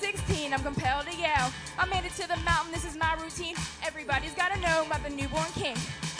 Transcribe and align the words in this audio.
2016, 0.00 0.54
I'm 0.54 0.62
compelled 0.62 1.06
to 1.06 1.16
yell. 1.16 1.52
I 1.78 1.86
made 1.86 2.04
it 2.04 2.12
to 2.14 2.26
the 2.26 2.36
mountain, 2.44 2.72
this 2.72 2.84
is 2.84 2.96
my 2.96 3.14
routine. 3.22 3.54
Everybody's 3.86 4.32
gotta 4.32 4.58
know 4.60 4.86
I'm 4.90 5.02
the 5.02 5.10
newborn 5.10 5.50
king. 5.54 5.76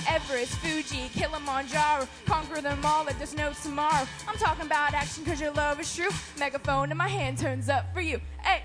Everest, 0.07 0.57
Fuji, 0.59 1.09
Kilimanjaro, 1.15 2.07
conquer 2.27 2.61
them 2.61 2.85
all 2.85 3.05
like 3.05 3.17
there's 3.19 3.35
no 3.35 3.53
tomorrow. 3.63 4.07
I'm 4.29 4.37
talking 4.37 4.67
about 4.67 4.95
action 4.95 5.25
cause 5.25 5.41
your 5.41 5.53
love 5.53 5.81
is 5.81 5.95
true. 5.95 6.11
Megaphone 6.39 6.91
in 6.91 6.97
my 6.97 7.09
hand 7.09 7.39
turns 7.39 7.69
up 7.69 7.93
for 7.95 8.01
you. 8.01 8.21
Hey! 8.43 8.63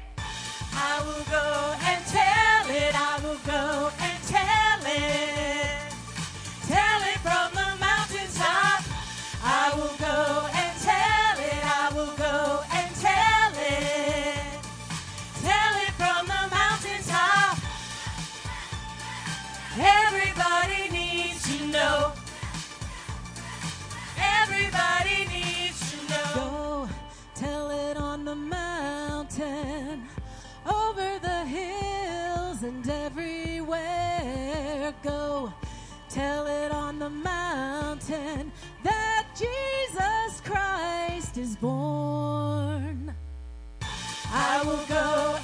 I 0.74 1.02
will 1.06 1.26
go 1.31 1.76
and 1.84 2.06
tell 2.06 2.76
it, 2.76 2.94
I 2.94 3.20
will 3.24 3.40
go 3.46 3.92
and 4.00 4.24
tell 4.24 4.80
it. 4.84 5.47
Tell 36.18 36.48
it 36.48 36.72
on 36.72 36.98
the 36.98 37.12
mountain 37.12 38.52
that 38.81 39.28
Jesus 39.38 40.42
Christ 40.44 41.38
is 41.38 41.56
born. 41.58 43.14
I 44.34 44.64
will 44.66 44.84
go 44.88 45.38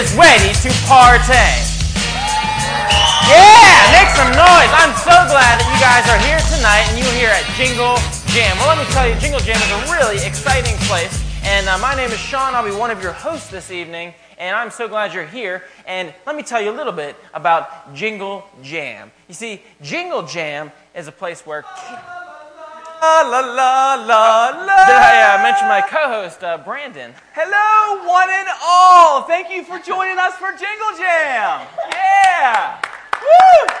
is 0.00 0.16
ready 0.16 0.54
to 0.64 0.70
partay? 0.88 1.60
Yeah, 3.28 3.92
make 3.92 4.08
some 4.16 4.32
noise. 4.32 4.72
I'm 4.72 4.96
so 4.96 5.12
glad 5.28 5.60
that 5.60 5.68
you 5.68 5.76
guys 5.76 6.08
are 6.08 6.16
here 6.24 6.40
tonight 6.56 6.88
and 6.88 6.96
you're 6.96 7.12
here 7.20 7.28
at 7.28 7.44
Jingle 7.52 8.00
Jam. 8.32 8.56
Well, 8.56 8.74
let 8.74 8.78
me 8.80 8.88
tell 8.94 9.06
you, 9.06 9.14
Jingle 9.20 9.40
Jam 9.40 9.60
is 9.60 9.68
a 9.68 9.92
really 9.92 10.16
exciting 10.26 10.74
place. 10.88 11.22
And 11.44 11.68
uh, 11.68 11.76
my 11.78 11.94
name 11.94 12.10
is 12.10 12.18
Sean. 12.18 12.54
I'll 12.54 12.64
be 12.64 12.74
one 12.74 12.90
of 12.90 13.02
your 13.02 13.12
hosts 13.12 13.50
this 13.50 13.70
evening. 13.70 14.14
And 14.38 14.56
I'm 14.56 14.70
so 14.70 14.88
glad 14.88 15.12
you're 15.12 15.26
here. 15.26 15.64
And 15.86 16.14
let 16.24 16.34
me 16.34 16.42
tell 16.42 16.62
you 16.62 16.70
a 16.70 16.76
little 16.76 16.94
bit 16.94 17.14
about 17.34 17.94
Jingle 17.94 18.48
Jam. 18.62 19.12
You 19.28 19.34
see, 19.34 19.60
Jingle 19.82 20.22
Jam 20.22 20.72
is 20.94 21.08
a 21.08 21.12
place 21.12 21.44
where. 21.44 21.62
La 21.62 22.19
la 23.00 23.40
la 23.40 23.94
la 23.94 24.50
la. 24.50 24.86
Did 24.86 24.96
I 24.96 25.38
uh, 25.38 25.42
mention 25.42 25.68
my 25.68 25.80
co 25.80 26.08
host, 26.08 26.44
uh, 26.44 26.58
Brandon? 26.58 27.14
Hello, 27.32 28.06
one 28.06 28.28
and 28.30 28.48
all. 28.62 29.22
Thank 29.22 29.50
you 29.50 29.64
for 29.64 29.78
joining 29.78 30.18
us 30.18 30.34
for 30.34 30.50
Jingle 30.50 30.92
Jam. 30.98 31.66
Yeah. 31.92 32.80
Woo! 33.22 33.74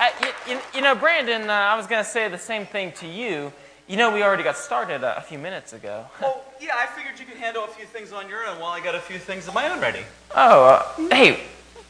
Uh, 0.00 0.08
you, 0.22 0.54
you, 0.54 0.60
you 0.74 0.80
know, 0.80 0.94
Brandon, 0.94 1.48
uh, 1.48 1.52
I 1.52 1.76
was 1.76 1.86
going 1.86 2.02
to 2.02 2.08
say 2.08 2.28
the 2.28 2.38
same 2.38 2.66
thing 2.66 2.92
to 2.92 3.06
you. 3.06 3.52
You 3.88 3.96
know, 3.96 4.12
we 4.12 4.22
already 4.22 4.42
got 4.42 4.56
started 4.56 5.02
uh, 5.02 5.14
a 5.16 5.22
few 5.22 5.38
minutes 5.38 5.72
ago. 5.72 6.04
Oh, 6.22 6.42
yeah, 6.60 6.74
I 6.76 6.86
figured 6.86 7.18
you 7.18 7.24
could 7.24 7.38
handle 7.38 7.64
a 7.64 7.68
few 7.68 7.86
things 7.86 8.12
on 8.12 8.28
your 8.28 8.46
own 8.46 8.60
while 8.60 8.72
I 8.72 8.80
got 8.80 8.94
a 8.94 9.00
few 9.00 9.18
things 9.18 9.48
of 9.48 9.54
my 9.54 9.68
own 9.70 9.80
ready. 9.80 10.02
Oh, 10.36 10.64
uh, 10.64 11.08
hey, 11.10 11.40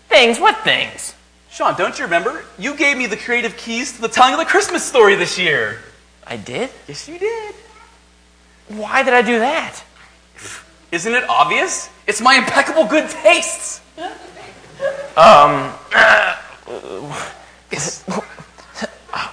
things? 0.09 0.39
What 0.39 0.57
things? 0.59 1.15
Sean, 1.59 1.75
don't 1.77 1.99
you 1.99 2.05
remember? 2.05 2.45
You 2.57 2.77
gave 2.77 2.97
me 2.97 3.07
the 3.07 3.17
creative 3.17 3.57
keys 3.57 3.91
to 3.97 4.01
the 4.01 4.07
telling 4.07 4.33
of 4.33 4.39
the 4.39 4.45
Christmas 4.45 4.85
story 4.85 5.17
this 5.17 5.37
year. 5.41 5.81
I 6.25 6.37
did? 6.37 6.71
Yes, 6.87 7.09
you 7.09 7.19
did. 7.19 7.53
Why 8.69 9.03
did 9.03 9.13
I 9.13 9.23
do 9.23 9.41
that? 9.41 9.83
Isn't 10.93 11.15
it 11.15 11.29
obvious? 11.29 11.91
It's 12.07 12.21
my 12.21 12.37
impeccable 12.37 12.85
good 12.85 13.11
tastes. 13.11 13.81
Um, 15.17 15.73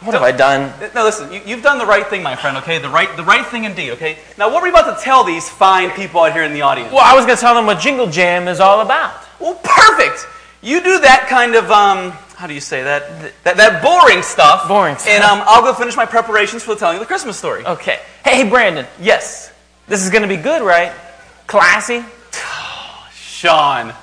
what 0.01 0.13
have 0.16 0.24
I 0.24 0.31
done? 0.31 0.74
No, 0.95 1.04
listen, 1.04 1.31
you, 1.31 1.42
you've 1.45 1.62
done 1.62 1.77
the 1.77 1.86
right 1.86 2.07
thing, 2.07 2.24
my 2.24 2.36
friend, 2.36 2.57
okay? 2.57 2.80
The 2.80 2.89
right, 2.89 3.16
the 3.16 3.24
right 3.24 3.45
thing 3.45 3.66
indeed, 3.66 3.92
okay? 3.92 4.18
Now, 4.36 4.51
what 4.51 4.63
are 4.63 4.63
we 4.63 4.72
about 4.72 4.98
to 4.98 5.04
tell 5.04 5.24
these 5.24 5.48
fine 5.48 5.92
people 5.92 6.22
out 6.22 6.33
here 6.33 6.42
in 6.42 6.54
the 6.54 6.63
audience? 6.63 6.92
Well, 6.92 7.06
I 7.06 7.13
was 7.13 7.27
going 7.27 7.38
to 7.38 7.42
tell 7.42 7.54
them 7.54 7.68
what 7.68 7.80
Jingle 7.80 8.07
Jam 8.07 8.48
is 8.48 8.60
all 8.60 8.81
about. 8.81 9.13
Well, 9.39 9.62
perfect. 9.63 10.25
You 10.65 10.81
do 10.81 11.00
that 11.01 11.27
kind 11.29 11.53
of 11.53 11.69
um, 11.69 12.09
how 12.38 12.47
do 12.47 12.56
you 12.56 12.59
say 12.59 12.81
that? 12.81 13.33
That, 13.44 13.57
that 13.57 13.83
boring 13.83 14.23
stuff. 14.23 14.67
Boring 14.67 14.97
stuff. 14.97 15.13
And 15.13 15.23
um, 15.23 15.44
I'll 15.45 15.62
go 15.62 15.75
finish 15.75 15.95
my 15.95 16.07
preparations 16.07 16.63
for 16.63 16.73
the 16.73 16.79
telling 16.79 16.97
of 16.97 17.01
the 17.01 17.06
Christmas 17.06 17.38
story. 17.38 17.63
Okay. 17.63 18.00
Hey, 18.23 18.50
Brandon, 18.50 18.88
Yes, 19.00 19.53
this 19.88 20.03
is 20.03 20.09
going 20.09 20.23
to 20.23 20.27
be 20.27 20.38
good, 20.38 20.63
right? 20.63 20.91
Classy? 21.45 22.03
Sean. 23.13 23.94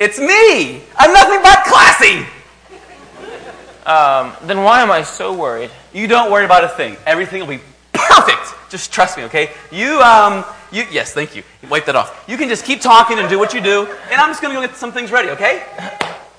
It's 0.00 0.18
me. 0.18 0.82
I'm 0.96 1.12
nothing 1.12 1.42
but 1.44 1.62
classy. 1.64 2.26
Um, 3.86 4.34
then 4.48 4.64
why 4.64 4.82
am 4.82 4.90
I 4.90 5.04
so 5.04 5.32
worried? 5.32 5.70
You 5.94 6.08
don't 6.08 6.32
worry 6.32 6.44
about 6.44 6.64
a 6.64 6.68
thing. 6.68 6.96
Everything 7.06 7.40
will 7.40 7.56
be 7.56 7.62
perfect. 8.20 8.70
Just 8.70 8.92
trust 8.92 9.16
me, 9.16 9.24
okay? 9.24 9.50
You, 9.70 10.00
um, 10.00 10.44
you, 10.72 10.84
yes, 10.90 11.12
thank 11.12 11.34
you. 11.36 11.42
Wipe 11.68 11.86
that 11.86 11.96
off. 11.96 12.24
You 12.28 12.36
can 12.36 12.48
just 12.48 12.64
keep 12.64 12.80
talking 12.80 13.18
and 13.18 13.28
do 13.28 13.38
what 13.38 13.54
you 13.54 13.60
do, 13.60 13.86
and 14.10 14.20
I'm 14.20 14.30
just 14.30 14.42
gonna 14.42 14.54
go 14.54 14.60
get 14.60 14.76
some 14.76 14.92
things 14.92 15.10
ready, 15.10 15.30
okay? 15.30 15.64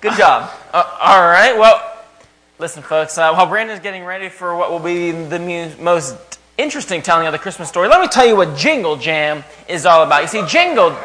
Good 0.02 0.14
job. 0.14 0.52
Uh, 0.74 0.98
all 1.02 1.22
right. 1.22 1.58
Well, 1.58 2.06
listen, 2.58 2.84
folks. 2.84 3.18
Uh, 3.18 3.34
while 3.34 3.48
Brandon's 3.48 3.80
getting 3.80 4.04
ready 4.04 4.30
for 4.30 4.56
what 4.56 4.72
will 4.72 4.80
be 4.80 5.12
the 5.12 5.40
mu- 5.40 5.84
most 5.84 6.40
interesting 6.58 7.02
telling 7.02 7.28
of 7.28 7.34
the 7.34 7.40
Christmas 7.40 7.70
story, 7.70 7.88
let 7.88 8.00
me 8.00 8.08
tell 8.08 8.26
you 8.26 8.36
what 8.36 8.58
Jingle 8.58 8.96
Jam 8.96 9.44
is 9.68 9.86
all 9.86 10.04
about. 10.04 10.22
You 10.22 10.28
see, 10.28 10.46
Jingle, 10.48 10.96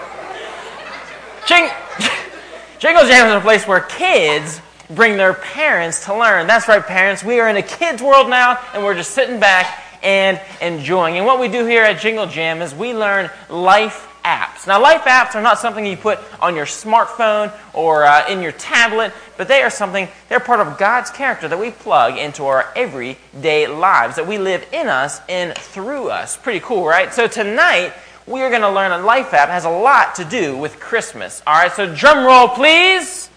Jing, 1.46 1.68
Jingle 2.78 3.06
Jam 3.06 3.28
is 3.28 3.34
a 3.34 3.40
place 3.40 3.66
where 3.66 3.80
kids 3.80 4.60
bring 4.90 5.16
their 5.16 5.34
parents 5.34 6.04
to 6.04 6.16
learn. 6.16 6.46
That's 6.46 6.68
right, 6.68 6.84
parents. 6.84 7.24
We 7.24 7.40
are 7.40 7.48
in 7.48 7.56
a 7.56 7.62
kids' 7.62 8.02
world 8.02 8.28
now, 8.28 8.60
and 8.74 8.84
we're 8.84 8.94
just 8.94 9.12
sitting 9.12 9.40
back 9.40 9.93
and 10.04 10.40
enjoying. 10.60 11.16
And 11.16 11.26
what 11.26 11.40
we 11.40 11.48
do 11.48 11.66
here 11.66 11.82
at 11.82 12.00
Jingle 12.00 12.26
Jam 12.26 12.62
is 12.62 12.74
we 12.74 12.94
learn 12.94 13.30
life 13.48 14.08
apps. 14.24 14.66
Now, 14.66 14.80
life 14.80 15.02
apps 15.02 15.34
are 15.34 15.42
not 15.42 15.58
something 15.58 15.84
you 15.84 15.96
put 15.96 16.18
on 16.40 16.54
your 16.54 16.66
smartphone 16.66 17.52
or 17.72 18.04
uh, 18.04 18.26
in 18.28 18.40
your 18.40 18.52
tablet, 18.52 19.12
but 19.36 19.48
they 19.48 19.62
are 19.62 19.70
something, 19.70 20.08
they're 20.28 20.40
part 20.40 20.60
of 20.60 20.78
God's 20.78 21.10
character 21.10 21.48
that 21.48 21.58
we 21.58 21.70
plug 21.70 22.16
into 22.16 22.44
our 22.44 22.72
everyday 22.76 23.66
lives, 23.66 24.16
that 24.16 24.26
we 24.26 24.38
live 24.38 24.66
in 24.72 24.88
us 24.88 25.20
and 25.28 25.56
through 25.56 26.08
us. 26.08 26.36
Pretty 26.36 26.60
cool, 26.60 26.86
right? 26.86 27.12
So 27.12 27.26
tonight, 27.26 27.92
we 28.26 28.40
are 28.40 28.48
going 28.48 28.62
to 28.62 28.70
learn 28.70 28.92
a 28.92 28.98
life 28.98 29.34
app 29.34 29.48
that 29.48 29.50
has 29.50 29.66
a 29.66 29.70
lot 29.70 30.14
to 30.14 30.24
do 30.24 30.56
with 30.56 30.80
Christmas. 30.80 31.42
All 31.46 31.54
right, 31.54 31.72
so 31.72 31.94
drum 31.94 32.24
roll, 32.24 32.48
please. 32.48 33.28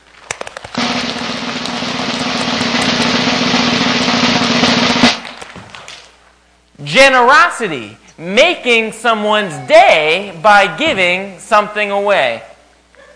Generosity, 6.83 7.97
making 8.17 8.91
someone's 8.91 9.55
day 9.67 10.37
by 10.43 10.75
giving 10.77 11.39
something 11.39 11.91
away. 11.91 12.43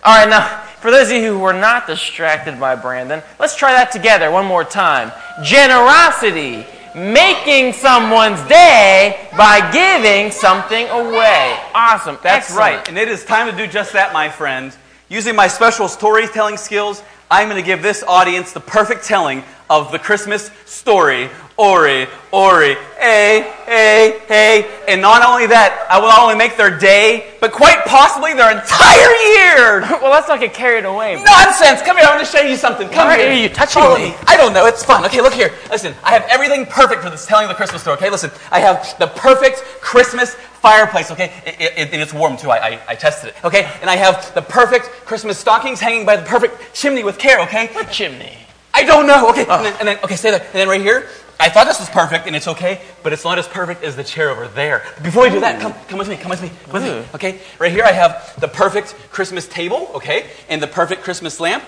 All 0.03 0.18
right, 0.18 0.30
now, 0.30 0.63
for 0.80 0.89
those 0.89 1.12
of 1.12 1.18
you 1.18 1.34
who 1.34 1.39
were 1.39 1.53
not 1.53 1.86
distracted 1.86 2.60
by 2.60 2.75
Brandon, 2.75 3.22
let's 3.39 3.56
try 3.56 3.72
that 3.74 3.91
together 3.91 4.32
one 4.32 4.48
more 4.48 4.63
time. 4.63 5.12
Generosity, 5.44 6.65
making 6.96 7.74
someone's 7.74 8.41
day 8.48 9.30
by 9.38 9.72
giving 9.72 10.32
something 10.32 10.88
away. 10.88 11.58
Awesome. 11.75 12.18
That's 12.24 12.50
Excellent. 12.50 12.60
right. 12.60 12.89
And 12.89 12.98
it 12.98 13.08
is 13.08 13.24
time 13.24 13.50
to 13.50 13.56
do 13.56 13.72
just 13.72 13.94
that, 13.94 14.12
my 14.12 14.27
friend. 14.27 14.75
Using 15.08 15.36
my 15.36 15.48
special 15.48 15.88
storytelling 15.88 16.58
skills, 16.58 17.03
I'm 17.30 17.48
going 17.48 17.62
to 17.62 17.65
give 17.65 17.82
this 17.82 18.03
audience 18.08 18.51
the 18.51 18.60
perfect 18.60 19.06
telling 19.06 19.44
of 19.70 19.91
the 19.91 20.00
Christmas 20.00 20.51
story. 20.65 21.30
Ori, 21.62 22.08
Ori, 22.32 22.74
hey, 22.98 23.53
hey, 23.68 24.20
hey. 24.27 24.82
And 24.88 25.00
not 25.00 25.24
only 25.24 25.46
that, 25.46 25.86
I 25.91 26.00
will 26.00 26.08
not 26.08 26.18
only 26.18 26.34
make 26.34 26.58
their 26.58 26.75
day, 26.75 27.36
but 27.39 27.51
quite 27.51 27.86
possibly 27.86 28.34
their 28.34 28.50
entire 28.50 29.12
year. 29.38 29.88
Well, 30.01 30.10
let's 30.10 30.27
not 30.27 30.39
get 30.39 30.56
carried 30.56 30.86
away. 30.86 31.22
Nonsense! 31.24 31.84
Come 31.84 31.98
here, 31.98 32.08
I 32.08 32.15
want 32.15 32.25
to 32.25 32.32
show 32.32 32.41
you 32.41 32.56
something. 32.56 32.89
Come 32.89 33.08
Why 33.08 33.18
here. 33.18 33.30
are 33.30 33.34
you 33.34 33.50
touching 33.50 33.84
Follow 33.84 34.00
me? 34.00 34.15
I 34.25 34.36
don't 34.36 34.53
know. 34.53 34.65
It's 34.65 34.84
fun. 34.84 35.06
Okay, 35.06 35.22
look 35.22 35.34
here. 35.34 35.53
Listen, 35.70 35.94
I 36.03 36.13
have 36.13 36.25
everything 36.32 36.65
perfect 36.65 37.03
for 37.03 37.12
this 37.12 37.27
telling 37.27 37.48
the 37.48 37.53
Christmas 37.53 37.84
story. 37.84 37.98
Okay, 37.98 38.10
listen. 38.10 38.32
I 38.50 38.60
have 38.62 38.98
the 38.98 39.06
perfect 39.06 39.58
Christmas 39.82 40.34
fireplace. 40.34 41.12
Okay, 41.12 41.32
it, 41.46 41.74
it, 41.77 41.94
and 41.94 42.01
it's 42.01 42.13
warm 42.13 42.38
too. 42.38 42.50
I, 42.50 42.70
I, 42.70 42.80
I 42.88 42.96
tested 42.96 43.30
it. 43.30 43.46
Okay, 43.46 43.72
and 43.82 43.89
I 43.89 43.98
have 43.98 44.34
the 44.34 44.41
perfect 44.41 44.88
Christmas 45.06 45.38
stockings 45.38 45.80
hanging 45.80 46.08
by 46.08 46.15
the 46.15 46.25
perfect 46.25 46.74
chimney 46.74 47.03
with 47.03 47.20
care. 47.20 47.39
Okay. 47.41 47.68
What 47.68 47.91
chimney? 47.91 48.36
I 48.81 48.83
don't 48.83 49.05
know. 49.05 49.29
Okay, 49.29 49.45
and, 49.47 49.65
then, 49.65 49.75
and 49.79 49.88
then 49.88 49.97
okay, 50.03 50.15
stay 50.15 50.31
there. 50.31 50.41
And 50.41 50.53
then 50.53 50.67
right 50.67 50.81
here, 50.81 51.07
I 51.39 51.50
thought 51.50 51.65
this 51.65 51.79
was 51.79 51.89
perfect, 51.89 52.27
and 52.27 52.35
it's 52.35 52.47
okay, 52.47 52.81
but 53.03 53.13
it's 53.13 53.23
not 53.23 53.38
as 53.38 53.47
perfect 53.47 53.83
as 53.83 53.95
the 53.95 54.03
chair 54.03 54.29
over 54.31 54.47
there. 54.47 54.83
Before 55.03 55.23
we 55.23 55.29
do 55.29 55.39
that, 55.41 55.61
come, 55.61 55.73
come 55.88 56.00
with 56.00 56.09
me. 56.09 56.17
Come 56.17 56.29
with 56.29 56.41
me. 56.41 56.51
With 56.71 56.83
me. 56.83 57.03
Okay. 57.15 57.39
Right 57.59 57.71
here, 57.71 57.83
I 57.83 57.91
have 57.91 58.39
the 58.39 58.47
perfect 58.47 58.95
Christmas 59.11 59.47
table. 59.47 59.91
Okay, 59.95 60.27
and 60.50 60.61
the 60.61 60.67
perfect 60.67 61.03
Christmas 61.03 61.39
lamp. 61.39 61.63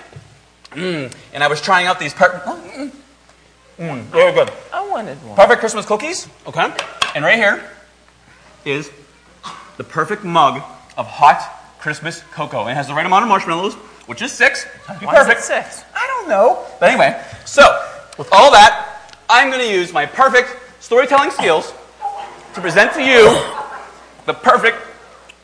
Mm. 0.71 1.13
And 1.33 1.43
I 1.43 1.47
was 1.47 1.61
trying 1.61 1.85
out 1.85 1.99
these 1.99 2.13
perfect. 2.13 2.45
Mm, 2.45 2.91
mm, 3.77 4.01
very 4.05 4.33
good. 4.33 4.51
I 4.73 4.87
wanted 4.87 5.17
one. 5.23 5.35
Perfect 5.35 5.59
Christmas 5.59 5.85
cookies. 5.85 6.27
Okay. 6.47 6.73
And 7.15 7.23
right 7.23 7.37
here 7.37 7.63
is 8.65 8.89
the 9.77 9.83
perfect 9.83 10.23
mug 10.23 10.63
of 10.97 11.05
hot 11.05 11.77
Christmas 11.79 12.21
cocoa. 12.31 12.61
And 12.61 12.71
it 12.71 12.75
has 12.75 12.87
the 12.87 12.93
right 12.93 13.05
amount 13.05 13.23
of 13.23 13.29
marshmallows, 13.29 13.75
which 14.07 14.21
is 14.21 14.31
six. 14.31 14.65
Be 14.99 15.05
Why 15.05 15.13
is 15.21 15.27
it 15.27 15.35
perfect. 15.35 15.41
six? 15.43 15.83
I 16.03 16.07
don't 16.07 16.27
know. 16.27 16.65
But 16.79 16.89
anyway, 16.89 17.23
so 17.45 17.63
with 18.17 18.27
all 18.33 18.51
that, 18.51 19.13
I'm 19.29 19.49
going 19.49 19.65
to 19.65 19.71
use 19.71 19.93
my 19.93 20.05
perfect 20.05 20.49
storytelling 20.81 21.31
skills 21.31 21.73
to 22.53 22.61
present 22.61 22.93
to 22.93 23.01
you 23.01 23.23
the 24.25 24.33
perfect 24.33 24.77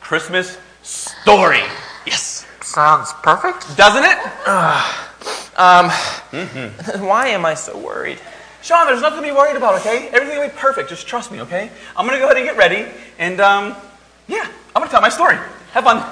Christmas 0.00 0.58
story. 0.82 1.62
Yes. 2.06 2.46
Sounds 2.62 3.12
perfect. 3.22 3.74
Doesn't 3.76 4.04
it? 4.04 4.18
Why 7.00 7.28
am 7.28 7.46
I 7.46 7.54
so 7.54 7.78
worried? 7.78 8.18
Sean, 8.62 8.86
there's 8.86 9.00
nothing 9.00 9.22
to 9.22 9.26
be 9.26 9.32
worried 9.32 9.56
about, 9.56 9.80
okay? 9.80 10.08
Everything 10.08 10.38
will 10.38 10.48
be 10.48 10.54
perfect. 10.54 10.90
Just 10.90 11.06
trust 11.06 11.32
me, 11.32 11.40
okay? 11.40 11.70
I'm 11.96 12.06
going 12.06 12.18
to 12.18 12.20
go 12.20 12.26
ahead 12.26 12.36
and 12.36 12.44
get 12.46 12.58
ready. 12.58 12.86
And, 13.18 13.40
um, 13.40 13.74
yeah, 14.28 14.46
I'm 14.76 14.80
going 14.80 14.88
to 14.88 14.90
tell 14.90 15.00
my 15.00 15.08
story. 15.08 15.38
Have 15.72 15.84
fun. 15.84 16.04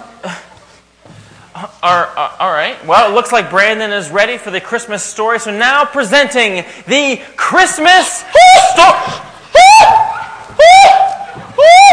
All, 1.58 1.70
uh, 1.82 2.36
all 2.38 2.52
right. 2.52 2.78
Well, 2.86 3.10
it 3.10 3.14
looks 3.14 3.32
like 3.32 3.50
Brandon 3.50 3.90
is 3.90 4.10
ready 4.10 4.38
for 4.38 4.52
the 4.52 4.60
Christmas 4.60 5.02
story. 5.02 5.40
So 5.40 5.50
now 5.50 5.84
presenting 5.84 6.64
the 6.86 7.20
Christmas 7.36 8.22
story. 8.70 8.94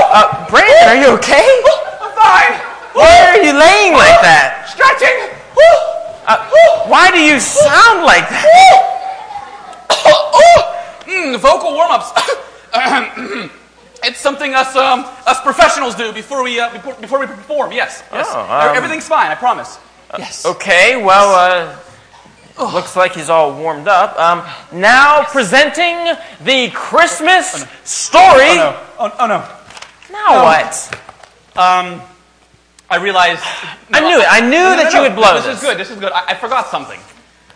Uh, 0.07 0.47
Brandon, 0.49 0.87
are 0.87 0.95
you 0.95 1.17
okay? 1.17 1.63
I'm 1.99 2.13
fine. 2.13 2.61
Why 2.93 3.25
are 3.27 3.41
you 3.41 3.57
laying 3.57 3.93
like 3.93 4.21
that? 4.21 4.69
Stretching. 4.69 5.33
Uh, 6.27 6.87
why 6.87 7.09
do 7.09 7.19
you 7.19 7.39
sound 7.39 8.03
like 8.05 8.29
that? 8.29 8.91
Mm, 11.07 11.39
vocal 11.39 11.73
warm 11.73 11.91
ups. 11.91 12.11
It's 14.05 14.19
something 14.19 14.53
us 14.53 14.75
um, 14.75 15.05
us 15.25 15.41
professionals 15.41 15.95
do 15.95 16.13
before 16.13 16.43
we 16.43 16.59
uh, 16.59 16.71
before, 16.71 16.93
before 16.95 17.19
we 17.19 17.25
perform. 17.25 17.71
Yes, 17.71 18.03
yes. 18.11 18.27
Oh, 18.29 18.41
um, 18.41 18.75
Everything's 18.75 19.07
fine. 19.07 19.31
I 19.31 19.35
promise. 19.35 19.79
yes. 20.17 20.45
Okay, 20.45 21.03
well, 21.03 21.33
uh, 22.57 22.71
looks 22.73 22.95
like 22.95 23.13
he's 23.13 23.29
all 23.29 23.53
warmed 23.57 23.87
up. 23.87 24.17
Um, 24.19 24.43
now 24.71 25.23
presenting 25.23 26.15
the 26.43 26.69
Christmas 26.73 27.65
story. 27.83 28.51
Oh 28.51 28.55
no. 28.55 28.81
Oh, 28.99 29.15
oh 29.19 29.27
no. 29.27 29.49
Now 30.11 30.43
what? 30.43 30.99
Um, 31.57 32.01
I 32.89 32.97
realized. 32.97 33.41
I 33.91 34.01
knew 34.01 34.19
it. 34.19 34.27
I 34.29 34.39
knew 34.41 34.51
No, 34.51 34.75
no, 34.75 34.83
that 34.83 34.93
no, 34.93 35.01
you 35.03 35.09
would 35.09 35.15
blow 35.15 35.33
this. 35.35 35.45
this. 35.45 35.57
is 35.57 35.61
good. 35.63 35.77
This 35.77 35.89
is 35.89 35.99
good. 35.99 36.11
I, 36.11 36.27
I 36.29 36.35
forgot 36.35 36.67
something. 36.67 36.99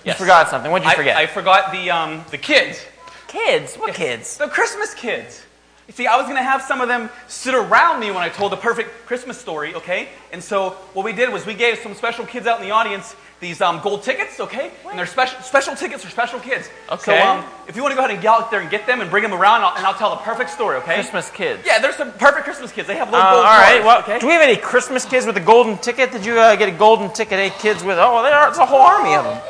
You 0.03 0.13
forgot 0.13 0.49
something. 0.49 0.71
What'd 0.71 0.85
you 0.85 0.91
I, 0.91 0.95
forget? 0.95 1.17
I 1.17 1.27
forgot 1.27 1.71
the 1.71 1.91
um, 1.91 2.23
the 2.31 2.37
kids. 2.37 2.83
kids. 3.27 3.75
What 3.75 3.93
kids? 3.93 4.37
The 4.37 4.47
Christmas 4.47 4.95
kids. 4.95 5.45
You 5.89 5.93
see, 5.93 6.05
I 6.05 6.17
was 6.17 6.25
going 6.25 6.37
to 6.37 6.43
have 6.43 6.61
some 6.61 6.81
of 6.81 6.87
them 6.87 7.09
sit 7.27 7.55
around 7.55 7.99
me 7.99 8.11
when 8.11 8.19
I 8.21 8.29
told 8.29 8.51
the 8.51 8.57
perfect 8.57 9.07
Christmas 9.07 9.39
story, 9.39 9.73
okay? 9.73 10.09
And 10.31 10.43
so 10.43 10.69
what 10.93 11.03
we 11.03 11.13
did 11.13 11.33
was 11.33 11.47
we 11.47 11.55
gave 11.55 11.79
some 11.79 11.95
special 11.95 12.27
kids 12.27 12.45
out 12.45 12.59
in 12.61 12.63
the 12.67 12.69
audience 12.71 13.15
these 13.39 13.59
um, 13.59 13.81
gold 13.81 14.03
tickets, 14.03 14.39
okay? 14.39 14.69
And 14.87 14.99
they're 14.99 15.07
special, 15.07 15.41
special 15.41 15.75
tickets 15.75 16.03
for 16.03 16.11
special 16.11 16.39
kids. 16.39 16.69
Okay. 16.91 17.01
So 17.19 17.27
um, 17.27 17.43
if 17.67 17.75
you 17.75 17.81
want 17.81 17.93
to 17.93 17.95
go 17.95 18.01
ahead 18.01 18.11
and 18.11 18.21
get 18.21 18.29
out 18.29 18.51
there 18.51 18.59
and 18.61 18.69
get 18.69 18.85
them 18.85 19.01
and 19.01 19.09
bring 19.09 19.23
them 19.23 19.33
around, 19.33 19.63
I'll, 19.63 19.75
and 19.77 19.83
I'll 19.83 19.95
tell 19.95 20.11
the 20.11 20.17
perfect 20.17 20.51
story, 20.51 20.77
okay? 20.77 20.93
Christmas 20.93 21.31
kids. 21.31 21.63
Yeah, 21.65 21.79
there's 21.79 21.95
some 21.95 22.11
perfect 22.11 22.43
Christmas 22.43 22.71
kids. 22.71 22.87
They 22.87 22.95
have 22.97 23.07
Uh, 23.07 23.13
little 23.13 23.25
all 23.25 23.33
gold 23.37 23.45
right. 23.45 23.81
cards, 23.81 23.85
Well, 23.85 23.99
okay? 24.01 24.19
do 24.19 24.27
we 24.27 24.33
have 24.33 24.43
any 24.43 24.57
Christmas 24.57 25.05
kids 25.05 25.25
with 25.25 25.37
a 25.37 25.41
golden 25.41 25.75
ticket? 25.79 26.11
Did 26.11 26.23
you 26.23 26.37
uh, 26.37 26.55
get 26.55 26.69
a 26.69 26.71
golden 26.71 27.09
ticket? 27.11 27.39
eight 27.39 27.53
kids 27.53 27.83
with 27.83 27.97
oh, 27.97 28.21
there 28.21 28.35
are, 28.35 28.45
there's 28.45 28.59
a 28.59 28.65
whole 28.67 28.81
army 28.81 29.15
of 29.15 29.23
them. 29.25 29.41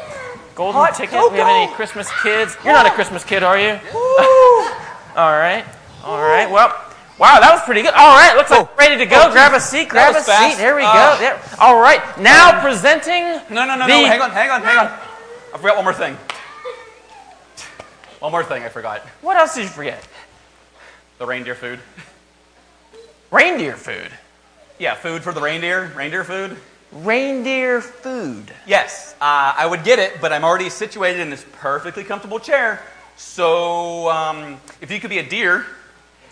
Golden 0.56 0.80
Hot 0.80 0.96
ticket. 0.96 1.20
We 1.34 1.38
have 1.40 1.48
any 1.50 1.74
Christmas 1.74 2.10
kids? 2.24 2.56
You're 2.64 2.72
not 2.72 2.86
a 2.86 2.92
Christmas 2.92 3.26
kid, 3.26 3.44
are 3.44 3.60
you? 3.60 3.78
all 5.18 5.36
right. 5.36 5.66
All 6.10 6.20
right. 6.22 6.50
Well. 6.50 6.74
Wow, 7.20 7.40
that 7.42 7.52
was 7.54 7.62
pretty 7.64 7.82
good. 7.82 7.94
All 7.94 8.16
right, 8.16 8.34
looks 8.38 8.50
like 8.50 8.62
Oh. 8.62 8.70
we're 8.78 8.86
ready 8.86 8.98
to 8.98 9.06
go. 9.06 9.26
Oh, 9.28 9.32
grab 9.32 9.54
a 9.54 9.60
seat. 9.60 9.90
Grab 9.90 10.16
a 10.16 10.22
fast. 10.22 10.56
seat. 10.56 10.62
Here 10.62 10.74
we 10.76 10.84
Uh, 10.84 10.94
go. 11.14 11.20
There. 11.20 11.40
All 11.60 11.80
right. 11.80 12.02
Now 12.18 12.62
presenting. 12.62 13.24
No, 13.50 13.66
no, 13.66 13.76
no, 13.76 13.86
no. 13.86 13.88
Hang 13.88 14.22
on, 14.22 14.32
hang 14.32 14.50
on, 14.50 14.64
hang 14.64 14.78
on. 14.78 14.88
I 15.54 15.58
forgot 15.58 15.76
one 15.76 15.84
more 15.84 15.94
thing. 15.94 16.18
One 18.20 18.32
more 18.32 18.44
thing 18.44 18.64
I 18.64 18.70
forgot. 18.70 19.02
What 19.22 19.36
else 19.38 19.54
did 19.54 19.64
you 19.64 19.68
forget? 19.68 20.02
The 21.20 21.26
reindeer 21.26 21.56
food. 21.56 21.80
Reindeer 23.32 23.76
food. 23.76 24.10
Yeah, 24.80 24.96
food 24.96 25.22
for 25.22 25.34
the 25.34 25.42
reindeer. 25.42 25.92
Reindeer 25.96 26.24
food. 26.24 26.58
Reindeer 26.92 27.82
food. 27.82 28.52
Yes, 28.66 29.14
uh, 29.22 29.54
I 29.58 29.66
would 29.68 29.84
get 29.84 30.00
it, 30.00 30.20
but 30.22 30.32
I'm 30.34 30.44
already 30.46 30.70
situated 30.70 31.20
in 31.20 31.30
this 31.30 31.46
perfectly 31.60 32.04
comfortable 32.06 32.40
chair. 32.40 32.82
So, 33.18 34.10
um, 34.10 34.60
if 34.82 34.90
you 34.90 35.00
could 35.02 35.10
be 35.10 35.20
a 35.20 35.24
deer 35.30 35.66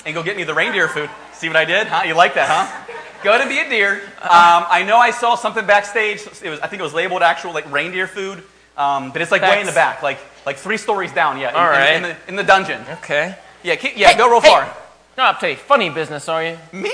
and 0.08 0.16
go 0.16 0.24
get 0.24 0.38
me 0.38 0.44
the 0.46 0.54
reindeer 0.54 0.88
food, 0.88 1.10
see 1.34 1.48
what 1.50 1.58
I 1.58 1.66
did? 1.66 1.86
Huh? 1.88 2.04
You 2.06 2.14
like 2.16 2.34
that, 2.36 2.48
huh? 2.50 2.94
Go 3.24 3.34
and 3.34 3.50
be 3.50 3.60
a 3.60 3.70
deer. 3.70 4.02
Um, 4.22 4.66
I 4.70 4.84
know 4.88 4.98
I 4.98 5.12
saw 5.12 5.36
something 5.36 5.66
backstage. 5.66 6.22
It 6.42 6.50
was, 6.50 6.60
I 6.62 6.68
think 6.68 6.80
it 6.80 6.84
was 6.84 6.94
labeled 6.94 7.22
actual 7.24 7.54
like 7.54 7.70
reindeer 7.72 8.08
food, 8.08 8.42
um, 8.78 9.12
but 9.12 9.22
it's 9.22 9.32
like 9.32 9.42
way 9.42 9.60
in 9.60 9.66
the 9.66 9.74
back, 9.74 10.02
like 10.02 10.20
like 10.46 10.56
three 10.58 10.78
stories 10.78 11.12
down. 11.12 11.38
Yeah, 11.40 11.50
in, 11.50 11.56
All 11.56 11.72
in- 11.74 11.96
in, 11.96 12.02
the, 12.04 12.16
in 12.30 12.36
the 12.38 12.44
dungeon. 12.44 12.82
Okay. 13.04 13.36
Yeah, 13.64 13.76
keep, 13.76 13.98
yeah, 13.98 14.12
Hey, 14.12 14.18
go 14.18 14.30
real 14.30 14.40
hey. 14.40 14.48
far. 14.50 14.74
Not 15.18 15.36
up 15.36 15.40
to 15.42 15.48
a 15.48 15.56
funny 15.56 15.90
business, 15.90 16.30
are 16.30 16.44
you? 16.44 16.58
Me? 16.72 16.94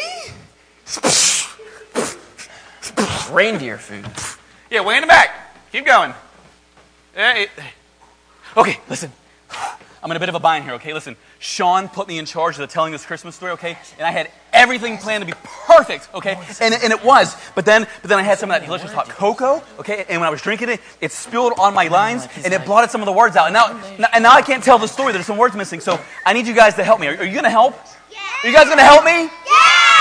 Reindeer 3.32 3.78
food. 3.78 4.06
Yeah, 4.72 4.82
way 4.82 4.96
in 4.96 5.02
the 5.02 5.08
back. 5.08 5.56
Keep 5.72 5.86
going. 5.86 6.14
Okay, 8.56 8.80
listen. 8.90 9.12
I'm 10.04 10.12
in 10.12 10.18
a 10.18 10.20
bit 10.20 10.28
of 10.28 10.36
a 10.36 10.40
bind 10.40 10.66
here, 10.66 10.74
okay? 10.74 10.94
Listen, 10.94 11.16
Sean 11.40 11.88
put 11.88 12.10
me 12.10 12.20
in 12.20 12.26
charge 12.26 12.56
of 12.56 12.60
the 12.60 12.68
telling 12.68 12.92
this 12.92 13.06
Christmas 13.06 13.36
story, 13.36 13.54
okay? 13.54 13.78
And 13.98 14.06
I 14.06 14.12
had 14.12 14.30
everything 14.52 14.98
planned 14.98 15.22
to 15.22 15.26
be 15.26 15.38
perfect, 15.66 16.10
okay? 16.14 16.38
And, 16.60 16.74
and 16.74 16.92
it 16.92 17.02
was. 17.06 17.38
But 17.56 17.64
then, 17.64 17.88
but 18.02 18.10
then 18.10 18.20
I 18.20 18.22
had 18.22 18.38
some 18.38 18.52
of 18.52 18.60
that 18.60 18.66
delicious 18.66 18.92
hot 18.92 19.08
cocoa, 19.08 19.64
okay? 19.80 20.04
And 20.10 20.20
when 20.20 20.28
I 20.28 20.30
was 20.30 20.42
drinking 20.42 20.68
it, 20.68 20.82
it 21.00 21.14
spilled 21.14 21.54
on 21.58 21.74
my 21.74 21.88
lines 21.88 22.28
and 22.44 22.54
it 22.54 22.66
blotted 22.66 22.92
some 22.92 23.00
of 23.00 23.06
the 23.06 23.14
words 23.14 23.38
out. 23.38 23.46
And 23.46 23.54
now, 23.54 24.08
and 24.14 24.24
now 24.24 24.34
I 24.34 24.42
can't 24.42 24.62
tell 24.62 24.78
the 24.78 24.88
story. 24.88 25.14
There's 25.14 25.26
some 25.26 25.38
words 25.38 25.56
missing. 25.56 25.80
So 25.80 25.98
I 26.26 26.34
need 26.34 26.48
you 26.48 26.54
guys 26.54 26.76
to 26.76 26.84
help 26.84 27.00
me. 27.00 27.08
Are, 27.08 27.16
are 27.16 27.24
you 27.24 27.32
going 27.32 27.46
to 27.46 27.50
help? 27.50 27.74
Are 28.44 28.48
you 28.50 28.54
guys 28.54 28.66
going 28.66 28.80
to 28.80 28.84
help 28.84 29.06
me? 29.06 29.30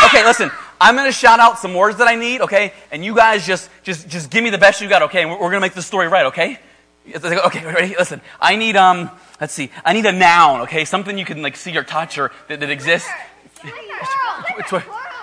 Okay, 0.07 0.25
listen. 0.25 0.51
I'm 0.81 0.97
going 0.97 1.07
to 1.07 1.13
shout 1.13 1.39
out 1.39 1.61
some 1.61 1.75
words 1.75 1.99
that 1.99 2.09
I 2.09 2.17
need, 2.17 2.41
okay? 2.41 2.73
And 2.91 3.05
you 3.05 3.15
guys 3.15 3.47
just 3.47 3.71
just 3.85 4.09
just 4.09 4.31
give 4.31 4.43
me 4.43 4.51
the 4.51 4.59
best 4.59 4.81
you 4.81 4.89
got, 4.89 5.03
okay? 5.03 5.23
And 5.23 5.31
we're, 5.31 5.37
we're 5.37 5.51
going 5.51 5.61
to 5.61 5.65
make 5.65 5.75
this 5.75 5.87
story 5.87 6.09
right, 6.09 6.27
okay? 6.27 6.59
Okay, 7.07 7.65
ready? 7.65 7.95
Listen. 7.99 8.21
I 8.41 8.57
need 8.57 8.77
um 8.77 9.11
let's 9.41 9.53
see. 9.53 9.71
I 9.85 9.93
need 9.93 10.07
a 10.07 10.13
noun, 10.13 10.63
okay? 10.63 10.85
Something 10.85 11.19
you 11.19 11.25
can 11.25 11.43
like 11.43 11.57
see 11.57 11.77
or 11.77 11.83
touch 11.83 12.19
or 12.19 12.31
that, 12.49 12.61
that 12.61 12.71
exists. 12.71 13.09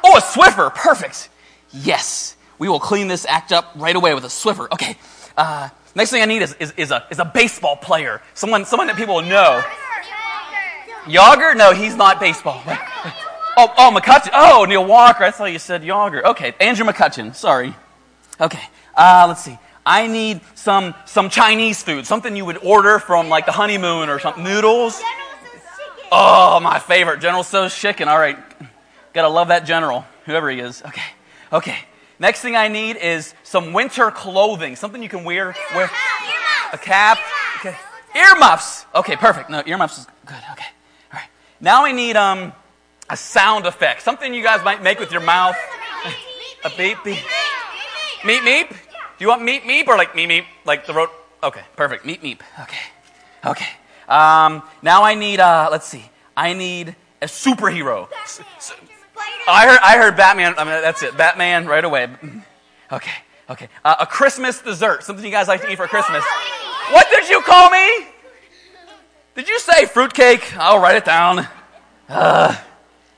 Oh, 0.03 0.17
a 0.17 0.21
Swiffer. 0.21 0.73
Perfect. 0.73 1.29
Yes. 1.71 2.35
We 2.57 2.67
will 2.67 2.79
clean 2.79 3.07
this 3.07 3.25
act 3.25 3.51
up 3.51 3.71
right 3.75 3.95
away 3.95 4.13
with 4.13 4.25
a 4.25 4.27
Swiffer. 4.27 4.69
Okay. 4.71 4.97
Uh, 5.37 5.69
next 5.95 6.11
thing 6.11 6.21
I 6.21 6.25
need 6.25 6.41
is, 6.41 6.53
is, 6.59 6.73
is, 6.75 6.91
a, 6.91 7.05
is 7.09 7.19
a 7.19 7.25
baseball 7.25 7.77
player. 7.77 8.21
Someone, 8.33 8.65
someone 8.65 8.87
that 8.87 8.97
people 8.97 9.15
will 9.15 9.21
know. 9.21 9.63
Jagr? 11.05 11.55
No, 11.55 11.73
he's 11.73 11.95
not 11.95 12.19
baseball. 12.19 12.61
Oh, 13.57 13.73
oh, 13.77 13.91
McCutchen. 13.95 14.31
Oh, 14.33 14.65
Neil 14.65 14.85
Walker. 14.85 15.23
I 15.23 15.31
thought 15.31 15.51
you 15.51 15.59
said 15.59 15.83
Jagr. 15.83 16.23
Okay, 16.23 16.53
Andrew 16.59 16.85
McCutchen. 16.85 17.33
Sorry. 17.33 17.73
Okay. 18.39 18.63
Uh, 18.95 19.25
let's 19.27 19.43
see. 19.43 19.57
I 19.89 20.05
need 20.05 20.41
some 20.53 20.93
some 21.05 21.31
Chinese 21.31 21.81
food, 21.81 22.05
something 22.05 22.35
you 22.35 22.45
would 22.45 22.59
order 22.63 22.99
from 22.99 23.27
like 23.27 23.47
the 23.47 23.51
honeymoon 23.51 24.07
or 24.07 24.19
something. 24.19 24.43
Noodles. 24.43 25.01
Oh, 26.11 26.59
my 26.59 26.77
favorite, 26.77 27.21
General 27.21 27.43
Tso's 27.43 27.75
chicken. 27.75 28.07
All 28.07 28.19
right, 28.19 28.37
gotta 29.13 29.29
love 29.29 29.47
that 29.47 29.65
general, 29.65 30.05
whoever 30.25 30.47
he 30.51 30.59
is. 30.59 30.83
Okay, 30.83 31.01
okay. 31.51 31.77
Next 32.19 32.41
thing 32.41 32.55
I 32.55 32.67
need 32.67 32.97
is 32.97 33.33
some 33.41 33.73
winter 33.73 34.11
clothing, 34.11 34.75
something 34.75 35.01
you 35.01 35.09
can 35.09 35.23
wear. 35.23 35.55
Wear 35.73 35.89
a 36.71 36.77
cap. 36.77 37.17
Okay. 37.57 37.75
Earmuffs. 38.15 38.85
Okay, 38.93 39.15
perfect. 39.15 39.49
No, 39.49 39.63
earmuffs 39.65 39.97
is 39.97 40.07
good. 40.27 40.43
Okay. 40.51 40.69
All 41.11 41.19
right. 41.19 41.29
Now 41.59 41.83
I 41.85 41.93
need 41.93 42.15
um 42.15 42.53
a 43.09 43.17
sound 43.17 43.65
effect, 43.65 44.03
something 44.03 44.35
you 44.35 44.43
guys 44.43 44.63
might 44.63 44.83
make 44.83 44.99
with 44.99 45.11
your 45.11 45.21
mouth. 45.21 45.55
A 46.63 46.69
beep 46.77 46.97
beep. 47.03 47.25
Meep 48.21 48.41
meep. 48.41 48.75
Do 49.19 49.25
you 49.25 49.29
want 49.29 49.41
meep 49.41 49.63
meep 49.63 49.87
or 49.89 49.97
like 49.97 50.13
meep 50.13 50.29
meep 50.29 50.45
like 50.63 50.87
the 50.87 50.93
road? 50.93 51.09
Okay, 51.43 51.61
perfect. 51.75 52.05
Meep 52.05 52.21
meep. 52.21 52.39
Okay. 52.61 52.77
Okay. 53.45 53.67
Um, 54.07 54.63
now 54.81 55.03
I 55.03 55.13
need 55.13 55.41
uh 55.41 55.67
let's 55.69 55.85
see. 55.85 56.09
I 56.37 56.53
need 56.53 56.95
a 57.21 57.25
superhero. 57.25 58.07
I 59.45 59.67
heard 59.67 59.79
I 59.83 59.97
heard 59.97 60.15
Batman. 60.15 60.55
I 60.57 60.63
mean 60.63 60.81
that's 60.81 61.03
it. 61.03 61.17
Batman 61.17 61.67
right 61.67 61.83
away. 61.83 62.07
Okay. 62.93 63.11
Okay. 63.49 63.67
Uh, 63.83 63.97
a 63.99 64.05
Christmas 64.05 64.61
dessert. 64.61 65.03
Something 65.03 65.25
you 65.25 65.31
guys 65.31 65.49
like 65.49 65.61
to 65.63 65.69
eat 65.69 65.75
for 65.75 65.87
Christmas. 65.87 66.23
What 66.91 67.09
did 67.09 67.27
you 67.27 67.41
call 67.41 67.69
me? 67.69 68.07
Did 69.35 69.49
you 69.49 69.59
say 69.59 69.85
fruitcake? 69.85 70.57
I'll 70.57 70.79
write 70.79 70.95
it 70.95 71.05
down. 71.05 71.45
Uh, 72.07 72.55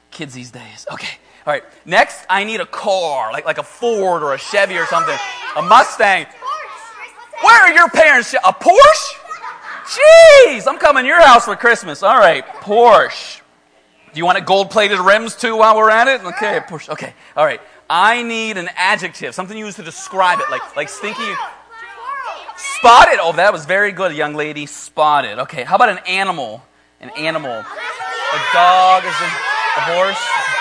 kids 0.10 0.34
these 0.34 0.50
days. 0.50 0.88
Okay. 0.92 1.20
All 1.46 1.54
right. 1.54 1.64
Next, 1.86 2.26
I 2.30 2.44
need 2.44 2.62
a 2.62 2.66
car, 2.66 3.32
like 3.32 3.46
like 3.46 3.58
a 3.58 3.64
Ford 3.64 4.22
or 4.24 4.34
a 4.34 4.38
Chevy 4.38 4.78
or 4.78 4.86
something. 4.86 5.18
A 5.56 5.62
Mustang. 5.62 6.28
Where 7.42 7.62
are 7.62 7.74
your 7.74 7.90
parents? 7.90 8.34
A 8.34 8.54
Porsche? 8.54 9.18
Jeez, 9.86 10.68
I'm 10.68 10.78
coming 10.78 11.04
to 11.04 11.08
your 11.08 11.22
house 11.22 11.46
for 11.46 11.56
Christmas. 11.56 12.04
All 12.04 12.18
right, 12.18 12.46
Porsche. 12.46 13.42
Do 14.14 14.20
you 14.20 14.26
want 14.26 14.38
it 14.38 14.46
gold-plated 14.46 15.00
rims 15.00 15.36
too 15.36 15.56
while 15.56 15.76
we're 15.76 15.90
at 15.90 16.08
it? 16.08 16.24
Okay, 16.24 16.60
Porsche. 16.68 16.90
Okay. 16.90 17.14
All 17.36 17.46
right. 17.46 17.62
I 17.90 18.24
need 18.24 18.58
an 18.58 18.70
adjective, 18.76 19.34
something 19.34 19.58
used 19.58 19.78
to 19.78 19.84
describe 19.84 20.40
it, 20.40 20.50
like 20.50 20.76
like 20.76 20.90
stinky. 20.90 21.34
Spotted. 22.56 23.20
Oh, 23.20 23.34
that 23.34 23.52
was 23.52 23.66
very 23.66 23.92
good, 23.92 24.16
young 24.16 24.34
lady. 24.34 24.66
Spotted. 24.66 25.40
Okay. 25.40 25.64
How 25.64 25.76
about 25.76 25.90
an 25.90 26.00
animal? 26.08 26.64
An 27.00 27.10
animal. 27.18 27.52
A 27.52 28.40
dog 28.54 29.04
is 29.04 29.16
a, 29.20 29.30
a 29.78 29.82
horse. 29.92 30.61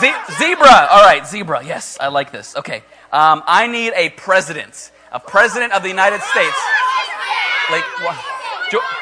Ze- 0.00 0.14
zebra. 0.38 0.88
All 0.90 1.02
right, 1.02 1.26
zebra. 1.26 1.64
Yes, 1.64 1.98
I 2.00 2.08
like 2.08 2.32
this. 2.32 2.56
Okay. 2.56 2.82
Um, 3.12 3.42
I 3.46 3.66
need 3.66 3.92
a 3.94 4.10
president. 4.10 4.90
A 5.12 5.20
president 5.20 5.72
of 5.72 5.82
the 5.82 5.88
United 5.88 6.20
States. 6.22 6.56
Like 7.70 7.84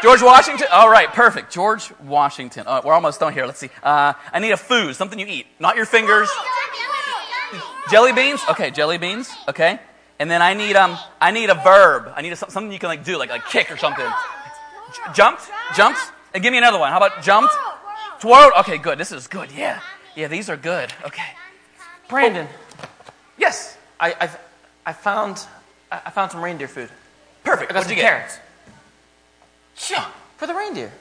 George 0.02 0.22
Washington. 0.22 0.66
All 0.72 0.90
right, 0.90 1.08
perfect. 1.08 1.52
George 1.52 1.92
Washington. 2.00 2.64
Oh, 2.66 2.80
we're 2.84 2.92
almost 2.92 3.20
done 3.20 3.32
here. 3.32 3.46
Let's 3.46 3.58
see. 3.58 3.70
Uh, 3.82 4.12
I 4.32 4.38
need 4.38 4.52
a 4.52 4.56
food, 4.56 4.94
something 4.94 5.18
you 5.18 5.26
eat, 5.26 5.46
not 5.58 5.76
your 5.76 5.86
fingers. 5.86 6.28
Jelly 7.90 8.12
beans. 8.12 8.40
Okay, 8.50 8.70
jelly 8.70 8.98
beans. 8.98 9.30
Okay. 9.48 9.78
And 10.18 10.30
then 10.30 10.42
I 10.42 10.54
need 10.54 10.76
um 10.76 10.98
I 11.20 11.30
need 11.30 11.50
a 11.50 11.54
verb. 11.54 12.12
I 12.16 12.22
need 12.22 12.32
a, 12.32 12.36
something 12.36 12.72
you 12.72 12.78
can 12.78 12.88
like 12.88 13.04
do, 13.04 13.18
like 13.18 13.30
like 13.30 13.46
kick 13.46 13.70
or 13.70 13.76
something. 13.76 14.06
J- 14.06 15.12
jumped, 15.14 15.42
jumped, 15.76 16.00
and 16.34 16.42
give 16.42 16.52
me 16.52 16.58
another 16.58 16.78
one. 16.78 16.90
How 16.90 16.96
about 16.96 17.22
jumped? 17.22 17.52
Twirled. 18.20 18.52
Okay, 18.60 18.78
good. 18.78 18.98
This 18.98 19.12
is 19.12 19.26
good. 19.26 19.52
Yeah, 19.52 19.80
yeah. 20.16 20.26
These 20.28 20.50
are 20.50 20.56
good. 20.56 20.92
Okay. 21.04 21.22
Brandon, 22.08 22.48
Yes. 23.38 23.76
I, 24.00 24.12
I, 24.20 24.30
I 24.86 24.92
found 24.92 25.46
I 25.90 26.10
found 26.10 26.32
some 26.32 26.42
reindeer 26.42 26.68
food. 26.68 26.90
Perfect. 27.44 27.70
I 27.70 27.74
got 27.74 27.80
What'd 27.80 27.90
some 27.90 27.96
you 27.96 28.02
carrots. 28.02 28.38
Yeah, 29.90 30.06
for 30.36 30.46
the 30.46 30.54
reindeer. 30.54 30.92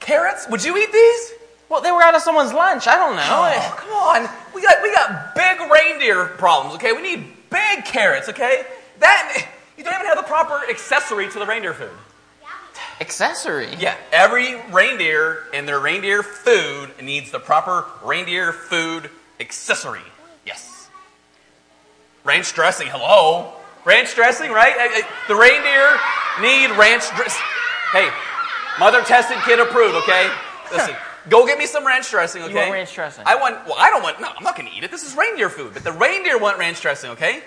Carrots? 0.00 0.48
Would 0.48 0.64
you 0.64 0.76
eat 0.76 0.92
these? 0.92 1.32
Well, 1.68 1.80
they 1.80 1.92
were 1.92 2.02
out 2.02 2.14
of 2.14 2.22
someone's 2.22 2.52
lunch. 2.52 2.86
I 2.86 2.96
don't 2.96 3.16
know. 3.16 3.22
Oh, 3.26 3.74
come 3.78 3.90
on. 3.90 4.28
We 4.54 4.60
got 4.62 4.82
we 4.82 4.92
got 4.92 5.34
big 5.34 5.58
reindeer 5.70 6.26
problems, 6.36 6.74
okay? 6.76 6.92
We 6.92 7.02
need 7.02 7.26
big 7.50 7.84
carrots, 7.84 8.28
okay? 8.28 8.64
That 9.00 9.46
you 9.78 9.84
don't 9.84 9.94
even 9.94 10.06
have 10.06 10.16
the 10.16 10.22
proper 10.24 10.60
accessory 10.70 11.28
to 11.30 11.38
the 11.38 11.46
reindeer 11.46 11.74
food. 11.74 11.90
Accessory. 13.00 13.74
Yeah, 13.78 13.96
every 14.12 14.60
reindeer 14.70 15.44
in 15.52 15.66
their 15.66 15.80
reindeer 15.80 16.22
food 16.22 16.90
needs 17.02 17.30
the 17.30 17.40
proper 17.40 17.86
reindeer 18.04 18.52
food 18.52 19.10
accessory. 19.40 20.00
Yes. 20.46 20.88
Ranch 22.24 22.52
dressing, 22.52 22.86
hello. 22.88 23.52
Ranch 23.84 24.14
dressing, 24.14 24.50
right? 24.50 25.04
The 25.28 25.34
reindeer 25.34 25.98
need 26.40 26.76
ranch 26.78 27.04
dressing. 27.16 27.42
Hey, 27.92 28.08
mother 28.78 29.02
tested, 29.02 29.36
kid 29.44 29.60
approved, 29.60 29.96
okay? 29.96 30.30
Listen, 30.72 30.94
go 31.28 31.46
get 31.46 31.58
me 31.58 31.66
some 31.66 31.86
ranch 31.86 32.10
dressing, 32.10 32.42
okay? 32.44 32.54
want 32.54 32.70
ranch 32.70 32.94
dressing? 32.94 33.24
I 33.26 33.34
want, 33.34 33.66
well, 33.66 33.76
I 33.78 33.90
don't 33.90 34.02
want, 34.02 34.20
no, 34.20 34.28
I'm 34.34 34.42
not 34.42 34.56
going 34.56 34.68
to 34.68 34.74
eat 34.74 34.84
it. 34.84 34.90
This 34.90 35.04
is 35.04 35.16
reindeer 35.16 35.50
food. 35.50 35.74
But 35.74 35.84
the 35.84 35.92
reindeer 35.92 36.38
want 36.38 36.58
ranch 36.58 36.80
dressing, 36.80 37.10
okay? 37.10 37.42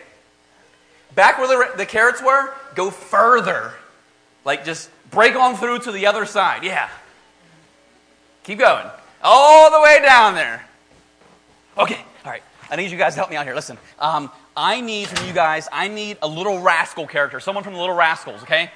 Back 1.15 1.39
where 1.39 1.47
the, 1.47 1.77
the 1.77 1.85
carrots 1.85 2.21
were, 2.21 2.53
go 2.75 2.91
further. 2.91 3.73
Like 4.45 4.63
just 4.63 4.89
break 5.11 5.35
on 5.35 5.55
through 5.55 5.79
to 5.79 5.91
the 5.91 6.07
other 6.07 6.25
side. 6.25 6.63
Yeah. 6.63 6.89
Keep 8.43 8.59
going. 8.59 8.85
All 9.23 9.71
the 9.71 9.81
way 9.81 10.01
down 10.01 10.35
there. 10.35 10.65
Okay, 11.77 11.99
all 12.25 12.31
right. 12.31 12.43
I 12.69 12.75
need 12.75 12.91
you 12.91 12.97
guys 12.97 13.13
to 13.13 13.19
help 13.19 13.29
me 13.29 13.35
out 13.35 13.45
here. 13.45 13.55
Listen, 13.55 13.77
um, 13.99 14.31
I 14.55 14.81
need 14.81 15.07
from 15.07 15.27
you 15.27 15.33
guys, 15.33 15.67
I 15.71 15.87
need 15.87 16.17
a 16.21 16.27
little 16.27 16.61
rascal 16.61 17.05
character. 17.05 17.39
Someone 17.39 17.63
from 17.63 17.73
the 17.73 17.79
Little 17.79 17.95
Rascals, 17.95 18.41
okay? 18.43 18.71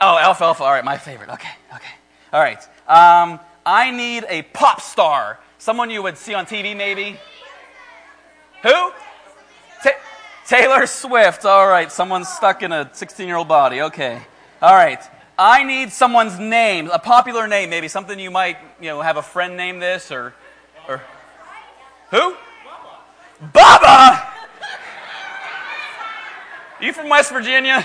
Oh, 0.00 0.18
Alfalfa. 0.18 0.62
All 0.62 0.72
right, 0.72 0.84
my 0.84 0.98
favorite. 0.98 1.30
Okay, 1.30 1.50
okay. 1.74 1.94
All 2.32 2.40
right. 2.40 2.62
Um, 2.88 3.40
I 3.66 3.90
need 3.90 4.24
a 4.28 4.42
pop 4.42 4.80
star. 4.80 5.38
Someone 5.58 5.90
you 5.90 6.02
would 6.02 6.16
see 6.16 6.34
on 6.34 6.46
TV, 6.46 6.76
maybe. 6.76 7.18
Who? 8.62 8.92
Ta- 9.82 10.00
Taylor 10.46 10.86
Swift. 10.86 11.44
All 11.44 11.66
right, 11.66 11.90
someone 11.90 12.24
stuck 12.24 12.62
in 12.62 12.72
a 12.72 12.90
16 12.92 13.26
year 13.26 13.36
old 13.36 13.48
body. 13.48 13.82
Okay. 13.82 14.20
All 14.64 14.74
right. 14.74 14.98
I 15.38 15.62
need 15.62 15.92
someone's 15.92 16.38
name, 16.38 16.88
a 16.90 16.98
popular 16.98 17.46
name, 17.46 17.68
maybe 17.68 17.86
something 17.86 18.18
you 18.18 18.30
might, 18.30 18.56
you 18.80 18.88
know, 18.88 19.02
have 19.02 19.18
a 19.18 19.22
friend 19.22 19.58
name 19.58 19.78
this 19.78 20.10
or, 20.10 20.32
or 20.88 21.02
who? 22.10 22.34
Bubba. 23.52 24.26
You 26.80 26.94
from 26.94 27.10
West 27.10 27.30
Virginia? 27.30 27.84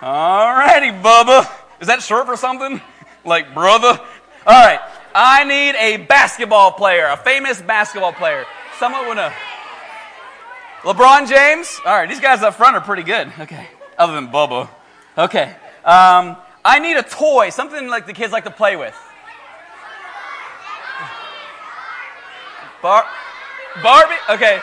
All 0.00 0.54
righty, 0.54 0.88
Bubba. 0.88 1.52
Is 1.80 1.88
that 1.88 2.02
short 2.02 2.24
for 2.24 2.38
something? 2.38 2.80
Like 3.26 3.52
brother? 3.52 4.00
All 4.46 4.66
right. 4.66 4.80
I 5.14 5.44
need 5.44 5.76
a 5.76 5.98
basketball 6.06 6.72
player, 6.72 7.08
a 7.08 7.18
famous 7.18 7.60
basketball 7.60 8.14
player. 8.14 8.46
Someone 8.78 9.06
with 9.06 9.18
a 9.18 9.34
LeBron 10.80 11.28
James? 11.28 11.78
All 11.84 11.92
right, 11.92 12.08
these 12.08 12.20
guys 12.20 12.40
up 12.42 12.54
front 12.54 12.74
are 12.74 12.80
pretty 12.80 13.02
good. 13.02 13.30
Okay. 13.38 13.68
Other 13.98 14.14
than 14.14 14.28
Bubba. 14.28 14.70
Okay. 15.16 15.54
Um, 15.84 16.36
I 16.64 16.78
need 16.80 16.96
a 16.96 17.02
toy, 17.02 17.50
something 17.50 17.88
like 17.88 18.06
the 18.06 18.12
kids 18.12 18.32
like 18.32 18.44
to 18.44 18.50
play 18.50 18.76
with. 18.76 18.94
Bar- 22.82 23.06
Barbie? 23.82 24.14
Okay. 24.30 24.60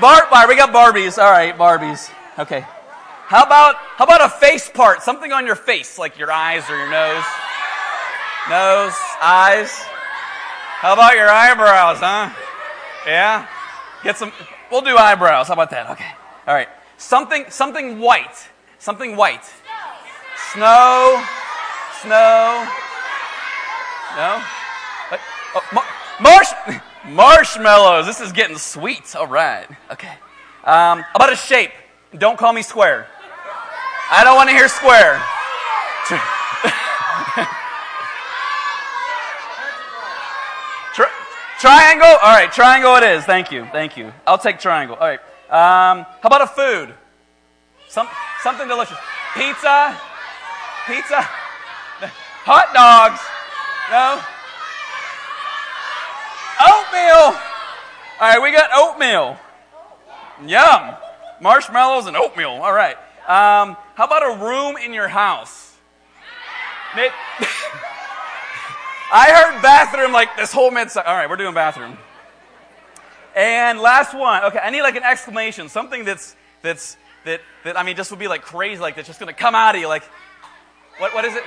Bar- 0.00 0.28
Bar- 0.30 0.48
we 0.48 0.56
got 0.56 0.72
Barbies. 0.72 1.22
All 1.22 1.30
right, 1.30 1.56
Barbies. 1.56 2.10
Okay. 2.38 2.64
How 3.26 3.44
about 3.44 3.76
how 3.76 4.04
about 4.04 4.22
a 4.22 4.28
face 4.28 4.68
part? 4.68 5.02
Something 5.02 5.30
on 5.32 5.46
your 5.46 5.54
face, 5.54 5.98
like 5.98 6.18
your 6.18 6.32
eyes 6.32 6.68
or 6.68 6.76
your 6.76 6.90
nose. 6.90 7.24
Nose, 8.48 8.96
eyes. 9.20 9.70
How 10.80 10.94
about 10.94 11.14
your 11.14 11.28
eyebrows, 11.28 11.98
huh? 11.98 12.30
Yeah? 13.06 13.46
Get 14.02 14.16
some 14.16 14.32
we'll 14.70 14.80
do 14.80 14.96
eyebrows. 14.96 15.48
How 15.48 15.54
about 15.54 15.70
that? 15.70 15.90
Okay. 15.90 16.10
All 16.46 16.54
right. 16.54 16.68
Something 16.96 17.44
something 17.50 18.00
white. 18.00 18.48
Something 18.78 19.14
white. 19.14 19.44
Snow. 20.52 21.22
Snow. 22.02 22.66
No? 24.16 24.42
What? 25.08 25.20
Oh, 25.54 25.62
mar- 25.72 25.84
marsh- 26.20 26.80
marshmallows. 27.08 28.06
This 28.06 28.20
is 28.20 28.32
getting 28.32 28.58
sweet. 28.58 29.14
All 29.14 29.28
right. 29.28 29.66
Okay. 29.92 30.12
Um, 30.64 31.04
about 31.14 31.32
a 31.32 31.36
shape? 31.36 31.70
Don't 32.18 32.36
call 32.36 32.52
me 32.52 32.62
square. 32.62 33.06
I 34.10 34.24
don't 34.24 34.34
want 34.34 34.48
to 34.48 34.56
hear 34.56 34.66
square. 34.68 35.22
Tri- 40.94 41.10
triangle? 41.60 42.08
All 42.08 42.34
right, 42.34 42.50
triangle 42.52 42.96
it 42.96 43.04
is. 43.04 43.24
Thank 43.24 43.52
you. 43.52 43.66
Thank 43.70 43.96
you. 43.96 44.12
I'll 44.26 44.36
take 44.38 44.58
triangle. 44.58 44.96
All 44.96 45.06
right. 45.06 45.20
Um, 45.48 46.04
how 46.20 46.24
about 46.24 46.42
a 46.42 46.46
food? 46.48 46.92
Some, 47.88 48.08
something 48.42 48.66
delicious. 48.66 48.98
Pizza? 49.36 49.96
Pizza? 50.86 51.22
Hot 52.44 52.72
dogs? 52.72 53.20
No? 53.90 54.20
Oatmeal! 56.60 57.40
All 58.20 58.28
right, 58.28 58.42
we 58.42 58.52
got 58.52 58.70
oatmeal. 58.74 59.38
Yum. 60.46 60.96
Marshmallows 61.40 62.06
and 62.06 62.16
oatmeal. 62.16 62.50
All 62.50 62.72
right. 62.72 62.96
Um, 63.28 63.76
how 63.94 64.04
about 64.04 64.22
a 64.22 64.44
room 64.44 64.76
in 64.76 64.92
your 64.92 65.08
house? 65.08 65.74
I 69.12 69.30
heard 69.30 69.62
bathroom 69.62 70.12
like 70.12 70.36
this 70.36 70.52
whole 70.52 70.70
mid. 70.70 70.88
All 70.96 71.02
right, 71.04 71.28
we're 71.28 71.36
doing 71.36 71.54
bathroom. 71.54 71.96
And 73.36 73.80
last 73.80 74.12
one. 74.12 74.44
Okay, 74.44 74.58
I 74.58 74.70
need 74.70 74.82
like 74.82 74.96
an 74.96 75.02
exclamation, 75.02 75.68
something 75.68 76.04
that's 76.04 76.34
that's 76.62 76.96
that 77.24 77.40
that 77.64 77.78
I 77.78 77.84
mean 77.84 77.96
just 77.96 78.10
would 78.10 78.18
be 78.18 78.28
like 78.28 78.42
crazy, 78.42 78.80
like 78.80 78.96
that's 78.96 79.06
just 79.06 79.20
gonna 79.20 79.32
come 79.32 79.54
out 79.54 79.74
of 79.74 79.80
you. 79.80 79.88
Like, 79.88 80.02
what 81.00 81.14
what 81.14 81.24
is 81.24 81.34
it? 81.34 81.42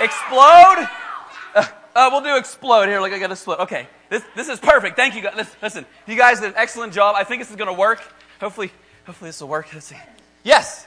Explode? 0.00 0.88
Uh, 1.54 1.66
uh, 1.94 2.08
we'll 2.12 2.22
do 2.22 2.36
explode 2.36 2.86
here. 2.86 3.00
Like 3.00 3.12
I 3.12 3.18
got 3.18 3.26
to 3.26 3.32
explode. 3.32 3.58
Okay, 3.60 3.86
this 4.08 4.22
this 4.34 4.48
is 4.48 4.58
perfect. 4.58 4.96
Thank 4.96 5.14
you 5.14 5.22
guys. 5.22 5.34
Listen, 5.36 5.56
listen, 5.62 5.86
you 6.06 6.16
guys 6.16 6.40
did 6.40 6.50
an 6.50 6.54
excellent 6.56 6.92
job. 6.92 7.14
I 7.16 7.24
think 7.24 7.42
this 7.42 7.50
is 7.50 7.56
gonna 7.56 7.72
work. 7.72 8.00
Hopefully, 8.40 8.70
hopefully 9.06 9.28
this 9.28 9.40
will 9.40 9.48
work. 9.48 9.68
Let's 9.74 9.86
see. 9.86 9.96
Yes. 10.44 10.86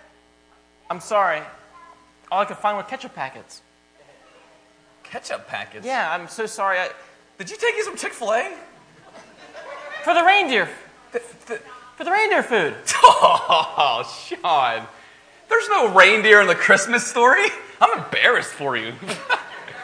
I'm 0.89 0.99
sorry. 0.99 1.41
All 2.31 2.41
I 2.41 2.45
could 2.45 2.57
find 2.57 2.77
were 2.77 2.83
ketchup 2.83 3.13
packets. 3.13 3.61
Ketchup 5.03 5.47
packets. 5.47 5.85
Yeah, 5.85 6.11
I'm 6.11 6.27
so 6.27 6.45
sorry. 6.45 6.79
I, 6.79 6.89
Did 7.37 7.49
you 7.49 7.57
take 7.57 7.75
you 7.75 7.83
some 7.83 7.95
Chick 7.95 8.13
Fil 8.13 8.33
A? 8.33 8.51
for 10.03 10.13
the 10.13 10.23
reindeer. 10.23 10.67
For 11.95 12.03
the 12.05 12.11
reindeer 12.11 12.43
food. 12.43 12.75
Oh, 13.03 14.03
Sean. 14.27 14.87
There's 15.51 15.67
no 15.67 15.93
reindeer 15.93 16.39
in 16.39 16.47
the 16.47 16.55
Christmas 16.55 17.05
story. 17.05 17.45
I'm 17.81 17.99
embarrassed 17.99 18.53
for 18.53 18.75
you. 18.75 18.93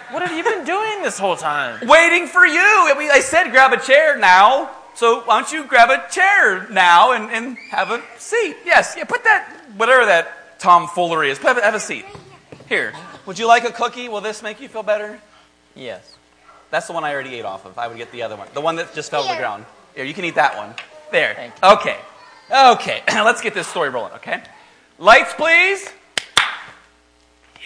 What 0.09 0.25
have 0.25 0.37
you 0.37 0.41
been 0.41 0.63
doing 0.63 1.03
this 1.03 1.19
whole 1.19 1.35
time? 1.35 1.85
Waiting 1.85 2.27
for 2.27 2.45
you. 2.45 2.61
I, 2.61 2.95
mean, 2.97 3.09
I 3.11 3.19
said 3.19 3.51
grab 3.51 3.73
a 3.73 3.77
chair 3.77 4.17
now. 4.17 4.71
So 4.95 5.19
why 5.21 5.41
don't 5.41 5.51
you 5.51 5.65
grab 5.65 5.89
a 5.89 6.09
chair 6.09 6.65
now 6.69 7.11
and, 7.11 7.29
and 7.29 7.57
have 7.71 7.91
a 7.91 8.01
seat? 8.17 8.55
Yes, 8.65 8.95
yeah, 8.97 9.03
put 9.03 9.25
that, 9.25 9.53
whatever 9.75 10.05
that 10.05 10.59
tomfoolery 10.59 11.29
is, 11.29 11.37
have 11.39 11.57
a, 11.57 11.61
have 11.61 11.75
a 11.75 11.79
seat. 11.81 12.05
Here. 12.69 12.93
Would 13.25 13.37
you 13.37 13.47
like 13.47 13.65
a 13.65 13.71
cookie? 13.73 14.07
Will 14.07 14.21
this 14.21 14.41
make 14.41 14.61
you 14.61 14.69
feel 14.69 14.81
better? 14.81 15.19
Yes. 15.75 16.15
That's 16.71 16.87
the 16.87 16.93
one 16.93 17.03
I 17.03 17.13
already 17.13 17.35
ate 17.35 17.45
off 17.45 17.65
of. 17.65 17.77
I 17.77 17.89
would 17.89 17.97
get 17.97 18.09
the 18.13 18.23
other 18.23 18.37
one. 18.37 18.47
The 18.53 18.61
one 18.61 18.77
that 18.77 18.95
just 18.95 19.11
fell 19.11 19.23
to 19.23 19.29
the 19.29 19.35
ground. 19.35 19.65
Here, 19.93 20.05
you 20.05 20.13
can 20.13 20.23
eat 20.23 20.35
that 20.35 20.55
one. 20.55 20.73
There. 21.11 21.33
Thank 21.35 21.53
Okay. 21.61 21.97
Okay. 22.49 23.03
Let's 23.09 23.41
get 23.41 23.53
this 23.53 23.67
story 23.67 23.89
rolling, 23.89 24.13
okay? 24.13 24.41
Lights, 24.99 25.31
please. 25.35 25.93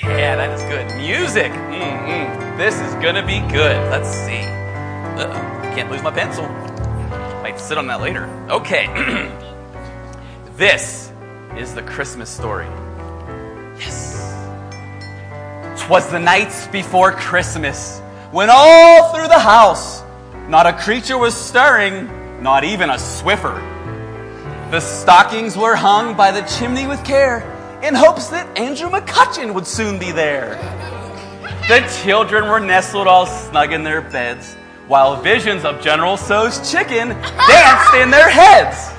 Yeah, 0.03 0.35
that 0.35 0.49
is 0.49 0.61
good. 0.63 0.85
Music. 0.97 1.49
Mm-mm. 1.49 2.57
This 2.57 2.75
is 2.81 2.93
going 2.95 3.15
to 3.15 3.25
be 3.25 3.39
good. 3.53 3.77
Let's 3.89 4.09
see. 4.09 4.41
Uh-oh. 4.41 5.71
Can't 5.73 5.89
lose 5.89 6.03
my 6.03 6.11
pencil. 6.11 6.45
Might 7.41 7.57
sit 7.57 7.77
on 7.77 7.87
that 7.87 8.01
later. 8.01 8.25
Okay. 8.49 8.87
this 10.57 11.13
is 11.55 11.73
the 11.73 11.83
Christmas 11.83 12.29
story. 12.29 12.67
Yes. 13.79 14.19
Twas 15.81 16.07
the 16.07 16.19
night 16.19 16.53
before 16.73 17.13
Christmas, 17.13 18.01
when 18.31 18.49
all 18.51 19.13
through 19.13 19.29
the 19.29 19.39
house 19.39 20.03
not 20.49 20.67
a 20.67 20.73
creature 20.73 21.17
was 21.17 21.33
stirring, 21.33 22.43
not 22.43 22.65
even 22.65 22.89
a 22.89 22.95
Swiffer. 22.95 23.70
The 24.71 24.79
stockings 24.79 25.57
were 25.57 25.75
hung 25.75 26.15
by 26.15 26.31
the 26.31 26.43
chimney 26.43 26.87
with 26.87 27.03
care, 27.03 27.41
in 27.83 27.93
hopes 27.93 28.27
that 28.29 28.57
Andrew 28.57 28.89
McCutchen 28.89 29.53
would 29.53 29.67
soon 29.67 29.99
be 29.99 30.13
there. 30.13 30.55
The 31.67 31.81
children 32.01 32.47
were 32.47 32.61
nestled 32.61 33.05
all 33.05 33.25
snug 33.25 33.73
in 33.73 33.83
their 33.83 33.99
beds, 33.99 34.53
while 34.87 35.21
visions 35.21 35.65
of 35.65 35.81
General 35.81 36.15
Tso's 36.15 36.71
chicken 36.71 37.09
danced 37.49 37.95
in 37.95 38.11
their 38.11 38.29
heads. 38.29 38.93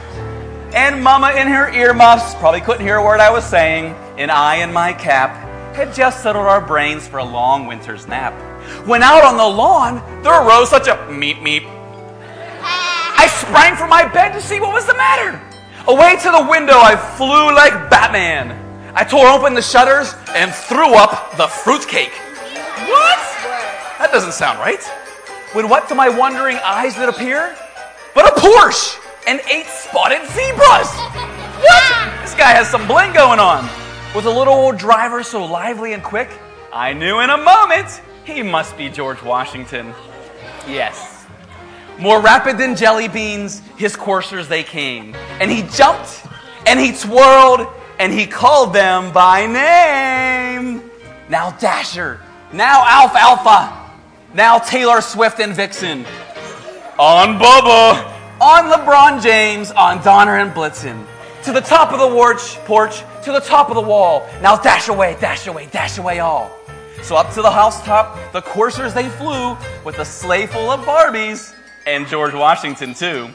And 0.75 1.03
Mama 1.03 1.31
in 1.31 1.49
her 1.49 1.73
earmuffs 1.73 2.35
probably 2.35 2.61
couldn't 2.61 2.85
hear 2.85 2.97
a 2.97 3.03
word 3.03 3.21
I 3.21 3.31
was 3.31 3.47
saying, 3.47 3.95
and 4.19 4.31
I 4.31 4.57
in 4.57 4.75
my 4.75 4.93
cap 4.93 5.31
had 5.75 5.95
just 5.95 6.23
settled 6.23 6.49
our 6.49 6.61
brains 6.61 7.09
for 7.09 7.17
a 7.17 7.25
long 7.25 7.65
winter's 7.67 8.07
nap. 8.07 8.35
When 8.87 9.03
out 9.03 9.25
on 9.25 9.39
the 9.39 9.49
lawn, 9.49 10.23
there 10.23 10.39
arose 10.47 10.69
such 10.69 10.89
a 10.89 10.97
meep 11.09 11.41
meep. 11.41 11.65
I 12.61 13.27
sprang 13.41 13.75
from 13.75 13.89
my 13.89 14.07
bed 14.07 14.35
to 14.35 14.43
see 14.43 14.61
what 14.61 14.75
was 14.75 14.85
the 14.85 14.95
matter. 14.95 15.41
Away 15.89 16.17
to 16.23 16.31
the 16.31 16.47
window, 16.49 16.79
I 16.79 16.95
flew 16.95 17.53
like 17.53 17.91
Batman. 17.91 18.57
I 18.95 19.03
tore 19.03 19.27
open 19.27 19.55
the 19.55 19.63
shutters 19.63 20.15
and 20.29 20.55
threw 20.55 20.95
up 20.95 21.37
the 21.37 21.49
fruitcake. 21.49 22.13
What? 22.87 23.19
That 23.99 24.11
doesn't 24.13 24.33
sound 24.33 24.61
right. 24.61 24.83
When 25.55 25.69
what 25.69 25.89
to 25.89 25.97
my 25.97 26.09
wondering 26.09 26.57
eyes 26.59 26.95
did 26.95 27.09
appear? 27.09 27.57
But 28.15 28.29
a 28.29 28.41
Porsche 28.41 28.97
and 29.27 29.41
eight 29.51 29.67
spotted 29.67 30.21
zebras. 30.31 30.87
What? 31.59 32.23
This 32.23 32.35
guy 32.35 32.53
has 32.53 32.69
some 32.71 32.87
bling 32.87 33.13
going 33.13 33.41
on. 33.41 33.69
With 34.15 34.27
a 34.27 34.31
little 34.31 34.55
old 34.55 34.79
driver 34.79 35.25
so 35.25 35.45
lively 35.45 35.95
and 35.95 36.03
quick, 36.03 36.31
I 36.73 36.93
knew 36.93 37.19
in 37.21 37.31
a 37.31 37.39
moment 37.39 38.03
he 38.25 38.43
must 38.45 38.77
be 38.77 38.89
George 38.89 39.21
Washington. 39.23 39.93
Yes. 40.69 41.12
More 41.99 42.21
rapid 42.21 42.59
than 42.59 42.75
jelly 42.75 43.09
beans, 43.09 43.61
his 43.77 43.95
coursers 43.95 44.49
they 44.49 44.63
came. 44.63 45.15
And 45.41 45.51
he 45.51 45.63
jumped, 45.75 46.25
and 46.67 46.81
he 46.81 46.93
twirled, 46.93 47.67
and 47.99 48.13
he 48.13 48.27
called 48.27 48.73
them 48.73 49.13
by 49.13 49.47
name. 49.47 50.91
Now 51.29 51.51
Dasher, 51.53 52.21
now 52.53 52.85
Alfalfa, 52.87 53.91
now 54.35 54.59
Taylor 54.59 55.01
Swift 55.01 55.41
and 55.41 55.55
Vixen. 55.55 56.05
On 56.99 57.39
Bubba, 57.39 58.13
on 58.41 58.71
LeBron 58.71 59.23
James, 59.23 59.71
on 59.71 60.03
Donner 60.03 60.39
and 60.39 60.53
Blitzen. 60.53 61.07
To 61.45 61.53
the 61.53 61.61
top 61.61 61.93
of 61.93 61.99
the 61.99 62.09
porch, 62.09 62.57
porch, 62.65 63.03
to 63.25 63.33
the 63.33 63.41
top 63.41 63.69
of 63.69 63.75
the 63.75 63.81
wall. 63.81 64.29
Now 64.43 64.57
dash 64.57 64.89
away, 64.89 65.17
dash 65.21 65.47
away, 65.47 65.69
dash 65.71 65.99
away 65.99 66.21
all. 66.21 66.57
So 67.03 67.17
up 67.17 67.33
to 67.35 67.43
the 67.43 67.51
housetop, 67.51 68.33
the 68.33 68.43
coursers 68.43 68.95
they 68.95 69.09
flew 69.09 69.57
with 69.85 69.99
a 69.99 70.05
sleigh 70.05 70.47
full 70.47 70.71
of 70.71 70.81
Barbies 70.81 71.55
and 71.87 72.07
George 72.07 72.35
Washington 72.35 72.95
too. 72.95 73.31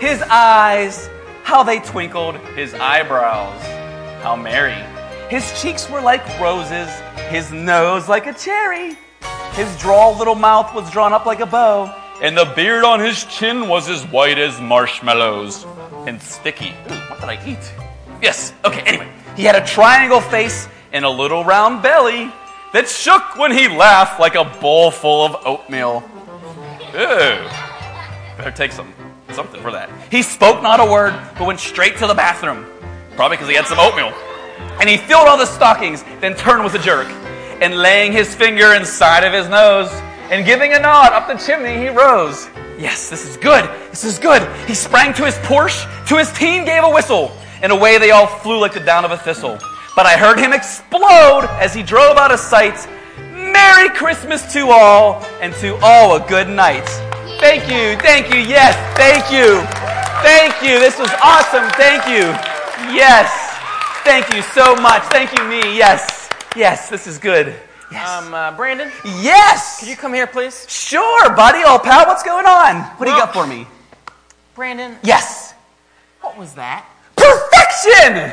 His 0.00 0.22
eyes, 0.22 1.08
how 1.42 1.62
they 1.62 1.80
twinkled, 1.80 2.36
his 2.56 2.74
eyebrows, 2.74 3.60
how 4.22 4.36
merry. 4.36 4.82
His 5.28 5.60
cheeks 5.60 5.88
were 5.90 6.00
like 6.00 6.22
roses, 6.40 6.88
his 7.28 7.50
nose 7.52 8.08
like 8.08 8.26
a 8.26 8.34
cherry. 8.34 8.96
His 9.52 9.76
droll 9.78 10.16
little 10.16 10.34
mouth 10.34 10.74
was 10.74 10.90
drawn 10.90 11.12
up 11.12 11.26
like 11.26 11.40
a 11.40 11.46
bow, 11.46 11.94
and 12.22 12.36
the 12.36 12.44
beard 12.56 12.84
on 12.84 13.00
his 13.00 13.24
chin 13.24 13.68
was 13.68 13.88
as 13.88 14.04
white 14.06 14.38
as 14.38 14.60
marshmallows 14.60 15.66
and 16.06 16.20
sticky. 16.20 16.74
Ooh, 16.90 16.94
what 17.08 17.20
did 17.20 17.28
I 17.28 17.46
eat? 17.46 17.72
Yes, 18.22 18.52
okay, 18.64 18.80
anyway. 18.82 19.08
He 19.36 19.44
had 19.44 19.56
a 19.56 19.66
triangle 19.66 20.20
face 20.20 20.68
and 20.92 21.04
a 21.04 21.10
little 21.10 21.44
round 21.44 21.82
belly 21.82 22.32
that 22.72 22.88
shook 22.88 23.36
when 23.36 23.52
he 23.52 23.68
laughed 23.68 24.20
like 24.20 24.34
a 24.34 24.44
bowl 24.44 24.90
full 24.90 25.24
of 25.24 25.36
oatmeal. 25.46 26.02
Ew. 26.92 27.73
Better 28.36 28.50
take 28.50 28.72
some 28.72 28.92
something 29.32 29.60
for 29.60 29.72
that. 29.72 29.90
He 30.10 30.22
spoke 30.22 30.62
not 30.62 30.80
a 30.80 30.84
word, 30.84 31.18
but 31.38 31.46
went 31.46 31.60
straight 31.60 31.96
to 31.98 32.06
the 32.06 32.14
bathroom. 32.14 32.66
Probably 33.16 33.36
because 33.36 33.48
he 33.48 33.54
had 33.54 33.66
some 33.66 33.78
oatmeal. 33.78 34.12
And 34.80 34.88
he 34.88 34.96
filled 34.96 35.28
all 35.28 35.36
the 35.36 35.46
stockings, 35.46 36.04
then 36.20 36.34
turned 36.34 36.64
with 36.64 36.74
a 36.74 36.78
jerk. 36.78 37.08
And 37.60 37.78
laying 37.78 38.12
his 38.12 38.34
finger 38.34 38.74
inside 38.74 39.24
of 39.24 39.32
his 39.32 39.48
nose, 39.48 39.90
and 40.30 40.44
giving 40.44 40.72
a 40.72 40.78
nod 40.78 41.12
up 41.12 41.28
the 41.28 41.34
chimney, 41.34 41.76
he 41.78 41.88
rose. 41.88 42.48
Yes, 42.78 43.08
this 43.08 43.28
is 43.28 43.36
good. 43.36 43.68
This 43.90 44.04
is 44.04 44.18
good. 44.18 44.42
He 44.66 44.74
sprang 44.74 45.12
to 45.14 45.24
his 45.24 45.36
Porsche, 45.38 45.86
to 46.08 46.16
his 46.16 46.32
team 46.32 46.64
gave 46.64 46.82
a 46.82 46.90
whistle, 46.90 47.30
and 47.62 47.70
away 47.70 47.98
they 47.98 48.10
all 48.10 48.26
flew 48.26 48.58
like 48.58 48.72
the 48.72 48.80
down 48.80 49.04
of 49.04 49.10
a 49.10 49.16
thistle. 49.16 49.58
But 49.94 50.06
I 50.06 50.16
heard 50.16 50.38
him 50.38 50.52
explode 50.52 51.46
as 51.60 51.72
he 51.72 51.82
drove 51.82 52.16
out 52.16 52.32
of 52.32 52.40
sight. 52.40 52.88
Merry 53.32 53.88
Christmas 53.90 54.52
to 54.54 54.70
all, 54.70 55.24
and 55.40 55.54
to 55.56 55.76
all 55.82 56.16
a 56.16 56.28
good 56.28 56.48
night. 56.48 56.88
Thank 57.44 57.64
you, 57.68 57.94
thank 58.00 58.32
you, 58.32 58.40
yes, 58.40 58.74
thank 58.96 59.30
you, 59.30 59.60
thank 60.24 60.62
you. 60.62 60.80
This 60.80 60.98
was 60.98 61.10
awesome, 61.22 61.68
thank 61.72 62.06
you. 62.06 62.32
Yes, 62.90 63.30
thank 64.02 64.32
you 64.34 64.40
so 64.40 64.74
much. 64.76 65.02
Thank 65.12 65.38
you, 65.38 65.44
me, 65.44 65.60
yes, 65.76 66.30
yes, 66.56 66.88
this 66.88 67.06
is 67.06 67.18
good. 67.18 67.54
Yes. 67.92 68.08
Um, 68.08 68.32
uh, 68.32 68.56
Brandon, 68.56 68.90
yes! 69.04 69.78
could 69.78 69.88
you 69.88 69.94
come 69.94 70.14
here, 70.14 70.26
please? 70.26 70.64
Sure, 70.70 71.36
buddy, 71.36 71.62
old 71.64 71.82
pal, 71.82 72.06
what's 72.06 72.22
going 72.22 72.46
on? 72.46 72.80
What 72.96 73.04
do 73.04 73.12
you 73.12 73.18
got 73.18 73.34
for 73.34 73.46
me? 73.46 73.66
Brandon, 74.54 74.96
Yes! 75.02 75.52
what 76.22 76.38
was 76.38 76.54
that? 76.54 76.88
Perfection! 77.14 78.32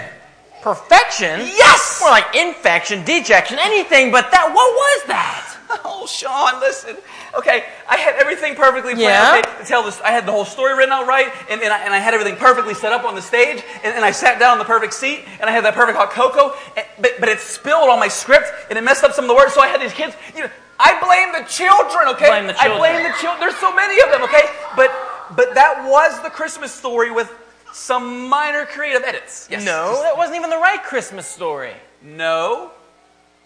Perfection? 0.62 1.42
Yes! 1.42 2.00
More 2.00 2.12
like 2.12 2.34
infection, 2.34 3.04
dejection, 3.04 3.60
anything 3.60 4.10
but 4.10 4.32
that. 4.32 4.46
What 4.46 4.56
was 4.56 5.08
that? 5.08 5.51
Oh, 5.86 6.08
Sean, 6.08 6.60
listen. 6.60 6.98
Okay, 7.38 7.64
I 7.88 7.98
had 7.98 8.16
everything 8.16 8.56
perfectly 8.56 8.94
planned 8.96 9.00
Yeah? 9.00 9.40
okay, 9.40 9.62
to 9.62 9.68
tell 9.68 9.84
this. 9.84 10.02
I 10.02 10.12
had 10.12 10.26
the 10.26 10.32
whole 10.32 10.46
story 10.46 10.76
written 10.76 10.92
out 10.92 11.08
right, 11.08 11.32
and, 11.50 11.62
and, 11.62 11.72
I, 11.72 11.80
and 11.86 11.94
I 11.94 11.98
had 12.00 12.14
everything 12.14 12.36
perfectly 12.38 12.74
set 12.74 12.92
up 12.92 13.04
on 13.06 13.16
the 13.16 13.22
stage, 13.22 13.64
and, 13.84 13.96
and 13.96 14.04
I 14.04 14.12
sat 14.12 14.40
down 14.40 14.54
on 14.54 14.58
the 14.58 14.66
perfect 14.66 14.94
seat, 14.94 15.26
and 15.40 15.50
I 15.50 15.54
had 15.54 15.64
that 15.66 15.76
perfect 15.76 15.98
hot 15.98 16.12
cocoa, 16.12 16.56
and, 16.76 16.86
but, 17.00 17.12
but 17.20 17.30
it 17.30 17.40
spilled 17.40 17.90
on 17.90 18.00
my 18.00 18.08
script, 18.08 18.48
and 18.70 18.78
it 18.78 18.84
messed 18.84 19.04
up 19.04 19.14
some 19.14 19.26
of 19.26 19.30
the 19.30 19.36
words, 19.36 19.54
so 19.54 19.62
I 19.62 19.68
had 19.68 19.80
these 19.82 19.94
kids. 19.94 20.16
You 20.36 20.44
know, 20.44 20.50
I 20.80 20.98
blame 21.00 21.32
the 21.44 21.48
children, 21.48 22.08
okay? 22.16 22.30
Blame 22.30 22.48
the 22.48 22.54
children. 22.54 22.74
I 22.74 22.80
blame 22.80 23.04
the 23.04 23.18
children. 23.20 23.40
There's 23.40 23.58
so 23.58 23.74
many 23.76 24.02
of 24.02 24.10
them, 24.12 24.24
okay? 24.24 24.44
But 24.76 24.92
but 25.36 25.54
that 25.56 25.88
was 25.88 26.22
the 26.24 26.30
Christmas 26.30 26.72
story 26.74 27.12
with 27.12 27.32
some 27.74 28.28
minor 28.28 28.66
creative 28.66 29.04
edits. 29.04 29.48
Yes. 29.50 29.64
No, 29.64 30.02
that 30.02 30.18
wasn't 30.18 30.38
even 30.38 30.50
the 30.50 30.58
right 30.58 30.82
Christmas 30.84 31.26
story. 31.28 31.74
No. 32.02 32.72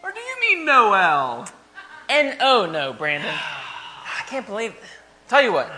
Or 0.04 0.12
do 0.12 0.20
you 0.20 0.36
mean 0.40 0.66
Noel? 0.66 1.48
And 2.10 2.38
oh 2.42 2.66
no, 2.72 2.94
Brandon. 2.94 3.30
I 3.34 4.22
can't 4.28 4.46
believe. 4.46 4.74
Tell 5.28 5.42
you 5.42 5.52
what. 5.54 5.72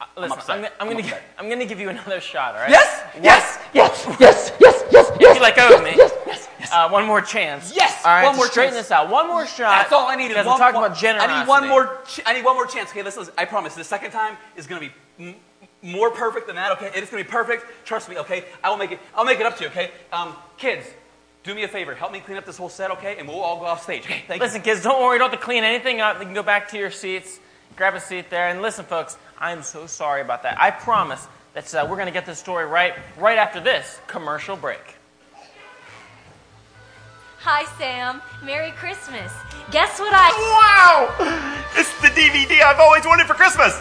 Uh, 0.00 0.06
Listen. 0.20 0.38
I'm, 0.48 0.56
gonna- 0.62 0.70
I'm 0.80 0.88
I'm 0.88 0.96
gonna. 0.96 1.16
I'm 1.38 1.48
gonna 1.48 1.64
give 1.66 1.80
you 1.80 1.88
another 1.88 2.20
shot, 2.20 2.54
all 2.54 2.60
right? 2.60 2.70
Yes. 2.70 3.02
One- 3.14 3.24
Yes. 3.24 3.58
Yes. 3.72 4.06
Yes. 4.20 4.52
Yes. 4.60 4.82
Yes. 4.92 5.10
You 5.20 5.40
let 5.40 5.56
go 5.56 5.76
of 5.76 5.82
me. 5.82 5.92
Yes. 5.96 6.12
Yes. 6.26 6.48
Yes. 6.60 6.70
Uh, 6.72 6.88
one 6.88 7.04
more 7.06 7.20
chance. 7.20 7.72
Yes, 7.74 8.04
All 8.04 8.12
right. 8.12 8.24
one 8.24 8.32
to 8.32 8.36
more 8.38 8.46
straighten 8.46 8.74
chance. 8.74 8.86
this 8.86 8.92
out. 8.92 9.08
One 9.10 9.28
more 9.28 9.46
shot. 9.46 9.70
That's 9.82 9.92
all 9.92 10.06
I 10.06 10.16
needed. 10.16 10.30
Because 10.34 10.46
One- 10.46 10.54
we're 10.54 10.58
talking 10.58 10.80
one- 10.80 10.84
about 10.90 10.98
generosity. 10.98 11.32
I 11.34 11.40
need 11.42 11.48
one 11.48 11.68
more. 11.68 11.98
Ch- 12.06 12.20
I 12.26 12.32
need 12.34 12.44
one 12.44 12.54
more 12.56 12.66
chance. 12.66 12.90
Okay, 12.90 13.02
listen. 13.02 13.26
I 13.38 13.44
promise. 13.44 13.74
The 13.74 13.84
second 13.84 14.10
time 14.10 14.36
is 14.56 14.66
going 14.66 14.80
to 14.82 14.88
be 14.88 14.94
m- 15.26 15.34
more 15.82 16.10
perfect 16.10 16.46
than 16.46 16.56
that. 16.56 16.72
Okay, 16.72 16.86
it 16.88 17.02
is 17.02 17.08
going 17.10 17.22
to 17.22 17.28
be 17.28 17.32
perfect. 17.32 17.64
Trust 17.84 18.08
me. 18.08 18.18
Okay, 18.18 18.44
I 18.62 18.70
will 18.70 18.76
make 18.76 18.92
it. 18.92 19.00
I'll 19.14 19.24
make 19.24 19.40
it 19.40 19.46
up 19.46 19.56
to 19.58 19.64
you. 19.64 19.70
Okay, 19.70 19.90
um, 20.12 20.34
kids, 20.58 20.86
do 21.44 21.54
me 21.54 21.62
a 21.62 21.68
favor. 21.68 21.94
Help 21.94 22.10
me 22.10 22.20
clean 22.20 22.38
up 22.38 22.46
this 22.46 22.56
whole 22.56 22.70
set. 22.70 22.90
Okay, 22.92 23.16
and 23.18 23.28
we'll 23.28 23.40
all 23.40 23.58
go 23.60 23.66
off 23.66 23.82
stage. 23.82 24.04
Okay, 24.04 24.24
thank 24.26 24.40
Listen, 24.40 24.62
kids, 24.62 24.82
don't 24.82 25.00
worry. 25.00 25.16
You 25.16 25.18
don't 25.20 25.30
have 25.30 25.38
to 25.38 25.44
clean 25.44 25.62
anything 25.62 26.00
up. 26.00 26.18
You 26.18 26.24
can 26.24 26.34
go 26.34 26.42
back 26.42 26.68
to 26.70 26.78
your 26.78 26.90
seats, 26.90 27.38
grab 27.76 27.94
a 27.94 28.00
seat 28.00 28.30
there, 28.30 28.48
and 28.48 28.62
listen, 28.62 28.84
folks. 28.84 29.18
I'm 29.38 29.62
so 29.62 29.86
sorry 29.86 30.22
about 30.22 30.42
that. 30.44 30.58
I 30.58 30.70
promise 30.70 31.26
that 31.52 31.72
uh, 31.74 31.86
we're 31.88 31.96
going 31.96 32.06
to 32.06 32.12
get 32.12 32.24
this 32.24 32.38
story 32.38 32.64
right 32.64 32.94
right 33.18 33.38
after 33.38 33.60
this 33.60 34.00
commercial 34.06 34.56
break. 34.56 34.96
Hi, 37.40 37.66
Sam. 37.76 38.22
Merry 38.42 38.70
Christmas. 38.70 39.30
Guess 39.70 40.00
what 40.00 40.14
I. 40.14 40.30
Wow! 41.18 41.64
It's 41.76 41.92
the 42.00 42.08
DVD 42.08 42.62
I've 42.62 42.80
always 42.80 43.04
wanted 43.04 43.26
for 43.26 43.34
Christmas. 43.34 43.78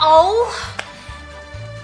Oh! 0.00 0.83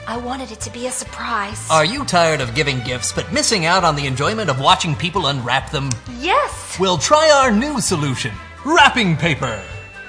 I 0.07 0.17
wanted 0.17 0.51
it 0.51 0.61
to 0.61 0.73
be 0.73 0.87
a 0.87 0.91
surprise. 0.91 1.69
Are 1.71 1.85
you 1.85 2.05
tired 2.05 2.41
of 2.41 2.55
giving 2.55 2.81
gifts 2.81 3.13
but 3.13 3.33
missing 3.33 3.65
out 3.67 3.85
on 3.85 3.95
the 3.97 4.07
enjoyment 4.07 4.51
of 4.51 4.61
watching 4.61 4.95
people 4.97 5.27
unwrap 5.27 5.71
them? 5.71 5.91
yes! 6.19 6.77
We'll 6.81 6.99
try 6.99 7.31
our 7.31 7.51
new 7.51 7.81
solution 7.81 8.33
wrapping 8.65 9.17
paper. 9.17 9.63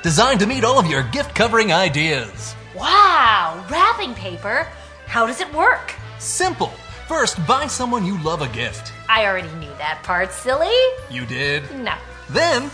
Designed 0.04 0.39
to 0.39 0.47
meet 0.47 0.63
all 0.63 0.80
of 0.80 0.88
your 0.88 1.04
gift 1.04 1.36
covering 1.36 1.71
ideas. 1.71 2.56
Wow! 2.75 3.63
Wrapping 3.69 4.13
paper? 4.15 4.67
How 5.06 5.25
does 5.25 5.39
it 5.41 5.54
work? 5.54 5.93
Simple. 6.19 6.71
First, 7.08 7.45
buy 7.45 7.67
someone 7.67 8.06
you 8.06 8.21
love 8.23 8.41
a 8.41 8.47
gift. 8.49 8.93
I 9.10 9.25
already 9.25 9.51
knew 9.56 9.71
that 9.77 10.01
part, 10.04 10.32
silly. 10.32 10.73
You 11.10 11.25
did? 11.25 11.63
No. 11.77 11.93
Then, 12.30 12.71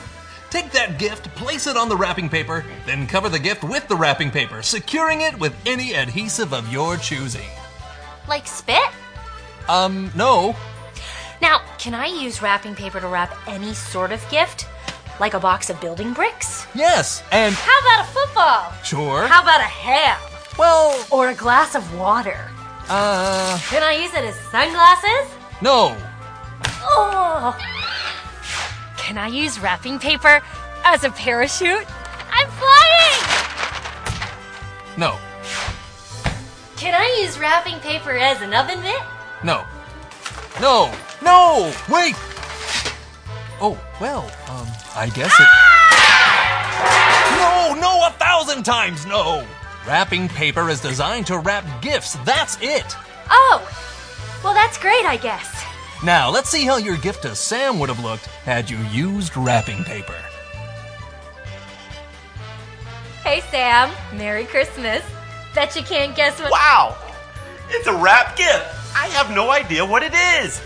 take 0.50 0.72
that 0.72 0.98
gift, 1.00 1.34
place 1.36 1.68
it 1.68 1.78
on 1.78 1.90
the 1.90 1.96
wrapping 1.96 2.30
paper, 2.30 2.66
then 2.86 3.08
cover 3.08 3.30
the 3.30 3.40
gift 3.40 3.64
with 3.64 3.88
the 3.88 3.96
wrapping 3.96 4.32
paper, 4.32 4.62
securing 4.62 5.22
it 5.22 5.38
with 5.40 5.56
any 5.66 5.94
adhesive 5.94 6.54
of 6.54 6.72
your 6.72 6.98
choosing. 6.98 7.48
Like 8.28 8.48
spit? 8.48 8.90
Um, 9.70 10.12
no. 10.16 10.56
Now, 11.42 11.62
can 11.78 11.94
I 11.94 12.08
use 12.08 12.42
wrapping 12.42 12.76
paper 12.76 13.00
to 13.00 13.08
wrap 13.08 13.36
any 13.48 13.74
sort 13.74 14.12
of 14.12 14.28
gift? 14.32 14.66
Like 15.20 15.34
a 15.34 15.40
box 15.40 15.70
of 15.70 15.80
building 15.82 16.14
bricks? 16.14 16.66
Yes, 16.76 17.24
and 17.32 17.54
How 17.56 17.80
about 17.80 18.06
a 18.06 18.12
football? 18.12 18.74
sure. 18.84 19.28
How 19.28 19.42
about 19.42 19.60
a 19.62 19.64
ham? 19.64 20.20
Well, 20.58 21.06
Or 21.12 21.30
a 21.30 21.34
glass 21.36 21.76
of 21.76 21.96
water? 21.98 22.50
uh, 22.90 23.60
Can 23.70 23.84
I 23.84 23.94
use 24.02 24.14
it 24.14 24.24
as 24.24 24.36
sunglasses? 24.52 25.36
no. 25.62 25.96
Oh! 26.90 27.56
Can 29.08 29.18
I 29.18 29.28
use 29.28 29.58
wrapping 29.58 30.00
paper 30.00 30.42
as 30.84 31.06
a 31.06 31.10
parachute? 31.10 31.86
I'm 32.30 32.50
flying! 32.60 33.22
No. 34.98 35.18
Can 36.76 36.94
I 36.94 37.18
use 37.22 37.40
wrapping 37.40 37.80
paper 37.80 38.12
as 38.12 38.42
an 38.42 38.54
oven 38.54 38.82
mitt? 38.82 39.02
No. 39.46 39.64
No, 40.60 40.94
no, 41.24 41.74
wait. 41.90 42.16
Oh, 43.62 43.80
well, 44.02 44.30
um, 44.50 44.68
I 44.94 45.10
guess 45.16 45.34
it. 45.40 45.48
No, 47.40 47.80
no, 47.80 48.08
a 48.08 48.12
thousand 48.20 48.64
times 48.64 49.06
no. 49.06 49.48
Wrapping 49.88 50.28
paper 50.28 50.70
is 50.70 50.82
designed 50.82 51.28
to 51.28 51.38
wrap 51.38 51.64
gifts. 51.82 52.18
That's 52.26 52.58
it. 52.60 52.98
Oh, 53.30 53.66
well, 54.44 54.54
that's 54.54 54.78
great, 54.78 55.06
I 55.06 55.16
guess. 55.16 55.57
Now, 56.04 56.30
let's 56.30 56.50
see 56.50 56.64
how 56.64 56.78
your 56.78 56.98
gift 56.98 57.24
to 57.24 57.36
Sam 57.36 57.80
would 57.80 57.90
have 57.90 58.00
looked 58.00 58.28
had 58.46 58.70
you 58.70 58.78
used 58.92 59.36
wrapping 59.36 59.84
paper. 59.84 60.16
Hey, 63.24 63.42
Sam. 63.50 63.92
Merry 64.16 64.46
Christmas. 64.46 65.04
Bet 65.56 65.76
you 65.76 65.82
can't 65.82 66.16
guess 66.16 66.40
what. 66.40 66.52
Wow! 66.52 66.96
It's 67.70 67.88
a 67.88 67.96
wrap 67.96 68.38
gift. 68.38 68.66
I 68.96 69.08
have 69.08 69.32
no 69.32 69.50
idea 69.50 69.84
what 69.84 70.04
it 70.04 70.14
is. 70.14 70.62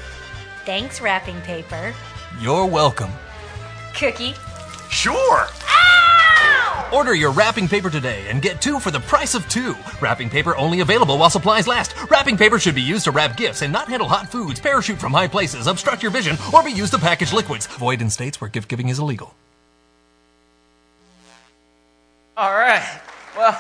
Thanks, 0.65 0.99
wrapping 0.99 1.39
paper. 1.41 1.93
You're 2.39 2.65
welcome. 2.65 3.11
Cookie. 3.95 4.33
Sure. 4.89 5.47
Ah! 5.63 5.90
Order 6.93 7.15
your 7.15 7.31
wrapping 7.31 7.69
paper 7.69 7.89
today 7.89 8.27
and 8.27 8.41
get 8.41 8.61
two 8.61 8.77
for 8.77 8.91
the 8.91 8.99
price 8.99 9.33
of 9.33 9.47
two. 9.47 9.75
Wrapping 10.01 10.29
paper 10.29 10.55
only 10.57 10.81
available 10.81 11.17
while 11.17 11.29
supplies 11.29 11.65
last. 11.67 11.95
Wrapping 12.09 12.35
paper 12.35 12.59
should 12.59 12.75
be 12.75 12.81
used 12.81 13.05
to 13.05 13.11
wrap 13.11 13.37
gifts 13.37 13.61
and 13.61 13.71
not 13.71 13.87
handle 13.87 14.09
hot 14.09 14.29
foods, 14.29 14.59
parachute 14.59 14.99
from 14.99 15.13
high 15.13 15.29
places, 15.29 15.67
obstruct 15.67 16.03
your 16.03 16.11
vision, 16.11 16.37
or 16.53 16.61
be 16.63 16.71
used 16.71 16.91
to 16.91 16.99
package 16.99 17.31
liquids. 17.31 17.65
Void 17.67 18.01
in 18.01 18.09
states 18.09 18.41
where 18.41 18.49
gift 18.49 18.67
giving 18.67 18.89
is 18.89 18.99
illegal. 18.99 19.33
All 22.35 22.51
right. 22.51 23.01
Well, 23.37 23.57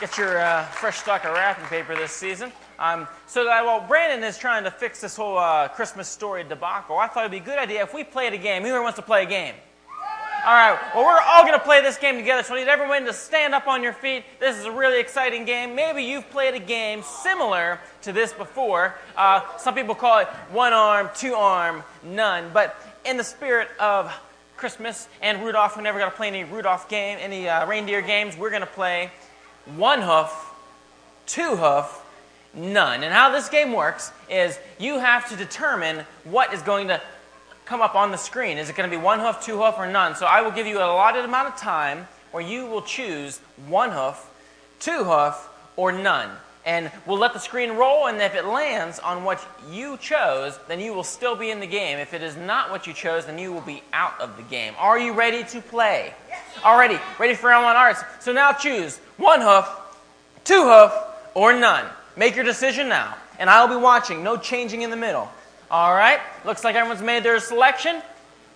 get 0.00 0.16
your 0.16 0.38
uh, 0.38 0.64
fresh 0.66 0.98
stock 0.98 1.24
of 1.24 1.32
wrapping 1.32 1.64
paper 1.66 1.96
this 1.96 2.12
season. 2.12 2.52
Um, 2.78 3.08
so 3.26 3.44
that 3.44 3.64
while 3.64 3.86
Brandon 3.86 4.22
is 4.22 4.38
trying 4.38 4.62
to 4.64 4.70
fix 4.70 5.00
this 5.00 5.16
whole 5.16 5.36
uh, 5.36 5.68
Christmas 5.68 6.08
story 6.08 6.44
debacle, 6.44 6.96
I 6.98 7.08
thought 7.08 7.24
it'd 7.24 7.32
be 7.32 7.38
a 7.38 7.40
good 7.40 7.58
idea 7.58 7.82
if 7.82 7.92
we 7.92 8.04
played 8.04 8.32
a 8.32 8.38
game. 8.38 8.62
Who 8.62 8.68
here 8.68 8.82
wants 8.82 8.96
to 8.96 9.02
play 9.02 9.24
a 9.24 9.26
game? 9.26 9.54
All 10.42 10.54
right. 10.54 10.78
Well, 10.94 11.04
we're 11.04 11.20
all 11.20 11.42
going 11.42 11.52
to 11.52 11.62
play 11.62 11.82
this 11.82 11.98
game 11.98 12.16
together. 12.16 12.42
So 12.42 12.54
I 12.54 12.60
need 12.60 12.68
everyone 12.68 13.04
to 13.04 13.12
stand 13.12 13.54
up 13.54 13.66
on 13.66 13.82
your 13.82 13.92
feet. 13.92 14.24
This 14.38 14.56
is 14.56 14.64
a 14.64 14.72
really 14.72 14.98
exciting 14.98 15.44
game. 15.44 15.74
Maybe 15.74 16.02
you've 16.02 16.30
played 16.30 16.54
a 16.54 16.58
game 16.58 17.02
similar 17.02 17.78
to 18.02 18.12
this 18.12 18.32
before. 18.32 18.94
Uh, 19.18 19.42
some 19.58 19.74
people 19.74 19.94
call 19.94 20.20
it 20.20 20.28
one 20.50 20.72
arm, 20.72 21.10
two 21.14 21.34
arm, 21.34 21.82
none. 22.02 22.50
But 22.54 22.74
in 23.04 23.18
the 23.18 23.24
spirit 23.24 23.68
of 23.78 24.10
Christmas 24.56 25.08
and 25.20 25.44
Rudolph, 25.44 25.76
we're 25.76 25.82
never 25.82 25.98
got 25.98 26.06
to 26.06 26.16
play 26.16 26.28
any 26.28 26.44
Rudolph 26.44 26.88
game, 26.88 27.18
any 27.20 27.46
uh, 27.46 27.66
reindeer 27.66 28.00
games. 28.00 28.34
We're 28.34 28.48
going 28.48 28.62
to 28.62 28.66
play 28.66 29.10
one 29.76 30.00
hoof, 30.00 30.54
two 31.26 31.54
hoof, 31.54 32.02
none. 32.54 33.04
And 33.04 33.12
how 33.12 33.30
this 33.30 33.50
game 33.50 33.74
works 33.74 34.10
is 34.30 34.58
you 34.78 35.00
have 35.00 35.28
to 35.28 35.36
determine 35.36 36.06
what 36.24 36.54
is 36.54 36.62
going 36.62 36.88
to 36.88 37.02
come 37.70 37.80
up 37.80 37.94
on 37.94 38.10
the 38.10 38.18
screen. 38.18 38.58
Is 38.58 38.68
it 38.68 38.74
going 38.74 38.90
to 38.90 38.94
be 38.94 39.00
one 39.00 39.20
hoof, 39.20 39.40
two 39.40 39.62
hoof, 39.62 39.76
or 39.78 39.86
none? 39.86 40.16
So 40.16 40.26
I 40.26 40.42
will 40.42 40.50
give 40.50 40.66
you 40.66 40.80
a 40.80 40.84
allotted 40.84 41.24
amount 41.24 41.46
of 41.46 41.56
time 41.56 42.08
where 42.32 42.42
you 42.42 42.66
will 42.66 42.82
choose 42.82 43.38
one 43.68 43.92
hoof, 43.92 44.28
two 44.80 45.04
hoof, 45.04 45.48
or 45.76 45.92
none. 45.92 46.30
And 46.66 46.90
we'll 47.06 47.18
let 47.18 47.32
the 47.32 47.38
screen 47.38 47.70
roll, 47.70 48.08
and 48.08 48.20
if 48.20 48.34
it 48.34 48.44
lands 48.44 48.98
on 48.98 49.22
what 49.22 49.46
you 49.70 49.96
chose, 49.98 50.58
then 50.66 50.80
you 50.80 50.92
will 50.92 51.04
still 51.04 51.36
be 51.36 51.52
in 51.52 51.60
the 51.60 51.66
game. 51.68 51.98
If 51.98 52.12
it 52.12 52.24
is 52.24 52.36
not 52.36 52.72
what 52.72 52.88
you 52.88 52.92
chose, 52.92 53.26
then 53.26 53.38
you 53.38 53.52
will 53.52 53.60
be 53.60 53.84
out 53.92 54.20
of 54.20 54.36
the 54.36 54.42
game. 54.42 54.74
Are 54.76 54.98
you 54.98 55.12
ready 55.12 55.44
to 55.44 55.60
play? 55.60 56.12
Alrighty, 56.62 57.00
ready 57.20 57.34
for 57.34 57.50
round 57.50 57.64
arts. 57.78 58.02
So 58.18 58.32
now 58.32 58.52
choose 58.52 58.98
one 59.16 59.40
hoof, 59.40 59.68
two 60.42 60.64
hoof, 60.64 60.92
or 61.34 61.52
none. 61.52 61.86
Make 62.16 62.34
your 62.34 62.44
decision 62.44 62.88
now, 62.88 63.16
and 63.38 63.48
I'll 63.48 63.68
be 63.68 63.76
watching. 63.76 64.24
No 64.24 64.36
changing 64.36 64.82
in 64.82 64.90
the 64.90 64.96
middle. 64.96 65.30
All 65.70 65.94
right, 65.94 66.18
looks 66.44 66.64
like 66.64 66.74
everyone's 66.74 67.00
made 67.00 67.22
their 67.22 67.38
selection. 67.38 68.02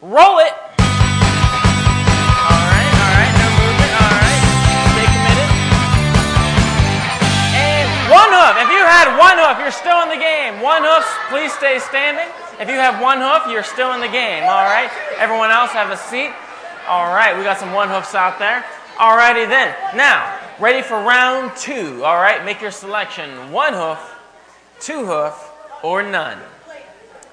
Roll 0.03 0.41
it. 0.43 0.51
All 0.51 0.59
right, 2.51 2.91
all 2.91 3.15
right, 3.15 3.31
no 3.39 3.47
movement. 3.55 3.93
All 4.03 4.19
right, 4.19 4.43
stay 4.99 5.07
committed. 5.07 5.47
And 7.55 7.87
one 8.11 8.35
hoof. 8.35 8.59
If 8.67 8.75
you 8.75 8.83
had 8.83 9.15
one 9.15 9.39
hoof, 9.39 9.63
you're 9.63 9.71
still 9.71 10.03
in 10.03 10.09
the 10.11 10.19
game. 10.19 10.59
One 10.61 10.83
hoof, 10.83 11.07
please 11.31 11.53
stay 11.53 11.79
standing. 11.79 12.27
If 12.59 12.67
you 12.67 12.83
have 12.83 13.01
one 13.01 13.21
hoof, 13.23 13.47
you're 13.47 13.63
still 13.63 13.95
in 13.95 14.01
the 14.01 14.11
game. 14.11 14.43
All 14.43 14.67
right, 14.67 14.91
everyone 15.17 15.53
else 15.53 15.71
have 15.71 15.93
a 15.93 15.97
seat. 15.97 16.33
All 16.89 17.15
right, 17.15 17.39
we 17.39 17.45
got 17.45 17.61
some 17.61 17.73
one 17.73 17.91
hoofs 17.91 18.17
out 18.17 18.41
there. 18.41 18.65
All 18.99 19.17
righty 19.17 19.47
then. 19.47 19.73
Now, 19.95 20.37
ready 20.59 20.83
for 20.83 20.95
round 20.95 21.57
two. 21.57 22.05
All 22.05 22.17
right, 22.17 22.45
make 22.45 22.61
your 22.61 22.73
selection. 22.73 23.53
One 23.53 23.73
hoof, 23.73 24.01
two 24.81 25.07
hoof, 25.07 25.53
or 25.85 26.03
none. 26.03 26.41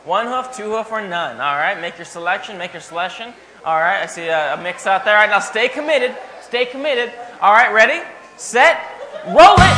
One 0.05 0.25
hoof, 0.25 0.51
two 0.57 0.71
hoof, 0.71 0.91
or 0.91 1.07
none. 1.07 1.39
All 1.39 1.55
right, 1.57 1.79
make 1.79 1.99
your 1.99 2.05
selection, 2.05 2.57
make 2.57 2.73
your 2.73 2.81
selection. 2.81 3.35
All 3.63 3.77
right, 3.77 4.01
I 4.01 4.07
see 4.07 4.29
a, 4.29 4.55
a 4.55 4.57
mix 4.63 4.87
out 4.87 5.05
there. 5.05 5.15
All 5.15 5.21
right, 5.21 5.29
now 5.29 5.37
stay 5.37 5.69
committed. 5.69 6.17
Stay 6.41 6.65
committed. 6.65 7.13
All 7.39 7.53
right, 7.53 7.71
ready, 7.71 8.01
set, 8.35 8.81
roll 9.27 9.53
it. 9.61 9.77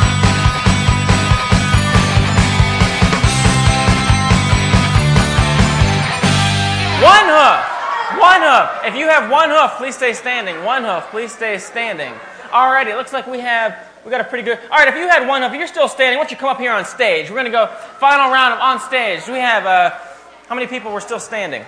One 7.04 7.28
hoof. 7.28 8.18
One 8.18 8.40
hoof. 8.40 8.86
If 8.86 8.94
you 8.96 9.08
have 9.08 9.30
one 9.30 9.50
hoof, 9.50 9.72
please 9.76 9.94
stay 9.94 10.14
standing. 10.14 10.64
One 10.64 10.84
hoof, 10.84 11.04
please 11.10 11.34
stay 11.34 11.58
standing. 11.58 12.14
Alrighty, 12.48 12.86
it 12.86 12.96
looks 12.96 13.12
like 13.12 13.26
we 13.26 13.40
have 13.40 13.76
we 14.06 14.10
got 14.10 14.22
a 14.22 14.24
pretty 14.24 14.44
good. 14.44 14.58
All 14.70 14.78
right, 14.78 14.88
if 14.88 14.94
you 14.94 15.06
had 15.06 15.28
one 15.28 15.42
hoof, 15.42 15.52
you're 15.52 15.66
still 15.66 15.88
standing, 15.88 16.16
why 16.16 16.24
don't 16.24 16.30
you 16.30 16.38
come 16.38 16.48
up 16.48 16.58
here 16.58 16.72
on 16.72 16.86
stage? 16.86 17.28
We're 17.28 17.36
gonna 17.36 17.50
go 17.50 17.66
final 17.98 18.32
round 18.32 18.54
of 18.54 18.60
on 18.60 18.80
stage. 18.80 19.26
We 19.28 19.38
have 19.38 19.66
uh, 19.66 19.98
how 20.46 20.54
many 20.54 20.66
people 20.66 20.92
were 20.92 21.00
still 21.00 21.20
standing? 21.20 21.64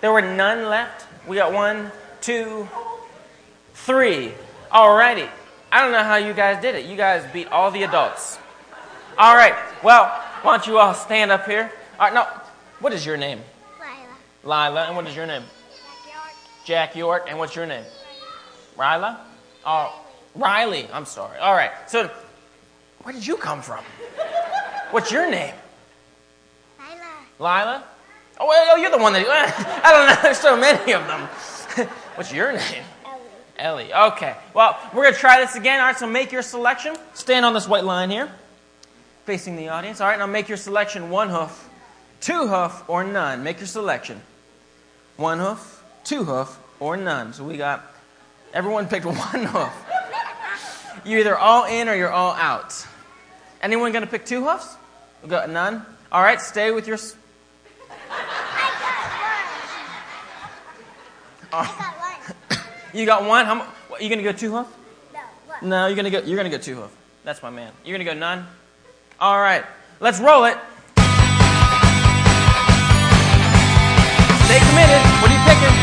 There 0.00 0.12
were 0.12 0.22
none 0.22 0.68
left. 0.68 1.06
We 1.26 1.36
got 1.36 1.52
one, 1.52 1.92
two, 2.20 2.68
three. 3.74 4.32
Alrighty. 4.70 5.28
I 5.70 5.82
don't 5.82 5.92
know 5.92 6.02
how 6.02 6.16
you 6.16 6.32
guys 6.32 6.62
did 6.62 6.74
it. 6.74 6.86
You 6.86 6.96
guys 6.96 7.24
beat 7.32 7.48
all 7.48 7.70
the 7.70 7.82
adults. 7.82 8.38
All 9.18 9.36
right. 9.36 9.54
Well, 9.82 10.06
why 10.42 10.56
don't 10.56 10.66
you 10.66 10.78
all 10.78 10.94
stand 10.94 11.30
up 11.30 11.46
here? 11.46 11.70
All 11.98 12.06
right. 12.06 12.14
No. 12.14 12.26
What 12.80 12.92
is 12.92 13.04
your 13.04 13.16
name? 13.16 13.40
Lila. 14.42 14.70
Lila. 14.70 14.84
And 14.86 14.96
what 14.96 15.06
is 15.06 15.14
your 15.14 15.26
name? 15.26 15.42
Jack 15.44 16.14
York. 16.14 16.64
Jack 16.64 16.96
York. 16.96 17.26
And 17.28 17.38
what's 17.38 17.54
your 17.54 17.66
name? 17.66 17.84
Ryla? 18.78 19.18
Oh, 19.66 20.02
Riley. 20.34 20.88
I'm 20.92 21.04
sorry. 21.04 21.38
All 21.38 21.52
right. 21.52 21.70
So, 21.86 22.10
where 23.02 23.12
did 23.12 23.26
you 23.26 23.36
come 23.36 23.60
from? 23.60 23.84
What's 24.90 25.12
your 25.12 25.30
name? 25.30 25.54
Lila. 27.40 27.82
Oh, 28.38 28.46
well, 28.46 28.78
you're 28.78 28.90
the 28.90 28.98
one 28.98 29.14
that. 29.14 29.26
I 29.84 29.92
don't 29.92 30.06
know. 30.06 30.22
There's 30.22 30.38
so 30.38 30.56
many 30.56 30.92
of 30.92 31.06
them. 31.06 31.88
What's 32.14 32.32
your 32.32 32.52
name? 32.52 32.84
Ellie. 33.58 33.88
Ellie. 33.88 33.94
Okay. 33.94 34.36
Well, 34.54 34.78
we're 34.94 35.04
going 35.04 35.14
to 35.14 35.20
try 35.20 35.40
this 35.40 35.56
again. 35.56 35.80
All 35.80 35.86
right, 35.86 35.96
so 35.96 36.06
make 36.06 36.32
your 36.32 36.42
selection. 36.42 36.96
Stand 37.14 37.46
on 37.46 37.54
this 37.54 37.66
white 37.66 37.84
line 37.84 38.10
here, 38.10 38.30
facing 39.24 39.56
the 39.56 39.70
audience. 39.70 40.00
All 40.00 40.08
right, 40.08 40.18
now 40.18 40.26
make 40.26 40.48
your 40.48 40.58
selection 40.58 41.08
one 41.08 41.30
hoof, 41.30 41.68
two 42.20 42.46
hoof, 42.46 42.84
or 42.88 43.04
none. 43.04 43.42
Make 43.42 43.58
your 43.58 43.66
selection. 43.66 44.20
One 45.16 45.38
hoof, 45.38 45.82
two 46.04 46.24
hoof, 46.24 46.58
or 46.78 46.96
none. 46.98 47.32
So 47.32 47.44
we 47.44 47.56
got, 47.56 47.82
everyone 48.52 48.86
picked 48.86 49.06
one 49.06 49.44
hoof. 49.44 49.72
You're 51.06 51.20
either 51.20 51.38
all 51.38 51.64
in 51.64 51.88
or 51.88 51.94
you're 51.94 52.12
all 52.12 52.32
out. 52.32 52.86
Anyone 53.62 53.92
going 53.92 54.04
to 54.04 54.10
pick 54.10 54.26
two 54.26 54.46
hoofs? 54.46 54.76
We 55.22 55.30
got 55.30 55.48
none. 55.48 55.86
All 56.12 56.22
right, 56.22 56.40
stay 56.40 56.70
with 56.70 56.86
your. 56.86 56.98
S- 61.52 62.60
You 62.92 63.06
got 63.06 63.24
one. 63.24 63.46
How 63.46 63.66
what, 63.88 64.02
you 64.02 64.08
going 64.08 64.18
to 64.18 64.24
go 64.24 64.32
two 64.36 64.50
hoof? 64.56 64.66
No, 65.62 65.86
you're 65.86 65.96
gonna 65.96 66.08
go. 66.10 66.20
You're 66.20 66.38
gonna 66.38 66.48
go 66.48 66.56
two 66.56 66.74
hoof. 66.76 66.90
That's 67.22 67.42
my 67.42 67.50
man. 67.50 67.70
You're 67.84 67.92
gonna 67.98 68.08
go 68.10 68.14
none. 68.18 68.46
All 69.20 69.38
right, 69.38 69.62
let's 70.00 70.18
roll 70.18 70.44
it. 70.44 70.56
Stay 74.46 74.58
committed. 74.64 75.02
What 75.20 75.28
are 75.28 75.36
you 75.36 75.44
picking? 75.44 75.76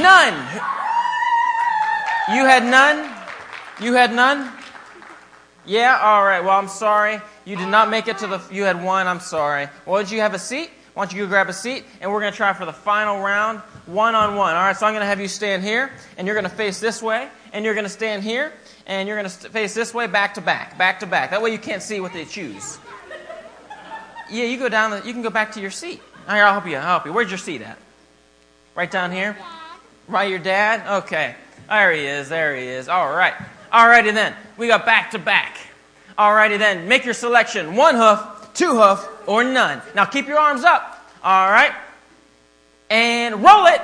None. 0.00 0.34
You 2.36 2.44
had 2.46 2.64
none. 2.64 3.10
You 3.80 3.94
had 3.94 4.12
none. 4.14 4.52
Yeah. 5.66 5.98
All 6.00 6.24
right. 6.24 6.40
Well, 6.40 6.58
I'm 6.58 6.68
sorry. 6.68 7.20
You 7.44 7.56
did 7.56 7.68
not 7.68 7.90
make 7.90 8.08
it 8.08 8.18
to 8.18 8.26
the. 8.26 8.40
You 8.50 8.64
had 8.64 8.82
one. 8.82 9.06
I'm 9.06 9.20
sorry. 9.20 9.68
Well, 9.84 10.02
did 10.02 10.10
you 10.10 10.20
have 10.20 10.34
a 10.34 10.38
seat? 10.38 10.70
Why 10.94 11.04
don't 11.04 11.14
you 11.14 11.24
go 11.24 11.28
grab 11.28 11.48
a 11.48 11.52
seat? 11.52 11.84
And 12.00 12.10
we're 12.10 12.20
going 12.20 12.32
to 12.32 12.36
try 12.36 12.52
for 12.54 12.64
the 12.64 12.72
final 12.72 13.20
round, 13.20 13.58
one 13.84 14.14
on 14.14 14.36
one. 14.36 14.54
All 14.54 14.62
right. 14.62 14.76
So 14.76 14.86
I'm 14.86 14.94
going 14.94 15.02
to 15.02 15.06
have 15.06 15.20
you 15.20 15.28
stand 15.28 15.62
here, 15.62 15.92
and 16.16 16.26
you're 16.26 16.34
going 16.34 16.48
to 16.48 16.56
face 16.56 16.80
this 16.80 17.02
way, 17.02 17.28
and 17.52 17.64
you're 17.64 17.74
going 17.74 17.84
to 17.84 17.90
stand 17.90 18.22
here, 18.22 18.52
and 18.86 19.06
you're 19.06 19.20
going 19.20 19.28
to 19.30 19.50
face 19.50 19.74
this 19.74 19.92
way, 19.92 20.06
back 20.06 20.34
to 20.34 20.40
back, 20.40 20.78
back 20.78 21.00
to 21.00 21.06
back. 21.06 21.30
That 21.30 21.42
way 21.42 21.50
you 21.50 21.58
can't 21.58 21.82
see 21.82 22.00
what 22.00 22.12
they 22.12 22.24
choose. 22.24 22.78
Yeah, 24.30 24.44
you 24.44 24.58
go 24.58 24.68
down. 24.68 24.90
The, 24.90 25.06
you 25.06 25.12
can 25.12 25.22
go 25.22 25.30
back 25.30 25.52
to 25.52 25.60
your 25.60 25.70
seat. 25.70 26.00
All 26.26 26.34
right, 26.34 26.42
I'll 26.42 26.52
help 26.52 26.66
you. 26.66 26.76
I'll 26.76 26.82
help 26.82 27.06
you. 27.06 27.12
Where's 27.12 27.30
your 27.30 27.38
seat 27.38 27.62
at? 27.62 27.78
Right 28.74 28.90
down 28.90 29.12
here. 29.12 29.36
Right, 30.08 30.30
your 30.30 30.38
dad. 30.38 31.02
Okay. 31.04 31.34
There 31.68 31.92
he 31.92 32.06
is. 32.06 32.28
There 32.28 32.56
he 32.56 32.66
is. 32.66 32.88
All 32.88 33.10
right. 33.10 33.34
All 33.76 33.86
righty 33.86 34.10
then. 34.10 34.34
We 34.56 34.68
got 34.68 34.86
back 34.86 35.10
to 35.10 35.18
back. 35.18 35.58
All 36.16 36.32
righty 36.32 36.56
then. 36.56 36.88
Make 36.88 37.04
your 37.04 37.12
selection. 37.12 37.76
One 37.76 37.94
hoof, 37.94 38.18
two 38.54 38.74
hoof, 38.74 39.06
or 39.26 39.44
none. 39.44 39.82
Now 39.94 40.06
keep 40.06 40.26
your 40.26 40.38
arms 40.38 40.64
up. 40.64 41.06
All 41.22 41.50
right. 41.50 41.74
And 42.88 43.34
roll 43.34 43.66
it. 43.66 43.82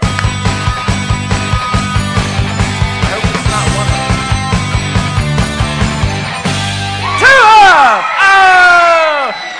Oh! 7.20 8.02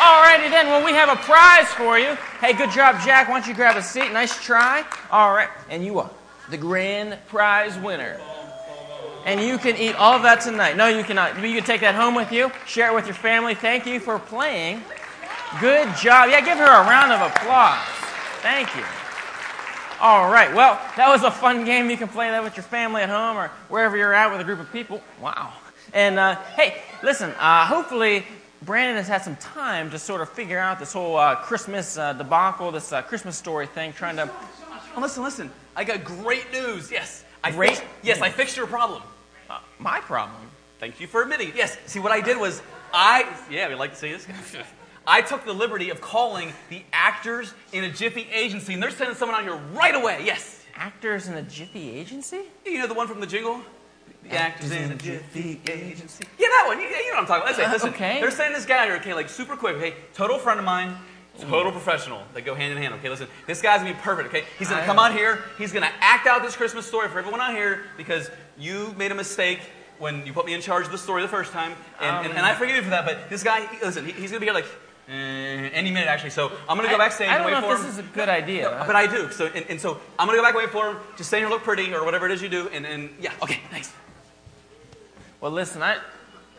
Alrighty 0.01 0.49
then. 0.49 0.68
Well, 0.68 0.83
we 0.83 0.92
have 0.92 1.11
a 1.11 1.16
prize 1.16 1.68
for 1.75 1.99
you. 1.99 2.14
Hey, 2.40 2.55
good 2.55 2.71
job, 2.71 2.97
Jack. 3.05 3.29
Why 3.29 3.38
don't 3.38 3.47
you 3.47 3.55
grab 3.55 3.77
a 3.77 3.83
seat? 3.83 4.11
Nice 4.12 4.42
try. 4.42 4.83
All 5.11 5.35
right. 5.35 5.51
And 5.68 5.85
you 5.85 5.99
are 5.99 6.11
the 6.49 6.57
grand 6.57 7.18
prize 7.29 7.77
winner. 7.77 8.18
And 9.25 9.41
you 9.41 9.57
can 9.59 9.77
eat 9.77 9.95
all 9.95 10.15
of 10.15 10.23
that 10.23 10.41
tonight. 10.41 10.77
No, 10.77 10.89
you 10.89 11.05
cannot. 11.05 11.37
You 11.37 11.55
can 11.55 11.65
take 11.65 11.81
that 11.83 11.95
home 11.95 12.15
with 12.15 12.33
you, 12.33 12.51
share 12.67 12.91
it 12.91 12.95
with 12.95 13.07
your 13.07 13.15
family. 13.15 13.55
Thank 13.55 13.87
you 13.87 14.01
for 14.01 14.19
playing. 14.19 14.83
Good 15.61 15.95
job. 15.97 16.31
Yeah, 16.31 16.41
give 16.41 16.59
her 16.59 16.65
a 16.65 16.87
round 16.89 17.13
of 17.13 17.31
applause. 17.31 17.79
Thank 18.41 18.75
you. 18.75 18.83
All 20.01 20.33
right. 20.33 20.53
Well, 20.53 20.81
that 20.97 21.09
was 21.09 21.23
a 21.23 21.31
fun 21.31 21.65
game. 21.65 21.89
You 21.89 21.97
can 21.97 22.09
play 22.09 22.31
that 22.31 22.43
with 22.43 22.57
your 22.57 22.65
family 22.65 23.03
at 23.03 23.09
home 23.09 23.37
or 23.37 23.49
wherever 23.69 23.97
you're 23.97 24.13
at 24.13 24.33
with 24.33 24.41
a 24.41 24.45
group 24.45 24.59
of 24.59 24.73
people. 24.73 25.01
Wow. 25.21 25.53
And 25.93 26.19
uh, 26.19 26.37
hey, 26.57 26.83
listen, 27.05 27.31
uh, 27.39 27.67
hopefully 27.67 28.25
Brandon 28.63 28.97
has 28.97 29.07
had 29.07 29.23
some 29.23 29.37
time 29.37 29.91
to 29.91 29.99
sort 29.99 30.21
of 30.21 30.29
figure 30.31 30.59
out 30.59 30.81
this 30.81 30.93
whole 30.93 31.17
uh, 31.17 31.37
Christmas 31.37 31.97
uh, 31.97 32.15
debacle, 32.15 32.73
this 32.73 32.93
uh, 32.93 33.03
Christmas 33.03 33.37
story 33.37 33.69
thing, 33.69 33.93
trying 33.93 34.17
to. 34.17 34.29
Oh, 34.97 35.01
listen, 35.01 35.23
listen. 35.23 35.51
I 35.77 35.85
got 35.85 36.03
great 36.03 36.51
news. 36.53 36.91
Yes. 36.91 37.25
I 37.45 37.51
Great 37.51 37.71
fixed, 37.71 37.85
yes, 38.03 38.21
I 38.21 38.31
fixed 38.31 38.57
your 38.57 38.67
problem. 38.67 39.03
Uh, 39.53 39.59
my 39.79 40.01
problem. 40.01 40.41
Thank 40.81 40.99
you 40.99 41.07
for 41.07 41.23
admitting. 41.23 41.53
Yes. 41.55 41.77
See, 41.85 42.01
what 42.01 42.11
I 42.11 42.23
did 42.23 42.38
was 42.38 42.62
I, 42.95 43.27
yeah, 43.51 43.69
we 43.69 43.75
like 43.75 43.91
to 43.91 43.97
see 43.97 44.11
this. 44.11 44.27
I 45.07 45.21
took 45.21 45.45
the 45.45 45.53
liberty 45.53 45.91
of 45.91 46.01
calling 46.01 46.53
the 46.71 46.83
actors 46.93 47.53
in 47.73 47.85
a 47.85 47.91
Jiffy 47.91 48.27
agency, 48.33 48.73
and 48.73 48.83
they're 48.83 48.91
sending 48.91 49.15
someone 49.15 49.37
out 49.37 49.43
here 49.43 49.57
right 49.75 49.95
away. 49.95 50.23
Yes. 50.25 50.65
Actors 50.75 51.29
in 51.29 51.35
a 51.35 51.43
Jiffy 51.43 51.91
agency? 51.91 52.43
You 52.65 52.79
know 52.79 52.87
the 52.87 52.95
one 52.95 53.07
from 53.09 53.21
the 53.21 53.27
jingle? 53.27 53.61
The 54.23 54.37
actors 54.38 54.71
in 54.71 54.91
a 54.91 54.95
Jiffy 54.95 55.61
agency. 55.69 56.25
Yeah, 56.38 56.47
that 56.49 56.65
one. 56.67 56.79
You, 56.79 56.87
you 56.87 57.11
know 57.11 57.17
what 57.17 57.19
I'm 57.21 57.27
talking 57.27 57.43
about. 57.43 57.49
Listen, 57.59 57.65
Uh, 57.65 57.73
listen. 57.73 57.88
okay. 57.91 58.21
They're 58.21 58.31
sending 58.31 58.55
this 58.55 58.65
guy 58.65 58.79
out 58.79 58.87
here, 58.87 58.97
okay, 58.97 59.12
like 59.12 59.29
super 59.29 59.55
quick, 59.57 59.77
okay? 59.77 59.95
Total 60.15 60.38
friend 60.38 60.59
of 60.61 60.65
mine, 60.65 60.97
total 61.41 61.73
professional. 61.73 62.23
They 62.33 62.41
go 62.41 62.55
hand 62.55 62.73
in 62.73 62.79
hand, 62.79 62.95
okay? 62.95 63.11
Listen, 63.11 63.27
this 63.47 63.61
guy's 63.61 63.81
gonna 63.81 63.93
be 63.93 64.01
perfect, 64.01 64.29
okay? 64.29 64.45
He's 64.59 64.71
gonna 64.71 64.87
come 64.87 64.99
out 64.99 65.12
here, 65.12 65.41
he's 65.59 65.73
gonna 65.73 65.91
act 66.01 66.27
out 66.27 66.43
this 66.43 66.57
Christmas 66.57 66.87
story 66.87 67.09
for 67.09 67.19
everyone 67.19 67.41
out 67.41 67.53
here 67.53 67.83
because 67.97 68.31
you 68.59 68.95
made 68.99 69.12
a 69.12 69.15
mistake 69.15 69.61
when 69.99 70.27
you 70.27 70.33
put 70.33 70.47
me 70.47 70.55
in 70.55 70.61
charge 70.61 70.85
of 70.87 70.93
the 70.93 70.99
story 70.99 71.23
the 71.23 71.29
first 71.29 71.53
time. 71.53 71.73
And, 72.01 72.27
and, 72.27 72.37
and 72.37 72.45
I 72.47 72.55
forgive 72.55 72.77
you 72.77 72.83
for 72.83 72.91
that, 72.91 73.05
but 73.05 73.31
this 73.31 73.43
guy, 73.43 73.67
he- 73.67 73.85
listen, 73.85 74.05
he, 74.07 74.12
he's 74.12 74.31
gonna 74.31 74.41
be 74.41 74.47
here 74.47 74.55
like 74.55 74.67
uh, 75.09 75.12
any 75.12 75.91
minute 75.91 76.09
actually. 76.09 76.31
So 76.31 76.51
I'm 76.69 76.77
gonna 76.77 76.88
go 76.88 76.95
I- 76.97 76.99
backstage 76.99 77.29
I 77.29 77.37
and 77.37 77.43
don't 77.45 77.53
wait 77.53 77.61
know 77.61 77.67
for 77.69 77.75
if 77.75 77.81
him. 77.81 77.87
this 77.87 77.95
is 77.95 77.99
a 78.01 78.15
good 78.15 78.29
idea. 78.29 78.62
No, 78.65 78.85
but 78.87 78.97
I 78.97 79.07
do. 79.07 79.31
So 79.31 79.47
and, 79.47 79.65
and 79.69 79.81
so 79.81 80.01
I'm 80.19 80.27
gonna 80.27 80.38
go 80.38 80.43
back 80.43 80.55
and 80.55 80.62
wait 80.65 80.71
for 80.71 80.91
him. 80.91 80.97
Just 81.17 81.29
stay 81.31 81.38
here, 81.38 81.49
look 81.49 81.62
pretty, 81.62 81.93
or 81.95 82.05
whatever 82.05 82.27
it 82.27 82.33
is 82.33 82.43
you 82.43 82.49
do, 82.49 82.69
and, 82.69 82.85
and 82.87 83.11
yeah, 83.21 83.33
okay, 83.43 83.61
thanks. 83.71 83.93
Well, 85.41 85.51
listen, 85.53 85.83
I, 85.83 85.99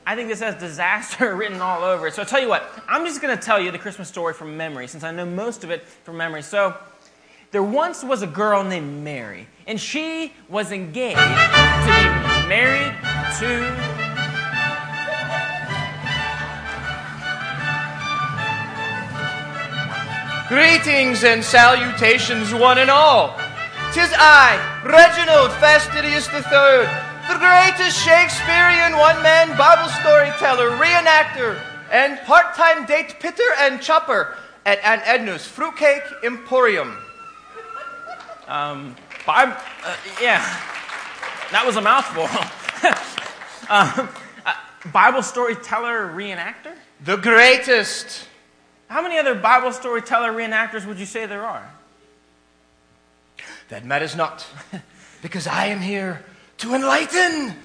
I 0.05 0.15
think 0.15 0.27
this 0.29 0.41
has 0.41 0.55
disaster 0.55 1.35
written 1.37 1.61
all 1.61 1.83
over 1.83 2.07
it. 2.07 2.13
So 2.13 2.21
I 2.21 2.25
tell 2.25 2.41
you 2.41 2.49
what, 2.49 2.69
I'm 2.87 3.05
just 3.05 3.21
going 3.21 3.37
to 3.37 3.41
tell 3.41 3.61
you 3.61 3.71
the 3.71 3.79
Christmas 3.79 4.09
story 4.09 4.33
from 4.33 4.57
memory, 4.57 4.87
since 4.87 5.03
I 5.05 5.11
know 5.11 5.25
most 5.25 5.63
of 5.63 5.71
it 5.71 5.85
from 6.03 6.17
memory. 6.17 6.41
So 6.41 6.75
there 7.53 7.61
once 7.61 8.03
was 8.03 8.23
a 8.23 8.27
girl 8.27 8.63
named 8.63 9.03
Mary, 9.03 9.47
and 9.67 9.79
she 9.79 10.33
was 10.49 10.71
engaged 10.71 11.19
to 11.19 11.85
be 11.85 12.49
married 12.49 12.91
to. 13.37 13.69
Greetings 20.49 21.23
and 21.23 21.43
salutations, 21.43 22.51
one 22.55 22.79
and 22.79 22.89
all. 22.89 23.37
Tis 23.93 24.09
I, 24.17 24.57
Reginald 24.83 25.51
Fastidious 25.61 26.27
III, 26.33 26.89
the 27.29 27.37
greatest 27.37 28.03
Shakespearean 28.03 28.97
one-man 28.97 29.55
Bible 29.55 29.91
storyteller, 30.01 30.71
reenactor, 30.81 31.61
and 31.91 32.17
part-time 32.25 32.87
date 32.87 33.17
pitter 33.19 33.43
and 33.59 33.79
chopper 33.79 34.35
at 34.65 34.79
Aunt 34.83 35.03
Edna's 35.03 35.45
Fruitcake 35.45 36.01
Emporium. 36.23 36.97
Um, 38.53 38.95
uh, 39.25 39.55
yeah, 40.21 40.37
that 41.51 41.63
was 41.65 41.75
a 41.75 41.81
mouthful. 41.81 42.25
um, 43.67 44.07
uh, 44.45 44.53
Bible 44.91 45.23
storyteller 45.23 46.13
reenactor? 46.13 46.75
The 47.03 47.15
greatest. 47.15 48.27
How 48.89 49.01
many 49.01 49.17
other 49.17 49.33
Bible 49.33 49.71
storyteller 49.71 50.31
reenactors 50.31 50.85
would 50.85 50.99
you 50.99 51.07
say 51.07 51.25
there 51.25 51.43
are? 51.43 51.67
That 53.69 53.85
matters 53.85 54.15
not, 54.15 54.45
because 55.23 55.47
I 55.47 55.65
am 55.65 55.81
here 55.81 56.23
to 56.57 56.75
enlighten, 56.75 57.55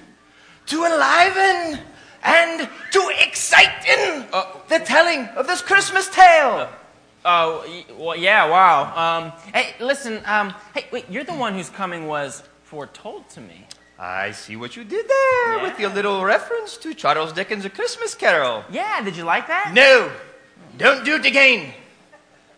to 0.65 0.85
enliven, 0.85 1.81
and 2.23 2.67
to 2.93 3.11
excite 3.19 3.85
in 3.87 4.25
the 4.69 4.79
telling 4.83 5.25
of 5.37 5.45
this 5.45 5.61
Christmas 5.61 6.09
tale. 6.09 6.67
Oh, 7.31 7.63
well, 7.95 8.15
yeah, 8.15 8.49
wow. 8.49 8.77
Um, 9.03 9.23
hey, 9.53 9.75
listen, 9.79 10.19
um, 10.25 10.51
hey, 10.73 10.85
wait, 10.91 11.05
you're 11.11 11.23
the 11.23 11.35
one 11.35 11.53
whose 11.53 11.69
coming 11.69 12.07
was 12.07 12.41
foretold 12.63 13.29
to 13.29 13.39
me. 13.41 13.67
I 13.99 14.31
see 14.31 14.55
what 14.55 14.75
you 14.75 14.83
did 14.83 15.07
there 15.07 15.57
Yeah. 15.57 15.61
with 15.61 15.79
your 15.79 15.91
little 15.91 16.23
reference 16.23 16.75
to 16.77 16.95
Charles 16.95 17.31
Dickens' 17.31 17.65
A 17.65 17.69
Christmas 17.69 18.15
Carol. 18.15 18.63
Yeah, 18.71 19.01
did 19.03 19.15
you 19.15 19.25
like 19.25 19.45
that? 19.47 19.73
No, 19.75 20.11
don't 20.77 21.05
do 21.05 21.15
it 21.17 21.25
again. 21.25 21.71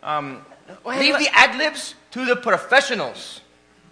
Um, 0.04 0.46
well, 0.86 0.96
hey, 0.98 1.02
Leave 1.12 1.20
the 1.20 1.30
ad 1.38 1.58
libs 1.58 1.96
to 2.12 2.24
the 2.24 2.38
professionals. 2.38 3.42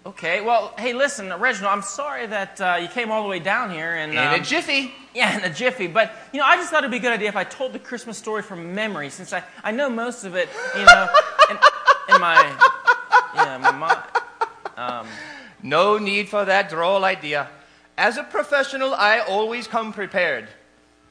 Okay, 0.06 0.40
well, 0.40 0.72
hey, 0.78 0.94
listen, 0.94 1.28
Reginald, 1.28 1.72
I'm 1.74 1.82
sorry 1.82 2.26
that 2.26 2.58
uh, 2.58 2.78
you 2.80 2.88
came 2.88 3.10
all 3.10 3.22
the 3.22 3.28
way 3.28 3.38
down 3.38 3.70
here 3.70 3.96
and. 3.96 4.12
In 4.12 4.18
um, 4.18 4.34
a 4.34 4.40
jiffy. 4.42 4.94
Yeah, 5.14 5.36
in 5.36 5.44
a 5.44 5.52
jiffy. 5.52 5.88
But, 5.88 6.14
you 6.32 6.40
know, 6.40 6.46
I 6.46 6.56
just 6.56 6.70
thought 6.70 6.78
it'd 6.78 6.90
be 6.90 6.96
a 6.96 7.00
good 7.00 7.12
idea 7.12 7.28
if 7.28 7.36
I 7.36 7.44
told 7.44 7.74
the 7.74 7.78
Christmas 7.78 8.16
story 8.16 8.42
from 8.42 8.74
memory, 8.74 9.10
since 9.10 9.32
I, 9.34 9.42
I 9.62 9.72
know 9.72 9.90
most 9.90 10.24
of 10.24 10.36
it, 10.36 10.48
you 10.78 10.84
know, 10.86 11.06
in, 11.50 11.56
in 12.14 12.20
my. 12.20 12.34
Yeah, 13.34 13.58
my 13.58 13.70
mind. 13.72 14.00
Um, 14.76 15.06
No 15.62 15.98
need 15.98 16.28
for 16.30 16.46
that 16.46 16.70
droll 16.70 17.04
idea. 17.04 17.48
As 17.98 18.16
a 18.16 18.22
professional, 18.22 18.94
I 18.94 19.18
always 19.18 19.66
come 19.66 19.92
prepared. 19.92 20.48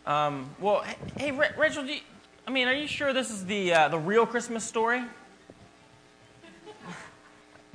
um, 0.08 0.50
well, 0.60 0.82
hey, 0.82 0.96
hey 1.18 1.32
Re- 1.32 1.52
Reginald, 1.56 1.88
do 1.88 1.94
you, 1.94 2.02
I 2.48 2.52
mean, 2.52 2.68
are 2.68 2.74
you 2.74 2.88
sure 2.88 3.14
this 3.14 3.30
is 3.30 3.46
the, 3.46 3.72
uh, 3.74 3.88
the 3.90 4.00
real 4.00 4.26
Christmas 4.26 4.64
story? 4.64 5.04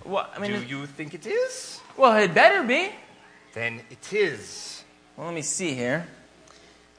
What? 0.05 0.33
I 0.37 0.39
mean, 0.39 0.53
Do 0.53 0.57
it- 0.59 0.69
you 0.69 0.87
think 0.87 1.15
it 1.15 1.27
is? 1.27 1.81
well, 1.97 2.17
it 2.17 2.33
better 2.35 2.63
be. 2.63 2.91
Then 3.55 3.81
it 3.91 4.13
is. 4.13 4.83
Well, 5.17 5.27
let 5.27 5.35
me 5.35 5.43
see 5.43 5.75
here. 5.75 6.07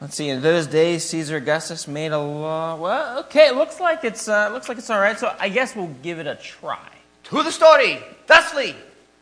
Let's 0.01 0.15
see. 0.15 0.29
In 0.29 0.41
those 0.41 0.67
days, 0.67 1.03
Caesar 1.05 1.37
Augustus 1.37 1.87
made 1.87 2.11
a 2.11 2.19
law. 2.19 2.75
Well, 2.75 3.19
okay. 3.19 3.47
It 3.47 3.55
looks 3.55 3.79
like 3.79 4.03
it's 4.03 4.27
uh, 4.27 4.49
looks 4.51 4.67
like 4.69 4.77
it's 4.77 4.89
all 4.89 4.99
right. 4.99 5.17
So 5.17 5.33
I 5.39 5.49
guess 5.49 5.75
we'll 5.75 5.95
give 6.01 6.19
it 6.19 6.27
a 6.27 6.35
try. 6.35 6.89
To 7.25 7.43
the 7.43 7.51
story, 7.51 7.99
thusly. 8.27 8.75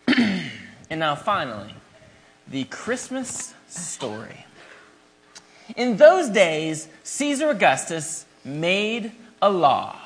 And 0.89 0.99
now, 0.99 1.15
finally, 1.15 1.73
the 2.47 2.65
Christmas 2.65 3.55
story. 3.67 4.45
In 5.75 5.97
those 5.97 6.29
days, 6.29 6.87
Caesar 7.03 7.49
Augustus 7.49 8.25
made 8.45 9.11
a 9.41 9.49
law. 9.49 9.97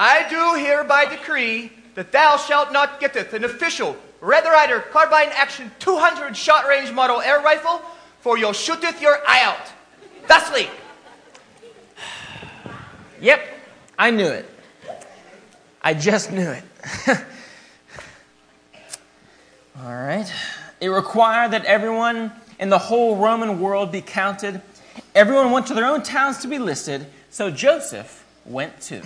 I 0.00 0.28
do 0.30 0.54
hereby 0.64 1.06
decree 1.06 1.72
that 1.96 2.12
thou 2.12 2.36
shalt 2.36 2.72
not 2.72 3.00
getteth 3.00 3.34
an 3.34 3.42
official 3.42 3.96
Red 4.20 4.44
Ryder 4.44 4.78
carbine 4.92 5.30
action 5.32 5.72
200 5.80 6.36
shot 6.36 6.68
range 6.68 6.92
model 6.92 7.20
air 7.20 7.40
rifle, 7.40 7.82
for 8.20 8.38
you'll 8.38 8.52
shooteth 8.52 9.02
your 9.02 9.18
eye 9.26 9.42
out. 9.42 9.72
Thusly. 10.26 10.68
Yep, 13.20 13.40
I 13.98 14.12
knew 14.12 14.28
it. 14.28 14.48
I 15.82 15.92
just 15.94 16.30
knew 16.30 16.48
it. 16.48 16.62
All 19.82 19.92
right. 19.92 20.32
It 20.80 20.86
required 20.86 21.50
that 21.50 21.64
everyone 21.64 22.30
in 22.60 22.68
the 22.68 22.78
whole 22.78 23.16
Roman 23.16 23.60
world 23.60 23.90
be 23.90 24.02
counted. 24.02 24.62
Everyone 25.16 25.50
went 25.50 25.66
to 25.66 25.74
their 25.74 25.86
own 25.86 26.04
towns 26.04 26.38
to 26.38 26.48
be 26.48 26.60
listed, 26.60 27.08
so 27.30 27.50
Joseph 27.50 28.24
went 28.44 28.80
too. 28.80 29.02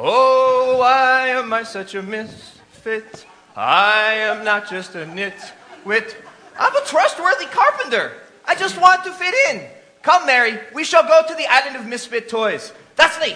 Oh, 0.00 0.78
why 0.78 1.30
am 1.30 1.52
I 1.52 1.64
such 1.64 1.96
a 1.96 2.02
misfit? 2.02 3.26
I 3.56 4.12
am 4.14 4.44
not 4.44 4.70
just 4.70 4.94
a 4.94 5.04
nitwit. 5.04 6.14
I'm 6.56 6.76
a 6.76 6.86
trustworthy 6.86 7.46
carpenter. 7.46 8.12
I 8.44 8.54
just 8.54 8.80
want 8.80 9.02
to 9.04 9.12
fit 9.12 9.34
in. 9.50 9.66
Come, 10.02 10.24
Mary, 10.24 10.60
we 10.72 10.84
shall 10.84 11.02
go 11.02 11.22
to 11.26 11.34
the 11.34 11.46
island 11.48 11.76
of 11.76 11.84
misfit 11.84 12.28
toys. 12.28 12.72
Thusly. 12.96 13.34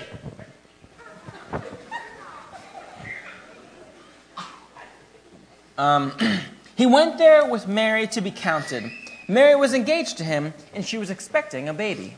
Um, 5.77 6.13
he 6.77 6.87
went 6.87 7.19
there 7.19 7.45
with 7.45 7.67
Mary 7.67 8.07
to 8.07 8.21
be 8.21 8.31
counted. 8.31 8.85
Mary 9.27 9.57
was 9.57 9.75
engaged 9.75 10.19
to 10.19 10.25
him, 10.25 10.55
and 10.73 10.85
she 10.85 10.97
was 10.97 11.11
expecting 11.11 11.69
a 11.69 11.75
baby. 11.75 12.15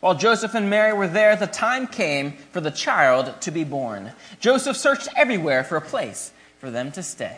While 0.00 0.14
Joseph 0.14 0.54
and 0.54 0.70
Mary 0.70 0.94
were 0.94 1.08
there, 1.08 1.36
the 1.36 1.46
time 1.46 1.86
came 1.86 2.32
for 2.52 2.60
the 2.60 2.70
child 2.70 3.38
to 3.42 3.50
be 3.50 3.64
born. 3.64 4.12
Joseph 4.40 4.76
searched 4.76 5.08
everywhere 5.14 5.62
for 5.62 5.76
a 5.76 5.82
place 5.82 6.32
for 6.58 6.70
them 6.70 6.90
to 6.92 7.02
stay. 7.02 7.36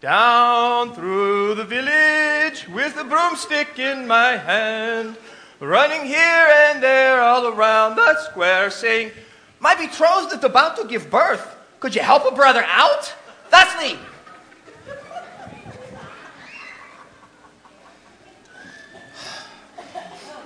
Down 0.00 0.94
through 0.94 1.56
the 1.56 1.64
village 1.64 2.68
with 2.68 2.96
a 2.96 3.04
broomstick 3.04 3.78
in 3.78 4.06
my 4.06 4.36
hand, 4.36 5.16
running 5.58 6.04
here 6.04 6.46
and 6.68 6.82
there 6.82 7.20
all 7.20 7.48
around 7.48 7.96
the 7.96 8.20
square, 8.22 8.70
saying, 8.70 9.10
My 9.58 9.74
betrothed 9.74 10.32
is 10.32 10.44
about 10.44 10.76
to 10.76 10.86
give 10.86 11.10
birth. 11.10 11.56
Could 11.80 11.94
you 11.94 12.02
help 12.02 12.30
a 12.30 12.34
brother 12.34 12.64
out? 12.68 13.12
Thusly, 13.50 13.98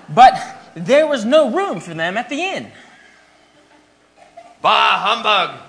But 0.08 0.72
there 0.74 1.06
was 1.06 1.24
no 1.24 1.50
room 1.50 1.80
for 1.80 1.94
them 1.94 2.16
at 2.16 2.28
the 2.28 2.42
inn. 2.42 2.72
bah 4.62 4.98
humbug. 4.98 5.60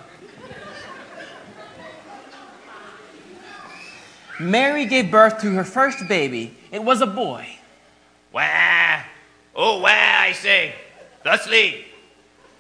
Mary 4.40 4.86
gave 4.86 5.12
birth 5.12 5.42
to 5.42 5.52
her 5.52 5.66
first 5.66 6.08
baby. 6.08 6.56
It 6.72 6.82
was 6.84 7.02
a 7.02 7.08
boy. 7.08 7.48
Wah. 8.32 9.02
Oh, 9.54 9.80
wah, 9.80 9.90
I 9.90 10.32
say. 10.32 10.74
Thusly. 11.24 11.86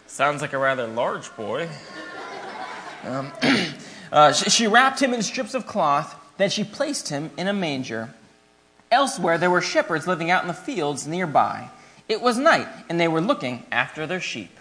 Sounds 0.05 0.41
like 0.41 0.51
a 0.51 0.57
rather 0.57 0.87
large 0.87 1.33
boy. 1.37 1.69
Um, 3.05 3.31
uh, 4.11 4.33
she, 4.33 4.49
she 4.49 4.67
wrapped 4.67 5.01
him 5.01 5.13
in 5.13 5.21
strips 5.21 5.53
of 5.53 5.65
cloth, 5.65 6.15
then 6.37 6.49
she 6.49 6.65
placed 6.65 7.07
him 7.07 7.31
in 7.37 7.47
a 7.47 7.53
manger. 7.53 8.13
Elsewhere, 8.91 9.37
there 9.37 9.51
were 9.51 9.61
shepherds 9.61 10.07
living 10.07 10.31
out 10.31 10.41
in 10.41 10.47
the 10.47 10.53
fields 10.53 11.05
nearby. 11.07 11.69
It 12.07 12.21
was 12.21 12.37
night, 12.37 12.67
and 12.89 12.99
they 12.99 13.07
were 13.07 13.21
looking 13.21 13.65
after 13.71 14.07
their 14.07 14.19
sheep. 14.19 14.57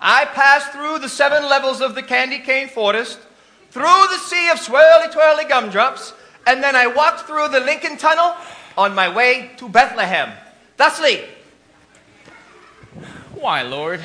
I 0.00 0.24
passed 0.26 0.72
through 0.72 0.98
the 0.98 1.08
seven 1.08 1.48
levels 1.48 1.80
of 1.80 1.94
the 1.94 2.02
candy 2.02 2.38
cane 2.38 2.68
forest, 2.68 3.18
through 3.70 3.82
the 3.82 4.18
sea 4.18 4.50
of 4.50 4.58
swirly 4.58 5.10
twirly 5.12 5.44
gumdrops, 5.44 6.12
and 6.46 6.62
then 6.62 6.76
I 6.76 6.86
walked 6.86 7.20
through 7.20 7.48
the 7.48 7.60
Lincoln 7.60 7.96
Tunnel 7.96 8.34
on 8.76 8.94
my 8.94 9.14
way 9.14 9.50
to 9.58 9.68
Bethlehem. 9.68 10.32
Thusly, 10.76 11.24
Why, 13.34 13.62
Lord? 13.62 14.00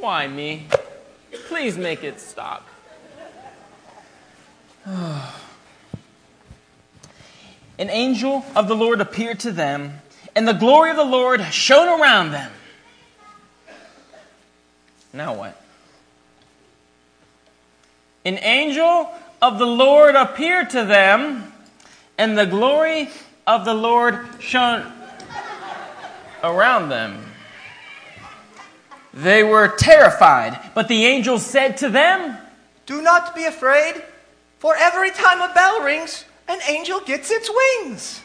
Why 0.00 0.26
me? 0.26 0.66
Please 1.48 1.78
make 1.78 2.04
it 2.04 2.20
stop. 2.20 2.68
An 7.82 7.90
angel 7.90 8.44
of 8.54 8.68
the 8.68 8.76
Lord 8.76 9.00
appeared 9.00 9.40
to 9.40 9.50
them, 9.50 10.00
and 10.36 10.46
the 10.46 10.52
glory 10.52 10.90
of 10.90 10.96
the 10.96 11.02
Lord 11.02 11.42
shone 11.52 11.88
around 12.00 12.30
them. 12.30 12.52
Now 15.12 15.34
what? 15.34 15.60
An 18.24 18.38
angel 18.38 19.12
of 19.42 19.58
the 19.58 19.66
Lord 19.66 20.14
appeared 20.14 20.70
to 20.70 20.84
them, 20.84 21.52
and 22.16 22.38
the 22.38 22.46
glory 22.46 23.08
of 23.48 23.64
the 23.64 23.74
Lord 23.74 24.28
shone 24.38 24.86
around 26.44 26.88
them. 26.88 27.32
They 29.12 29.42
were 29.42 29.66
terrified, 29.66 30.56
but 30.72 30.86
the 30.86 31.04
angel 31.04 31.40
said 31.40 31.78
to 31.78 31.88
them, 31.88 32.38
do 32.86 33.02
not 33.02 33.34
be 33.34 33.44
afraid, 33.44 34.04
for 34.60 34.76
every 34.76 35.10
time 35.10 35.40
a 35.40 35.52
bell 35.52 35.82
rings, 35.82 36.26
an 36.52 36.60
angel 36.68 37.00
gets 37.00 37.30
its 37.30 37.50
wings. 37.50 38.20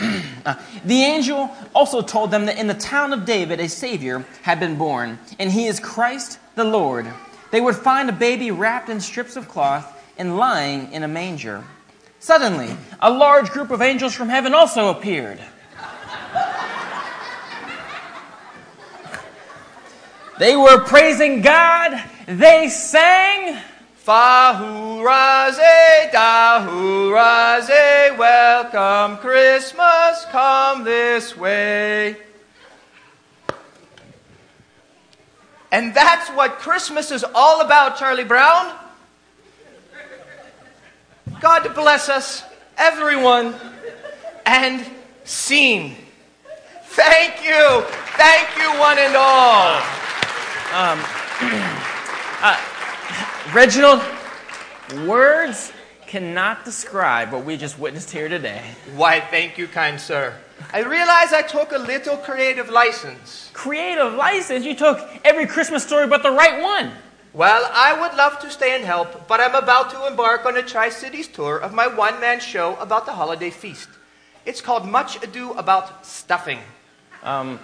Uh, 0.44 0.56
the 0.84 1.02
angel 1.02 1.50
also 1.74 2.02
told 2.02 2.30
them 2.30 2.44
that 2.44 2.58
in 2.58 2.66
the 2.66 2.74
town 2.74 3.14
of 3.14 3.24
David 3.24 3.60
a 3.60 3.66
Savior 3.66 4.26
had 4.42 4.60
been 4.60 4.76
born, 4.76 5.18
and 5.38 5.50
he 5.50 5.64
is 5.64 5.80
Christ 5.80 6.38
the 6.54 6.64
Lord. 6.64 7.10
They 7.50 7.62
would 7.62 7.76
find 7.76 8.10
a 8.10 8.12
baby 8.12 8.50
wrapped 8.50 8.90
in 8.90 9.00
strips 9.00 9.36
of 9.36 9.48
cloth 9.48 9.90
and 10.18 10.36
lying 10.36 10.92
in 10.92 11.02
a 11.02 11.08
manger. 11.08 11.64
Suddenly, 12.20 12.76
a 13.00 13.10
large 13.10 13.48
group 13.50 13.70
of 13.70 13.80
angels 13.80 14.12
from 14.12 14.28
heaven 14.28 14.52
also 14.52 14.90
appeared. 14.90 15.40
They 20.38 20.56
were 20.56 20.80
praising 20.80 21.40
God. 21.40 22.02
They 22.26 22.68
sang. 22.68 23.60
Fahuraze, 24.06 26.10
dahuraze, 26.12 28.18
welcome 28.18 29.16
Christmas, 29.16 30.26
come 30.26 30.84
this 30.84 31.34
way. 31.34 32.14
And 35.72 35.94
that's 35.94 36.28
what 36.32 36.58
Christmas 36.58 37.10
is 37.10 37.24
all 37.34 37.62
about, 37.62 37.96
Charlie 37.96 38.24
Brown. 38.24 38.76
God 41.40 41.74
bless 41.74 42.10
us, 42.10 42.44
everyone, 42.76 43.54
and 44.44 44.84
scene. 45.24 45.96
Thank 46.88 47.42
you. 47.42 47.80
Thank 48.18 48.54
you, 48.58 48.78
one 48.78 48.98
and 48.98 49.16
all. 49.16 49.80
Um, 50.74 50.98
uh, 52.42 52.60
Reginald, 53.54 54.02
words 55.06 55.70
cannot 56.08 56.64
describe 56.64 57.30
what 57.30 57.44
we 57.44 57.56
just 57.56 57.78
witnessed 57.78 58.10
here 58.10 58.28
today. 58.28 58.60
Why, 58.96 59.20
thank 59.20 59.56
you, 59.56 59.68
kind 59.68 60.00
sir. 60.00 60.34
I 60.72 60.80
realize 60.80 61.32
I 61.32 61.42
took 61.42 61.70
a 61.70 61.78
little 61.78 62.16
creative 62.16 62.70
license. 62.70 63.50
Creative 63.52 64.14
license. 64.14 64.64
You 64.64 64.74
took 64.74 64.98
every 65.24 65.46
Christmas 65.46 65.84
story 65.84 66.08
but 66.08 66.24
the 66.24 66.32
right 66.32 66.60
one. 66.60 66.90
Well, 67.32 67.70
I 67.72 68.00
would 68.00 68.16
love 68.16 68.40
to 68.40 68.50
stay 68.50 68.74
and 68.74 68.84
help, 68.84 69.28
but 69.28 69.38
I'm 69.38 69.54
about 69.54 69.90
to 69.90 70.08
embark 70.08 70.44
on 70.44 70.56
a 70.56 70.62
Tri 70.62 70.88
Cities 70.88 71.28
tour 71.28 71.56
of 71.56 71.72
my 71.72 71.86
one 71.86 72.20
man 72.20 72.40
show 72.40 72.74
about 72.80 73.06
the 73.06 73.12
holiday 73.12 73.50
feast. 73.50 73.90
It's 74.44 74.60
called 74.60 74.88
Much 74.88 75.22
Ado 75.22 75.52
About 75.52 76.04
Stuffing. 76.04 76.58
Um, 77.22 77.60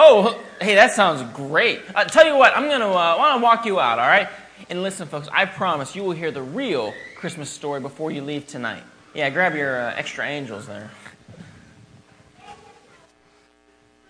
Oh, 0.00 0.40
hey, 0.60 0.76
that 0.76 0.92
sounds 0.92 1.28
great. 1.34 1.82
Uh, 1.92 2.04
tell 2.04 2.24
you 2.24 2.36
what, 2.36 2.56
I'm 2.56 2.68
gonna 2.68 2.86
uh, 2.86 3.16
want 3.18 3.40
to 3.40 3.42
walk 3.42 3.66
you 3.66 3.80
out. 3.80 3.98
All 3.98 4.06
right. 4.06 4.28
And 4.70 4.84
listen, 4.84 5.08
folks, 5.08 5.26
I 5.32 5.44
promise 5.44 5.96
you 5.96 6.04
will 6.04 6.12
hear 6.12 6.30
the 6.30 6.40
real 6.40 6.94
Christmas 7.16 7.50
story 7.50 7.80
before 7.80 8.12
you 8.12 8.22
leave 8.22 8.46
tonight. 8.46 8.84
Yeah, 9.12 9.28
grab 9.30 9.56
your 9.56 9.80
uh, 9.80 9.94
extra 9.96 10.24
angels 10.24 10.68
there. 10.68 10.92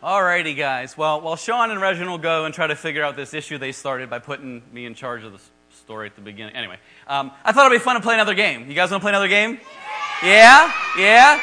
Alrighty, 0.02 0.54
guys. 0.54 0.94
Well, 0.94 1.22
while 1.22 1.36
Sean 1.36 1.70
and 1.70 1.80
Reginald 1.80 2.20
go 2.20 2.44
and 2.44 2.52
try 2.52 2.66
to 2.66 2.76
figure 2.76 3.02
out 3.02 3.16
this 3.16 3.32
issue 3.32 3.56
they 3.56 3.72
started 3.72 4.10
by 4.10 4.18
putting 4.18 4.62
me 4.70 4.84
in 4.84 4.92
charge 4.92 5.24
of 5.24 5.32
the 5.32 5.40
story 5.74 6.06
at 6.06 6.16
the 6.16 6.20
beginning. 6.20 6.54
Anyway, 6.54 6.76
um, 7.06 7.30
I 7.46 7.52
thought 7.52 7.64
it'd 7.64 7.80
be 7.80 7.82
fun 7.82 7.96
to 7.96 8.02
play 8.02 8.12
another 8.12 8.34
game. 8.34 8.68
You 8.68 8.74
guys 8.74 8.90
want 8.90 9.00
to 9.00 9.04
play 9.04 9.12
another 9.12 9.28
game? 9.28 9.58
Yeah? 10.22 10.70
Yeah? 10.98 11.40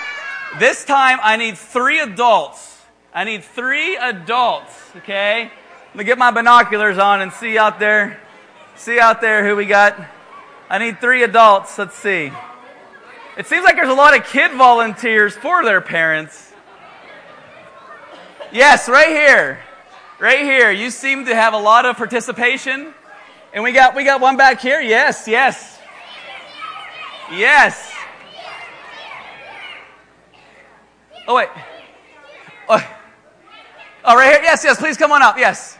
This 0.59 0.85
time 0.85 1.17
I 1.23 1.35
need 1.35 1.57
three 1.57 1.99
adults. 1.99 2.74
I 3.15 3.23
need 3.23 3.45
three 3.45 3.95
adults, 3.95 4.73
okay? 4.97 5.49
Let 5.87 5.95
me 5.95 6.03
get 6.03 6.17
my 6.17 6.31
binoculars 6.31 6.97
on 6.97 7.21
and 7.21 7.31
see 7.31 7.57
out 7.57 7.79
there. 7.79 8.19
See 8.75 8.99
out 8.99 9.21
there 9.21 9.47
who 9.47 9.55
we 9.55 9.65
got. 9.65 9.97
I 10.69 10.79
need 10.79 10.99
three 10.99 11.23
adults. 11.23 11.77
Let's 11.77 11.95
see. 11.95 12.29
It 13.37 13.47
seems 13.47 13.63
like 13.63 13.77
there's 13.77 13.87
a 13.87 13.93
lot 13.93 14.17
of 14.17 14.25
kid 14.25 14.51
volunteers 14.51 15.33
for 15.33 15.63
their 15.63 15.79
parents. 15.79 16.51
Yes, 18.51 18.89
right 18.89 19.07
here. 19.07 19.59
Right 20.19 20.39
here. 20.39 20.69
You 20.69 20.91
seem 20.91 21.25
to 21.27 21.35
have 21.35 21.53
a 21.53 21.57
lot 21.57 21.85
of 21.85 21.95
participation. 21.95 22.93
And 23.53 23.63
we 23.63 23.71
got 23.71 23.95
we 23.95 24.03
got 24.03 24.19
one 24.19 24.35
back 24.35 24.59
here. 24.59 24.81
Yes, 24.81 25.25
yes. 25.25 25.79
Yes. 27.31 27.93
Oh 31.29 31.35
wait. 31.35 31.49
Oh, 32.67 32.94
oh 34.05 34.15
right 34.15 34.31
here. 34.31 34.41
Yes, 34.43 34.63
yes, 34.63 34.77
please 34.77 34.97
come 34.97 35.11
on 35.11 35.21
up. 35.21 35.37
Yes. 35.37 35.77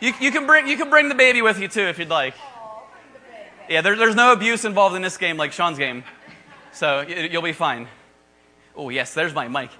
You, 0.00 0.12
you 0.20 0.30
can 0.30 0.46
bring 0.46 0.68
you 0.68 0.76
can 0.76 0.90
bring 0.90 1.08
the 1.08 1.14
baby 1.14 1.42
with 1.42 1.58
you 1.58 1.68
too 1.68 1.82
if 1.82 1.98
you'd 1.98 2.10
like. 2.10 2.34
Yeah, 3.68 3.80
there, 3.80 3.96
there's 3.96 4.14
no 4.14 4.32
abuse 4.32 4.64
involved 4.64 4.94
in 4.94 5.02
this 5.02 5.16
game 5.16 5.36
like 5.36 5.52
Sean's 5.52 5.78
game. 5.78 6.04
So 6.72 7.00
you'll 7.00 7.42
be 7.42 7.52
fine. 7.52 7.88
Oh, 8.76 8.90
yes, 8.90 9.14
there's 9.14 9.34
my 9.34 9.48
mic. 9.48 9.70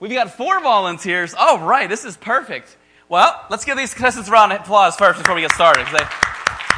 We've 0.00 0.12
got 0.12 0.32
four 0.32 0.60
volunteers. 0.60 1.34
Oh, 1.38 1.60
right, 1.60 1.88
this 1.88 2.04
is 2.04 2.16
perfect. 2.16 2.76
Well, 3.08 3.40
let's 3.50 3.64
give 3.64 3.76
these 3.76 3.94
contestants 3.94 4.28
a 4.28 4.32
round 4.32 4.52
of 4.52 4.60
applause 4.60 4.96
first 4.96 5.18
before 5.18 5.34
we 5.34 5.40
get 5.42 5.52
started. 5.52 5.86
They, 5.86 6.04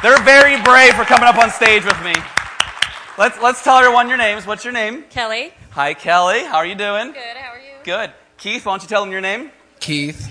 they're 0.01 0.21
very 0.23 0.61
brave 0.61 0.93
for 0.93 1.03
coming 1.03 1.25
up 1.25 1.37
on 1.37 1.49
stage 1.49 1.83
with 1.83 2.01
me. 2.03 2.13
Let's, 3.17 3.41
let's 3.41 3.63
tell 3.63 3.77
everyone 3.77 4.07
your 4.07 4.17
names. 4.17 4.45
What's 4.45 4.63
your 4.63 4.73
name? 4.73 5.03
Kelly. 5.09 5.53
Hi, 5.71 5.93
Kelly. 5.93 6.43
How 6.43 6.57
are 6.57 6.65
you 6.65 6.75
doing? 6.75 7.13
Good, 7.13 7.37
how 7.37 7.53
are 7.53 7.59
you? 7.59 7.73
Good. 7.83 8.13
Keith, 8.43 8.65
why 8.65 8.73
don't 8.73 8.81
you 8.81 8.89
tell 8.89 9.01
them 9.01 9.09
your 9.09 9.21
name? 9.21 9.51
Keith. 9.79 10.29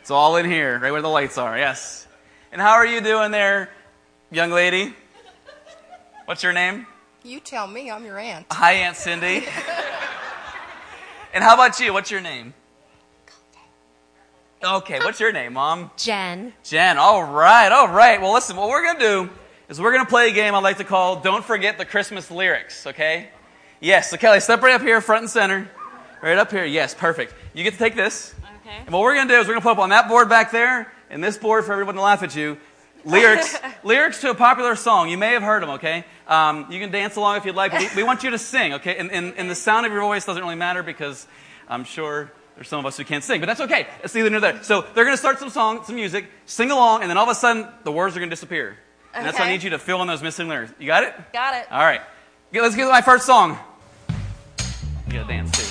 It's 0.00 0.10
all 0.10 0.36
in 0.36 0.46
here, 0.46 0.78
right 0.78 0.90
where 0.90 1.02
the 1.02 1.08
lights 1.08 1.36
are. 1.36 1.58
Yes. 1.58 2.06
And 2.52 2.58
how 2.58 2.70
are 2.70 2.86
you 2.86 3.02
doing 3.02 3.32
there, 3.32 3.68
young 4.30 4.50
lady? 4.50 4.94
What's 6.24 6.42
your 6.42 6.54
name? 6.54 6.86
You 7.22 7.38
tell 7.38 7.66
me, 7.66 7.90
I'm 7.90 8.06
your 8.06 8.18
aunt. 8.18 8.46
Hi, 8.50 8.72
Aunt 8.72 8.96
Cindy. 8.96 9.44
and 11.34 11.44
how 11.44 11.52
about 11.52 11.78
you? 11.78 11.92
What's 11.92 12.10
your 12.10 12.22
name? 12.22 12.54
Okay, 14.64 15.00
what's 15.00 15.20
your 15.20 15.32
name, 15.32 15.52
Mom? 15.52 15.90
Jen. 15.98 16.54
Jen. 16.64 16.96
All 16.96 17.24
right, 17.24 17.70
all 17.70 17.88
right. 17.88 18.22
Well, 18.22 18.32
listen, 18.32 18.56
what 18.56 18.70
we're 18.70 18.84
going 18.84 18.98
to 18.98 19.04
do 19.04 19.30
is 19.68 19.78
we're 19.78 19.92
going 19.92 20.06
to 20.06 20.10
play 20.10 20.30
a 20.30 20.32
game 20.32 20.54
I 20.54 20.60
like 20.60 20.78
to 20.78 20.84
call 20.84 21.16
Don't 21.16 21.44
Forget 21.44 21.76
the 21.76 21.84
Christmas 21.84 22.30
Lyrics, 22.30 22.86
okay? 22.86 23.28
Yes, 23.80 24.08
so 24.08 24.16
Kelly, 24.16 24.40
step 24.40 24.62
right 24.62 24.74
up 24.74 24.80
here, 24.80 25.02
front 25.02 25.24
and 25.24 25.30
center. 25.30 25.70
Right 26.22 26.38
up 26.38 26.52
here. 26.52 26.64
Yes, 26.64 26.94
perfect. 26.94 27.34
You 27.52 27.64
get 27.64 27.72
to 27.72 27.78
take 27.78 27.96
this. 27.96 28.32
Okay. 28.60 28.76
And 28.86 28.90
what 28.90 29.02
we're 29.02 29.14
going 29.14 29.26
to 29.26 29.34
do 29.34 29.40
is 29.40 29.48
we're 29.48 29.54
going 29.54 29.62
to 29.62 29.68
put 29.68 29.72
up 29.72 29.78
on 29.78 29.88
that 29.88 30.08
board 30.08 30.28
back 30.28 30.52
there 30.52 30.92
and 31.10 31.22
this 31.22 31.36
board 31.36 31.64
for 31.64 31.72
everyone 31.72 31.96
to 31.96 32.00
laugh 32.00 32.22
at 32.22 32.36
you 32.36 32.58
lyrics 33.04 33.56
lyrics 33.82 34.20
to 34.20 34.30
a 34.30 34.34
popular 34.34 34.76
song. 34.76 35.08
You 35.08 35.18
may 35.18 35.32
have 35.32 35.42
heard 35.42 35.62
them, 35.62 35.70
okay? 35.70 36.04
Um, 36.28 36.66
you 36.70 36.78
can 36.78 36.92
dance 36.92 37.16
along 37.16 37.38
if 37.38 37.44
you'd 37.44 37.56
like. 37.56 37.72
But 37.72 37.80
we, 37.80 37.88
we 37.96 38.02
want 38.04 38.22
you 38.22 38.30
to 38.30 38.38
sing, 38.38 38.74
okay? 38.74 38.96
And, 38.96 39.10
and, 39.10 39.34
and 39.36 39.50
the 39.50 39.56
sound 39.56 39.84
of 39.84 39.92
your 39.92 40.00
voice 40.00 40.24
doesn't 40.24 40.42
really 40.42 40.54
matter 40.54 40.84
because 40.84 41.26
I'm 41.68 41.82
sure 41.82 42.30
there's 42.54 42.68
some 42.68 42.78
of 42.78 42.86
us 42.86 42.96
who 42.96 43.04
can't 43.04 43.24
sing, 43.24 43.40
but 43.40 43.46
that's 43.46 43.60
okay. 43.62 43.88
It's 44.04 44.14
neither 44.14 44.30
near 44.30 44.40
there. 44.40 44.62
So 44.62 44.82
they're 44.94 45.04
going 45.04 45.16
to 45.16 45.20
start 45.20 45.40
some 45.40 45.50
song, 45.50 45.84
some 45.84 45.96
music, 45.96 46.26
sing 46.46 46.70
along, 46.70 47.02
and 47.02 47.10
then 47.10 47.16
all 47.16 47.24
of 47.24 47.30
a 47.30 47.34
sudden 47.34 47.66
the 47.82 47.90
words 47.90 48.14
are 48.14 48.20
going 48.20 48.30
to 48.30 48.36
disappear. 48.36 48.78
And 49.14 49.26
that's 49.26 49.38
why 49.38 49.46
I 49.46 49.50
need 49.50 49.62
you 49.62 49.70
to 49.70 49.78
fill 49.78 50.00
in 50.02 50.08
those 50.08 50.22
missing 50.22 50.48
lyrics. 50.48 50.72
You 50.78 50.86
got 50.86 51.04
it? 51.04 51.14
Got 51.32 51.56
it. 51.56 51.66
All 51.70 51.80
right. 51.80 52.00
Let's 52.52 52.76
get 52.76 52.84
to 52.84 52.90
my 52.90 53.02
first 53.02 53.26
song. 53.26 53.58
You 55.06 55.18
gotta 55.18 55.28
dance 55.28 55.61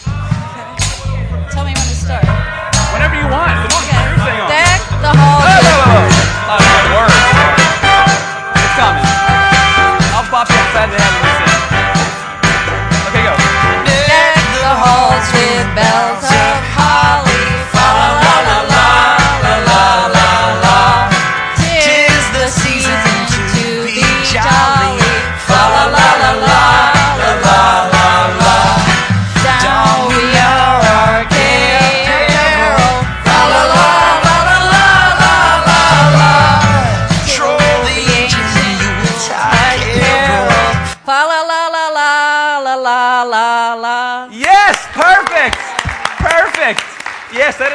Come 3.32 3.40
on, 3.40 3.48
Okay. 3.48 3.96
you're 4.12 4.20
singing 4.28 4.44
on. 4.44 4.50
Deck 4.52 4.82
the 5.00 5.12
whoa. 5.16 5.40
Oh, 6.52 6.60
my 6.60 6.84
word. 6.92 7.16
It's 8.60 8.76
coming. 8.76 9.08
I'll 10.12 10.28
bop 10.28 10.50
you 10.52 10.60
upside 10.60 10.92
the 10.92 11.00
head 11.00 11.14
when 11.16 11.24
we. 11.24 11.32
Okay, 13.08 13.24
go. 13.24 13.34
Deck 13.88 14.36
the 14.60 14.74
halls 14.84 15.28
with 15.32 15.68
bells 15.80 16.31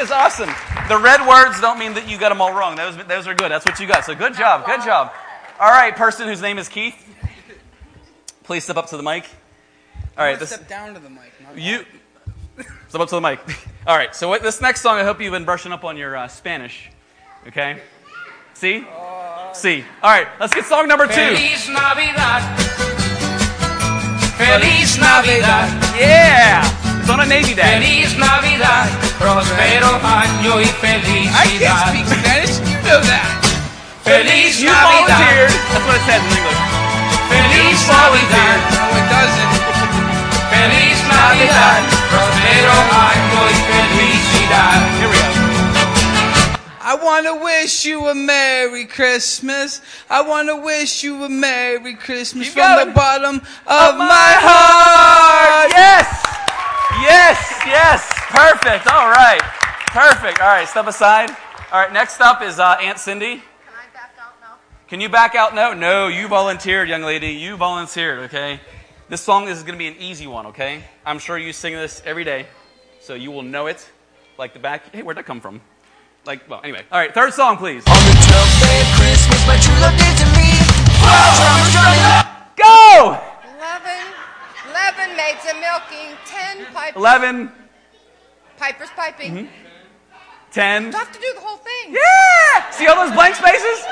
Yes, 0.08 0.38
awesome. 0.38 0.54
The 0.88 1.02
red 1.02 1.26
words 1.26 1.60
don't 1.60 1.80
mean 1.80 1.94
that 1.94 2.08
you 2.08 2.16
got 2.16 2.28
them 2.28 2.40
all 2.40 2.54
wrong. 2.54 2.76
Those, 2.76 2.96
those 3.06 3.26
are 3.26 3.34
good. 3.34 3.50
That's 3.50 3.66
what 3.66 3.80
you 3.80 3.88
got. 3.88 4.04
So 4.04 4.14
good 4.14 4.34
job. 4.34 4.64
Good 4.64 4.84
job. 4.84 5.12
All 5.58 5.68
right, 5.68 5.96
person 5.96 6.28
whose 6.28 6.40
name 6.40 6.58
is 6.58 6.68
Keith, 6.68 6.94
please 8.44 8.62
step 8.62 8.76
up 8.76 8.86
to 8.90 8.96
the 8.96 9.02
mic. 9.02 9.28
All 10.16 10.24
right, 10.24 10.38
this, 10.38 10.50
Step 10.50 10.68
down 10.68 10.94
to 10.94 11.00
the 11.00 11.10
mic. 11.10 11.32
you 11.56 11.84
step 12.88 13.00
up 13.00 13.08
to 13.08 13.16
the 13.16 13.20
mic. 13.20 13.40
All 13.86 13.96
right, 13.96 14.14
so 14.14 14.28
what, 14.28 14.42
this 14.42 14.60
next 14.60 14.80
song, 14.80 14.96
I 14.96 15.02
hope 15.02 15.20
you've 15.20 15.32
been 15.32 15.44
brushing 15.44 15.72
up 15.72 15.82
on 15.82 15.96
your 15.96 16.16
uh, 16.16 16.28
Spanish. 16.28 16.88
Okay? 17.48 17.80
See? 18.54 18.86
See. 19.54 19.84
All 20.04 20.10
right, 20.10 20.28
let's 20.38 20.54
get 20.54 20.66
song 20.66 20.86
number 20.86 21.06
two. 21.06 21.14
Feliz 21.14 21.68
Navidad. 21.68 22.60
Feliz 24.38 24.98
Navidad. 25.00 25.98
Yeah! 25.98 26.85
It's 27.06 27.14
on 27.14 27.20
a 27.22 27.26
Navy 27.30 27.54
Day. 27.54 27.62
Feliz 27.78 28.18
Navidad. 28.18 28.90
Prospero 29.22 29.94
año 30.02 30.58
y 30.58 30.66
I 30.66 30.74
can't 30.74 31.06
felicidad. 31.06 31.86
speak 31.94 32.06
Spanish. 32.10 32.58
You 32.66 32.74
know 32.82 32.98
that. 32.98 33.30
Feliz 34.02 34.58
You 34.58 34.74
Navidad. 34.74 35.14
volunteered. 35.14 35.54
That's 35.70 35.86
what 35.86 35.94
it 35.94 36.04
says 36.10 36.18
in 36.26 36.34
English. 36.34 36.62
Feliz 37.30 37.78
Navidad. 37.86 38.58
No, 38.74 38.84
it 38.98 39.06
doesn't. 39.06 39.54
Feliz 40.50 40.98
Navidad. 41.06 41.82
Prospero 42.10 42.74
año 42.90 43.42
y 43.46 43.56
felicidad. 43.70 44.78
Here 44.98 45.06
we 45.06 45.18
go. 45.22 45.30
I 46.82 46.94
want 46.98 47.26
to 47.26 47.34
wish 47.38 47.84
you 47.84 48.08
a 48.08 48.14
Merry 48.16 48.84
Christmas. 48.84 49.80
I 50.10 50.22
want 50.22 50.48
to 50.48 50.56
wish 50.56 51.04
you 51.04 51.22
a 51.22 51.28
Merry 51.28 51.94
Christmas 51.94 52.48
Keep 52.48 52.54
from 52.54 52.74
going. 52.74 52.88
the 52.88 52.94
bottom 52.94 53.36
of, 53.36 53.94
Of 53.94 53.94
my 53.94 54.32
heart. 54.42 55.70
Yes! 55.70 56.35
Yes, 57.00 57.38
yes. 57.66 58.06
Perfect. 58.30 58.86
All 58.86 59.10
right. 59.10 59.40
Perfect. 59.86 60.40
All 60.40 60.48
right, 60.48 60.68
step 60.68 60.86
aside. 60.86 61.30
All 61.72 61.80
right, 61.80 61.92
next 61.92 62.20
up 62.20 62.42
is 62.42 62.58
uh, 62.58 62.76
Aunt 62.80 62.98
Cindy. 62.98 63.36
Can 63.36 63.42
I 63.74 63.92
back 63.92 64.14
out 64.20 64.34
now? 64.40 64.56
Can 64.88 65.00
you 65.00 65.08
back 65.08 65.34
out? 65.34 65.54
No, 65.54 65.72
no, 65.72 66.08
you 66.08 66.28
volunteered, 66.28 66.88
young 66.88 67.02
lady. 67.02 67.28
You 67.28 67.56
volunteered, 67.56 68.20
okay? 68.24 68.60
This 69.08 69.20
song 69.20 69.48
is 69.48 69.62
going 69.62 69.74
to 69.74 69.78
be 69.78 69.88
an 69.88 69.96
easy 69.98 70.26
one, 70.26 70.46
okay? 70.46 70.84
I'm 71.04 71.18
sure 71.18 71.38
you 71.38 71.52
sing 71.52 71.74
this 71.74 72.02
every 72.04 72.24
day, 72.24 72.46
so 73.00 73.14
you 73.14 73.30
will 73.30 73.42
know 73.42 73.66
it 73.66 73.88
like 74.38 74.52
the 74.52 74.58
back. 74.58 74.94
Hey, 74.94 75.02
where'd 75.02 75.16
that 75.16 75.26
come 75.26 75.40
from? 75.40 75.60
Like, 76.24 76.48
well, 76.50 76.60
anyway. 76.62 76.84
All 76.92 76.98
right, 76.98 77.14
third 77.14 77.32
song, 77.32 77.56
please. 77.56 77.82
On 77.86 77.94
the 77.94 78.14
12th 78.20 78.60
day 78.62 78.80
of 78.80 78.86
Christmas, 78.98 79.46
my 79.46 79.56
true 79.58 79.78
love 79.80 79.96
did 79.96 80.16
to 80.18 80.26
me. 80.34 80.58
Drummers 81.02 81.72
drumming. 81.72 82.26
Go! 82.56 83.35
11, 85.16 85.18
11 85.18 85.24
maids 85.24 85.44
a 85.44 85.54
milking, 85.60 86.16
10 86.26 86.56
mm-hmm. 86.58 86.74
pipers. 86.74 86.96
11, 86.96 87.52
Pipers 88.56 88.88
piping. 88.96 89.32
Mm-hmm. 89.32 89.66
10. 90.52 90.90
Do 90.90 90.96
I 90.96 91.00
have 91.00 91.12
to 91.12 91.20
do 91.20 91.32
the 91.34 91.40
whole 91.40 91.58
thing? 91.58 91.94
Yeah! 91.94 92.70
See 92.70 92.86
all 92.86 93.04
those 93.04 93.14
blank 93.14 93.34
spaces? 93.34 93.84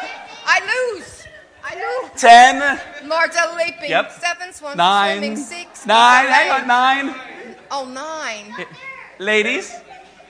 I 0.47 0.95
lose. 0.95 1.25
I 1.63 1.75
lose. 1.75 2.21
10, 2.21 3.09
Lords 3.09 3.37
a 3.37 3.57
leaping. 3.57 3.91
Yep. 3.91 4.13
Seven 4.13 4.53
swans 4.53 4.77
Nine. 4.77 5.19
swimming. 5.19 5.37
Six. 5.37 5.87
Nine, 5.87 6.27
hang 6.27 6.51
on, 6.51 6.67
nine. 6.67 7.15
Oh, 7.71 7.85
nine. 7.87 8.67
Ladies. 9.19 9.75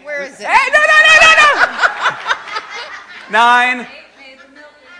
Where 0.02 0.22
is 0.24 0.40
it? 0.40 0.46
Hey, 0.46 0.70
no, 0.72 0.80
no, 0.80 0.98
no, 1.06 1.14
no, 1.20 1.32
no! 1.40 3.30
Nine. 3.30 3.86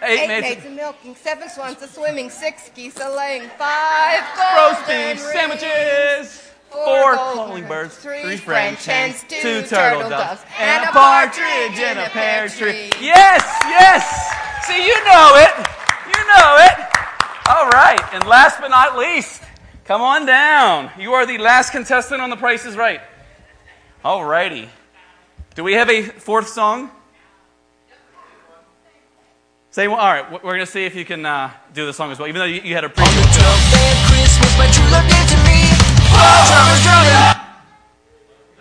Eight, 0.05 0.21
Eight 0.21 0.29
maids. 0.29 0.43
maids 0.57 0.67
a 0.67 0.71
milking. 0.71 1.15
Seven 1.17 1.49
swans 1.49 1.83
a 1.83 1.89
swimming. 1.89 2.31
Six 2.31 2.71
geese 2.75 2.97
a 3.01 3.09
laying. 3.09 3.49
Five 3.59 4.23
Roast 4.57 4.87
beef 4.87 5.21
sandwiches. 5.21 6.51
Four 6.71 7.15
Four 7.15 7.15
calling 7.15 7.69
birds, 7.69 7.97
three 7.99 8.37
French 8.37 8.85
hens, 8.85 9.25
two 9.29 9.63
turtle 9.63 9.69
turtle 9.69 10.11
doves, 10.11 10.41
doves, 10.41 10.45
and 10.59 10.85
a 10.85 10.91
partridge 10.91 11.79
in 11.79 11.99
a 11.99 12.09
pear 12.11 12.49
tree. 12.49 12.91
Yes, 13.01 13.45
yes. 13.63 14.67
See, 14.67 14.85
you 14.85 15.05
know 15.05 15.31
it. 15.37 15.55
You 16.09 16.27
know 16.27 16.57
it. 16.59 16.95
All 17.49 17.69
right. 17.71 18.01
And 18.13 18.27
last 18.27 18.61
but 18.61 18.69
not 18.69 18.99
least, 18.99 19.43
come 19.85 20.03
on 20.03 20.27
down. 20.27 20.91
You 20.99 21.13
are 21.13 21.25
the 21.25 21.39
last 21.39 21.71
contestant 21.71 22.21
on 22.21 22.29
The 22.31 22.37
Price 22.37 22.67
is 22.67 22.75
Right. 22.77 23.01
All 24.05 24.25
righty. 24.25 24.69
Do 25.55 25.63
we 25.63 25.75
have 25.75 25.89
a 25.89 26.03
fourth 26.03 26.49
song? 26.49 26.91
Say 29.75 29.89
one. 29.89 29.99
All 29.99 30.07
right. 30.07 30.31
We're 30.31 30.39
going 30.39 30.61
to 30.61 30.67
see 30.67 30.85
if 30.85 30.95
you 30.95 31.05
can 31.05 31.27
uh, 31.27 31.51
do 31.73 31.85
the 31.85 31.93
song 31.93 32.13
as 32.13 32.21
well, 32.21 32.29
even 32.29 32.39
though 32.39 32.45
you, 32.45 32.61
you 32.61 32.77
had 32.77 32.85
a 32.85 32.89
previous. 32.89 33.13
12th 33.13 33.73
day 33.75 33.91
of 33.91 33.99
Christmas, 34.07 34.57
my 34.57 34.71
true 34.71 34.87
love 34.95 35.03
did 35.11 35.27
to 35.27 35.39
me. 35.43 35.67
Drummers 36.47 36.83
drumming. 36.87 37.43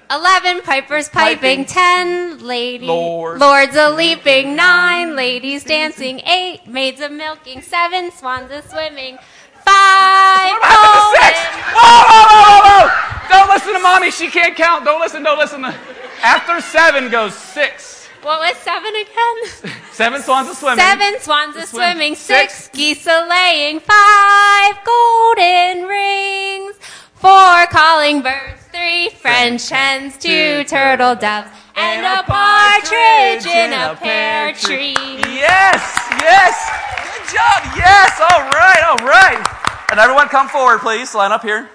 Eleven 0.09 0.61
pipers 0.63 1.09
piping, 1.09 1.37
Piping. 1.37 1.65
ten 1.65 2.39
ladies, 2.39 2.87
Lords. 2.87 3.39
lords 3.39 3.75
a 3.75 3.91
leaping, 3.91 4.55
nine 4.55 5.15
ladies 5.15 5.63
dancing, 5.63 6.19
eight 6.21 6.65
maids 6.65 6.99
a 6.99 7.09
milking, 7.09 7.61
seven 7.61 8.11
swans 8.11 8.49
a 8.49 8.63
swimming, 8.63 9.19
five 9.63 10.49
What 10.49 11.13
to 11.13 11.25
six? 11.25 11.37
Whoa, 11.77 12.05
whoa, 12.09 12.25
whoa, 12.25 12.41
whoa, 12.41 12.87
whoa! 12.87 13.29
Don't 13.29 13.49
listen 13.49 13.73
to 13.73 13.79
mommy. 13.79 14.09
She 14.09 14.29
can't 14.29 14.55
count. 14.55 14.83
Don't 14.83 14.99
listen. 14.99 15.21
Don't 15.21 15.37
listen. 15.37 15.61
To... 15.61 15.75
After 16.23 16.59
seven 16.59 17.11
goes 17.11 17.35
six. 17.35 17.92
What 18.23 18.39
was 18.39 18.55
seven 18.57 18.93
again? 18.95 19.73
Seven 19.91 20.21
swans 20.23 20.47
are 20.49 20.55
swimming. 20.55 20.79
Seven 20.79 21.19
swans 21.19 21.55
are 21.57 21.65
Swim. 21.67 21.83
swimming, 21.91 22.15
Six. 22.15 22.53
six 22.65 22.69
geese 22.69 23.05
are 23.07 23.27
laying, 23.29 23.79
five 23.79 24.75
golden 24.83 25.83
rings, 25.85 26.75
four 27.13 27.67
calling 27.67 28.21
birds, 28.21 28.63
three 28.71 29.09
French 29.09 29.69
hens, 29.69 30.17
two 30.17 30.63
turtle 30.63 31.15
doves, 31.15 31.49
and 31.75 32.05
a 32.05 32.23
partridge 32.23 33.45
in 33.45 33.73
a 33.73 33.95
pear 33.95 34.53
tree. 34.53 34.95
Yes, 35.29 35.83
yes. 36.21 36.55
Good 37.03 37.35
job. 37.35 37.77
Yes. 37.77 38.19
All 38.19 38.41
right. 38.49 38.83
All 38.89 39.05
right. 39.05 39.87
And 39.91 39.99
everyone, 39.99 40.27
come 40.29 40.47
forward, 40.47 40.79
please. 40.79 41.13
Line 41.13 41.31
up 41.31 41.43
here 41.43 41.69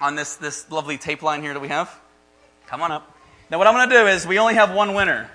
on 0.00 0.16
this 0.16 0.36
this 0.36 0.68
lovely 0.70 0.98
tape 0.98 1.22
line 1.22 1.40
here 1.42 1.52
that 1.54 1.60
we 1.60 1.68
have. 1.68 1.94
Come 2.66 2.80
on 2.82 2.90
up. 2.90 3.16
Now, 3.50 3.58
what 3.58 3.66
I'm 3.66 3.74
going 3.74 3.88
to 3.88 3.94
do 3.94 4.06
is 4.08 4.26
we 4.26 4.38
only 4.38 4.54
have 4.54 4.72
one 4.74 4.94
winner 4.94 5.30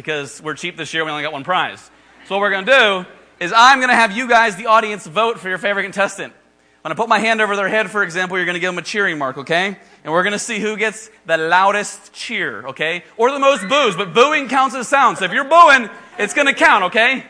because 0.00 0.40
we're 0.40 0.54
cheap 0.54 0.78
this 0.78 0.94
year. 0.94 1.04
We 1.04 1.10
only 1.10 1.22
got 1.22 1.34
one 1.34 1.44
prize. 1.44 1.90
So 2.26 2.34
what 2.34 2.40
we're 2.40 2.50
going 2.50 2.64
to 2.64 2.72
do 2.72 3.06
is 3.38 3.52
I'm 3.54 3.80
going 3.80 3.90
to 3.90 3.94
have 3.94 4.16
you 4.16 4.26
guys, 4.26 4.56
the 4.56 4.66
audience, 4.66 5.06
vote 5.06 5.38
for 5.38 5.50
your 5.50 5.58
favorite 5.58 5.82
contestant. 5.82 6.32
When 6.80 6.90
I 6.90 6.94
put 6.94 7.10
my 7.10 7.18
hand 7.18 7.42
over 7.42 7.54
their 7.54 7.68
head, 7.68 7.90
for 7.90 8.02
example, 8.02 8.38
you're 8.38 8.46
going 8.46 8.54
to 8.54 8.60
give 8.60 8.68
them 8.68 8.78
a 8.78 8.82
cheering 8.82 9.18
mark, 9.18 9.36
okay? 9.36 9.76
And 10.02 10.12
we're 10.12 10.22
going 10.22 10.32
to 10.32 10.38
see 10.38 10.58
who 10.58 10.78
gets 10.78 11.10
the 11.26 11.36
loudest 11.36 12.14
cheer, 12.14 12.68
okay? 12.68 13.04
Or 13.18 13.30
the 13.30 13.38
most 13.38 13.68
boos, 13.68 13.94
but 13.94 14.14
booing 14.14 14.48
counts 14.48 14.74
as 14.74 14.88
sound. 14.88 15.18
So 15.18 15.26
if 15.26 15.32
you're 15.32 15.44
booing, 15.44 15.90
it's 16.18 16.32
going 16.32 16.46
to 16.46 16.54
count, 16.54 16.84
okay? 16.84 17.26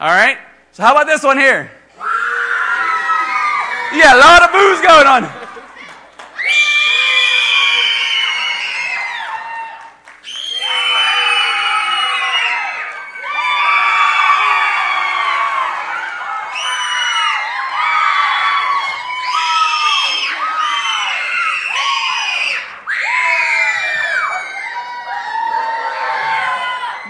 All 0.00 0.08
right? 0.08 0.38
So 0.72 0.82
how 0.82 0.92
about 0.92 1.06
this 1.06 1.22
one 1.22 1.36
here? 1.36 1.70
Yeah, 3.92 4.16
a 4.16 4.20
lot 4.20 4.42
of 4.42 4.52
boos 4.52 4.80
going 4.80 5.06
on. 5.06 5.39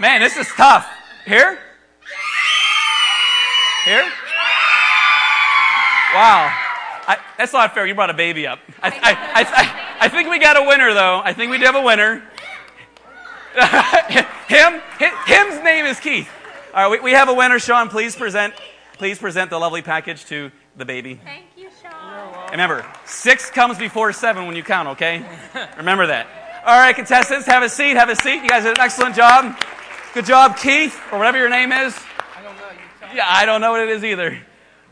Man, 0.00 0.22
this 0.22 0.34
is 0.38 0.48
tough. 0.48 0.90
Here? 1.26 1.58
Here? 3.84 4.02
Wow. 6.14 6.56
I, 7.06 7.18
that's 7.36 7.52
not 7.52 7.74
fair. 7.74 7.86
You 7.86 7.94
brought 7.94 8.08
a 8.08 8.14
baby 8.14 8.46
up. 8.46 8.60
I, 8.82 8.88
I, 9.34 10.06
I, 10.06 10.08
think 10.08 10.30
we 10.30 10.38
got 10.38 10.56
a 10.56 10.66
winner, 10.66 10.94
though. 10.94 11.20
I 11.22 11.34
think 11.34 11.50
we 11.50 11.58
do 11.58 11.66
have 11.66 11.76
a 11.76 11.82
winner. 11.82 12.22
Him? 14.48 14.80
Him's 15.26 15.62
name 15.62 15.84
is 15.84 16.00
Keith. 16.00 16.30
All 16.72 16.88
right, 16.88 16.90
we, 16.90 17.10
we 17.10 17.12
have 17.12 17.28
a 17.28 17.34
winner. 17.34 17.58
Sean, 17.58 17.90
please 17.90 18.16
present, 18.16 18.54
please 18.94 19.18
present 19.18 19.50
the 19.50 19.58
lovely 19.58 19.82
package 19.82 20.24
to 20.26 20.50
the 20.78 20.86
baby. 20.86 21.20
Thank 21.22 21.44
you, 21.58 21.68
Sean. 21.82 22.50
Remember, 22.52 22.86
six 23.04 23.50
comes 23.50 23.76
before 23.76 24.14
seven 24.14 24.46
when 24.46 24.56
you 24.56 24.62
count, 24.62 24.88
okay? 24.88 25.26
Remember 25.76 26.06
that. 26.06 26.26
All 26.64 26.78
right, 26.78 26.94
contestants, 26.96 27.46
have 27.46 27.62
a 27.62 27.68
seat, 27.68 27.96
have 27.96 28.08
a 28.08 28.16
seat. 28.16 28.42
You 28.42 28.48
guys 28.48 28.62
did 28.62 28.78
an 28.78 28.84
excellent 28.84 29.14
job. 29.14 29.56
Good 30.12 30.24
job, 30.24 30.56
Keith, 30.56 31.00
or 31.12 31.18
whatever 31.18 31.38
your 31.38 31.48
name 31.48 31.70
is. 31.70 31.96
I 32.36 32.42
don't 32.42 32.56
know. 32.56 33.14
Yeah, 33.14 33.26
I 33.28 33.46
don't 33.46 33.60
know 33.60 33.70
what 33.70 33.82
it 33.82 33.90
is 33.90 34.02
either. 34.02 34.36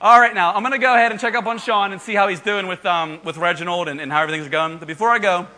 All 0.01 0.21
right, 0.21 0.33
now, 0.33 0.55
I'm 0.55 0.63
going 0.63 0.71
to 0.71 0.79
go 0.79 0.95
ahead 0.95 1.11
and 1.11 1.21
check 1.21 1.35
up 1.35 1.45
on 1.47 1.59
Sean 1.59 1.91
and 1.91 2.01
see 2.01 2.15
how 2.15 2.29
he's 2.29 2.39
doing 2.39 2.69
with, 2.69 2.87
um, 2.87 3.19
with 3.25 3.37
Reginald 3.37 3.89
and, 3.89 4.01
and 4.01 4.13
how 4.13 4.23
everything's 4.23 4.49
going. 4.49 4.79
But 4.79 4.87
before 4.87 5.11
I 5.11 5.19
go, 5.19 5.49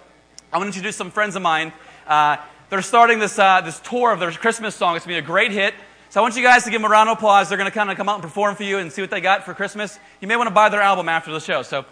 I 0.51 0.57
want 0.57 0.63
to 0.63 0.67
introduce 0.69 0.97
some 0.97 1.11
friends 1.11 1.37
of 1.37 1.43
mine. 1.43 1.75
Uh, 2.07 2.39
they're 2.71 2.81
starting 2.81 3.19
this, 3.19 3.39
uh, 3.39 3.61
this 3.61 3.79
tour 3.81 4.13
of 4.13 4.19
their 4.19 4.31
Christmas 4.33 4.75
song. 4.75 4.97
It's 4.97 5.05
going 5.05 5.17
to 5.17 5.21
be 5.21 5.25
a 5.27 5.29
great 5.29 5.51
hit. 5.51 5.75
So 6.09 6.21
I 6.21 6.23
want 6.23 6.37
you 6.37 6.43
guys 6.43 6.65
to 6.65 6.71
give 6.71 6.81
them 6.81 6.91
a 6.91 6.93
round 6.93 7.11
of 7.11 7.19
applause. 7.19 7.51
They're 7.51 7.59
going 7.59 7.71
to 7.71 7.75
kind 7.75 7.91
of 7.91 7.99
come 7.99 8.09
out 8.09 8.15
and 8.15 8.23
perform 8.23 8.57
for 8.57 8.63
you 8.63 8.79
and 8.79 8.91
see 8.91 9.03
what 9.03 9.11
they 9.11 9.21
got 9.21 9.45
for 9.45 9.53
Christmas. 9.53 9.99
You 10.23 10.29
may 10.29 10.37
want 10.37 10.49
to 10.49 10.55
buy 10.55 10.71
their 10.71 10.81
album 10.81 11.07
after 11.11 11.31
the 11.33 11.39
show. 11.39 11.61
So 11.61 11.85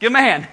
give 0.00 0.10
them 0.10 0.16
a 0.16 0.22
hand. 0.22 0.48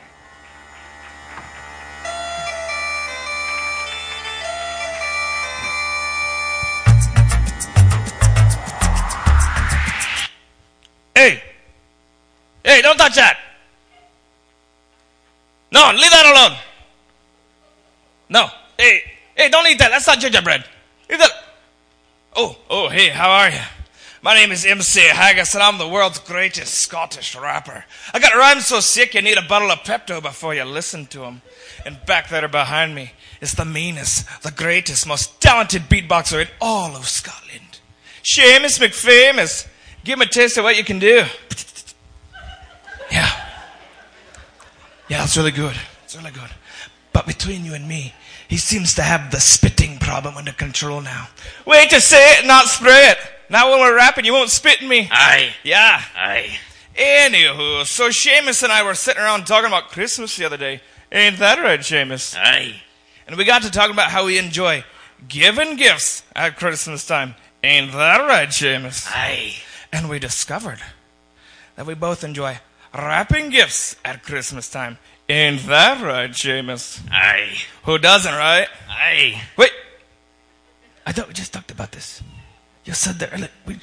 Hey! 11.21 11.43
Hey, 12.63 12.81
don't 12.81 12.97
touch 12.97 13.13
that! 13.13 13.37
No, 15.71 15.91
leave 15.93 16.09
that 16.09 16.25
alone! 16.25 16.57
No. 18.27 18.47
Hey, 18.75 19.03
hey, 19.35 19.49
don't 19.49 19.67
eat 19.67 19.77
that. 19.77 19.91
That's 19.91 20.07
not 20.07 20.19
gingerbread. 20.19 20.65
Leave 21.07 21.19
that. 21.19 21.31
Oh, 22.35 22.57
oh, 22.71 22.89
hey, 22.89 23.09
how 23.09 23.29
are 23.29 23.49
you? 23.51 23.59
My 24.23 24.33
name 24.33 24.51
is 24.51 24.65
MC 24.65 25.01
Haggis, 25.01 25.53
and 25.53 25.61
I'm 25.61 25.77
the 25.77 25.87
world's 25.87 26.17
greatest 26.17 26.73
Scottish 26.73 27.35
rapper. 27.35 27.85
I 28.15 28.19
got 28.19 28.33
rhymes 28.33 28.65
so 28.65 28.79
sick 28.79 29.13
you 29.13 29.21
need 29.21 29.37
a 29.37 29.47
bottle 29.47 29.69
of 29.69 29.79
Pepto 29.79 30.23
before 30.23 30.55
you 30.55 30.63
listen 30.63 31.05
to 31.07 31.19
them. 31.19 31.43
And 31.85 32.03
back 32.07 32.29
there 32.29 32.47
behind 32.47 32.95
me 32.95 33.11
is 33.41 33.51
the 33.51 33.65
meanest, 33.65 34.25
the 34.41 34.49
greatest, 34.49 35.05
most 35.05 35.39
talented 35.39 35.83
beatboxer 35.83 36.41
in 36.41 36.47
all 36.59 36.95
of 36.95 37.07
Scotland. 37.07 37.77
Seamus 38.23 38.79
McFamous. 38.79 39.67
Give 40.03 40.17
him 40.17 40.21
a 40.21 40.25
taste 40.25 40.57
of 40.57 40.63
what 40.63 40.77
you 40.77 40.83
can 40.83 40.99
do. 40.99 41.23
Yeah. 43.11 43.29
Yeah, 45.09 45.23
it's 45.23 45.35
really 45.37 45.51
good. 45.51 45.75
It's 46.03 46.15
really 46.15 46.31
good. 46.31 46.49
But 47.13 47.27
between 47.27 47.65
you 47.65 47.73
and 47.73 47.87
me, 47.87 48.13
he 48.47 48.57
seems 48.57 48.95
to 48.95 49.01
have 49.01 49.31
the 49.31 49.39
spitting 49.39 49.97
problem 49.99 50.37
under 50.37 50.53
control 50.53 51.01
now. 51.01 51.27
Wait 51.65 51.89
to 51.89 52.01
say 52.01 52.39
it, 52.39 52.45
not 52.45 52.65
spray 52.65 53.09
it. 53.09 53.17
Now 53.49 53.69
when 53.69 53.79
we're 53.81 53.95
rapping, 53.95 54.25
you 54.25 54.33
won't 54.33 54.49
spit 54.49 54.81
in 54.81 54.87
me. 54.87 55.09
Aye. 55.11 55.53
Yeah. 55.63 56.01
Aye. 56.15 56.57
Anywho, 56.95 57.85
so 57.85 58.09
Seamus 58.09 58.63
and 58.63 58.71
I 58.71 58.83
were 58.83 58.93
sitting 58.93 59.21
around 59.21 59.45
talking 59.45 59.67
about 59.67 59.89
Christmas 59.89 60.35
the 60.35 60.45
other 60.45 60.57
day. 60.57 60.81
Ain't 61.11 61.37
that 61.39 61.59
right, 61.59 61.79
Seamus? 61.79 62.37
Aye. 62.37 62.75
And 63.27 63.35
we 63.35 63.43
got 63.45 63.61
to 63.63 63.71
talking 63.71 63.93
about 63.93 64.09
how 64.09 64.25
we 64.25 64.37
enjoy 64.37 64.83
giving 65.27 65.75
gifts 65.75 66.23
at 66.35 66.57
Christmas 66.57 67.05
time. 67.05 67.35
Ain't 67.63 67.91
that 67.91 68.19
right, 68.21 68.49
Seamus? 68.49 69.07
Aye. 69.09 69.55
And 69.93 70.09
we 70.09 70.19
discovered 70.19 70.79
that 71.75 71.85
we 71.85 71.93
both 71.93 72.23
enjoy 72.23 72.59
wrapping 72.93 73.49
gifts 73.49 73.95
at 74.03 74.23
Christmas 74.23 74.69
time. 74.69 74.97
Ain't 75.29 75.65
that 75.67 76.01
right, 76.03 76.31
Seamus? 76.31 77.01
Aye. 77.11 77.57
Who 77.83 77.97
doesn't, 77.97 78.33
right? 78.33 78.67
Aye. 78.89 79.41
Wait. 79.57 79.71
I 81.05 81.11
thought 81.11 81.27
we 81.27 81.33
just 81.33 81.53
talked 81.53 81.71
about 81.71 81.91
this. 81.91 82.21
You 82.85 82.93
said 82.93 83.15
that 83.19 83.33
earlier. 83.33 83.49
We... 83.65 83.79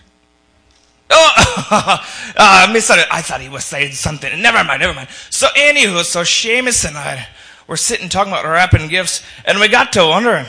Oh, 1.10 2.04
uh, 2.36 2.70
misunderstood. 2.72 3.10
I 3.10 3.22
thought 3.22 3.40
he 3.40 3.48
was 3.48 3.64
saying 3.64 3.92
something. 3.92 4.42
Never 4.42 4.62
mind, 4.62 4.80
never 4.80 4.94
mind. 4.94 5.08
So, 5.30 5.46
anywho, 5.56 6.02
so 6.04 6.20
Seamus 6.20 6.86
and 6.86 6.96
I 6.96 7.28
were 7.66 7.76
sitting 7.76 8.08
talking 8.08 8.32
about 8.32 8.44
wrapping 8.44 8.88
gifts, 8.88 9.22
and 9.44 9.58
we 9.58 9.68
got 9.68 9.92
to 9.94 10.06
wondering 10.06 10.46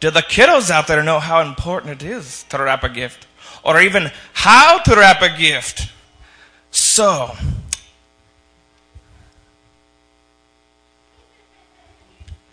do 0.00 0.10
the 0.10 0.20
kiddos 0.20 0.70
out 0.70 0.86
there 0.86 1.02
know 1.02 1.20
how 1.20 1.40
important 1.40 2.02
it 2.02 2.06
is 2.06 2.44
to 2.50 2.58
wrap 2.58 2.84
a 2.84 2.88
gift? 2.88 3.26
Or 3.64 3.80
even 3.80 4.10
how 4.34 4.78
to 4.78 4.94
wrap 4.94 5.22
a 5.22 5.30
gift? 5.36 5.90
So, 6.70 7.34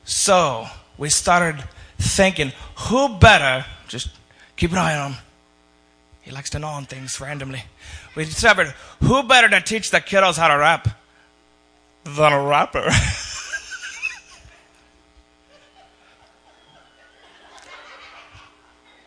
so 0.05 0.67
we 0.97 1.09
started 1.09 1.61
thinking, 1.99 2.53
who 2.75 3.09
better, 3.17 3.65
just 3.87 4.09
keep 4.55 4.71
an 4.71 4.77
eye 4.77 4.95
on 4.97 5.11
him. 5.11 5.19
He 6.21 6.31
likes 6.31 6.49
to 6.51 6.59
know 6.59 6.67
on 6.67 6.85
things 6.85 7.19
randomly. 7.19 7.63
We 8.15 8.23
discovered, 8.25 8.73
who 9.01 9.23
better 9.23 9.49
to 9.49 9.59
teach 9.59 9.91
the 9.91 9.99
kiddos 9.99 10.37
how 10.37 10.47
to 10.47 10.57
rap 10.57 10.87
than 12.03 12.31
a 12.31 12.41
rapper? 12.41 12.85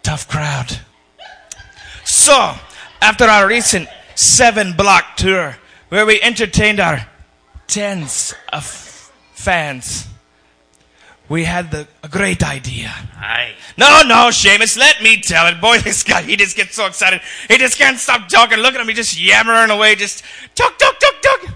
Tough 0.02 0.28
crowd. 0.28 0.80
So, 2.24 2.54
after 3.02 3.24
our 3.24 3.46
recent 3.46 3.86
seven 4.14 4.72
block 4.72 5.14
tour, 5.18 5.58
where 5.90 6.06
we 6.06 6.22
entertained 6.22 6.80
our 6.80 7.06
tens 7.66 8.32
of 8.50 8.64
fans, 9.34 10.08
we 11.28 11.44
had 11.44 11.70
the, 11.70 11.86
a 12.02 12.08
great 12.08 12.42
idea. 12.42 12.94
Aye. 13.18 13.52
No, 13.76 14.00
no, 14.06 14.30
Seamus, 14.30 14.78
let 14.78 15.02
me 15.02 15.20
tell 15.20 15.48
it. 15.48 15.60
Boy, 15.60 15.76
this 15.84 16.02
guy, 16.02 16.22
he 16.22 16.36
just 16.36 16.56
gets 16.56 16.74
so 16.74 16.86
excited. 16.86 17.20
He 17.46 17.58
just 17.58 17.76
can't 17.76 17.98
stop 17.98 18.26
talking. 18.30 18.56
Look 18.56 18.74
at 18.74 18.80
him, 18.80 18.88
he 18.88 18.94
just 18.94 19.20
yammering 19.20 19.68
away, 19.68 19.94
just 19.94 20.24
talk, 20.54 20.78
talk, 20.78 20.98
talk, 20.98 21.20
talk. 21.20 21.54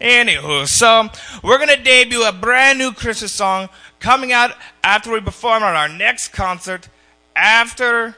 Anywho, 0.00 0.68
so 0.68 1.08
we're 1.42 1.58
gonna 1.58 1.82
debut 1.82 2.22
a 2.22 2.30
brand 2.30 2.78
new 2.78 2.92
Christmas 2.92 3.32
song 3.32 3.68
coming 3.98 4.32
out 4.32 4.52
after 4.84 5.10
we 5.10 5.18
perform 5.18 5.64
at 5.64 5.74
our 5.74 5.88
next 5.88 6.28
concert. 6.28 6.88
After 7.34 8.14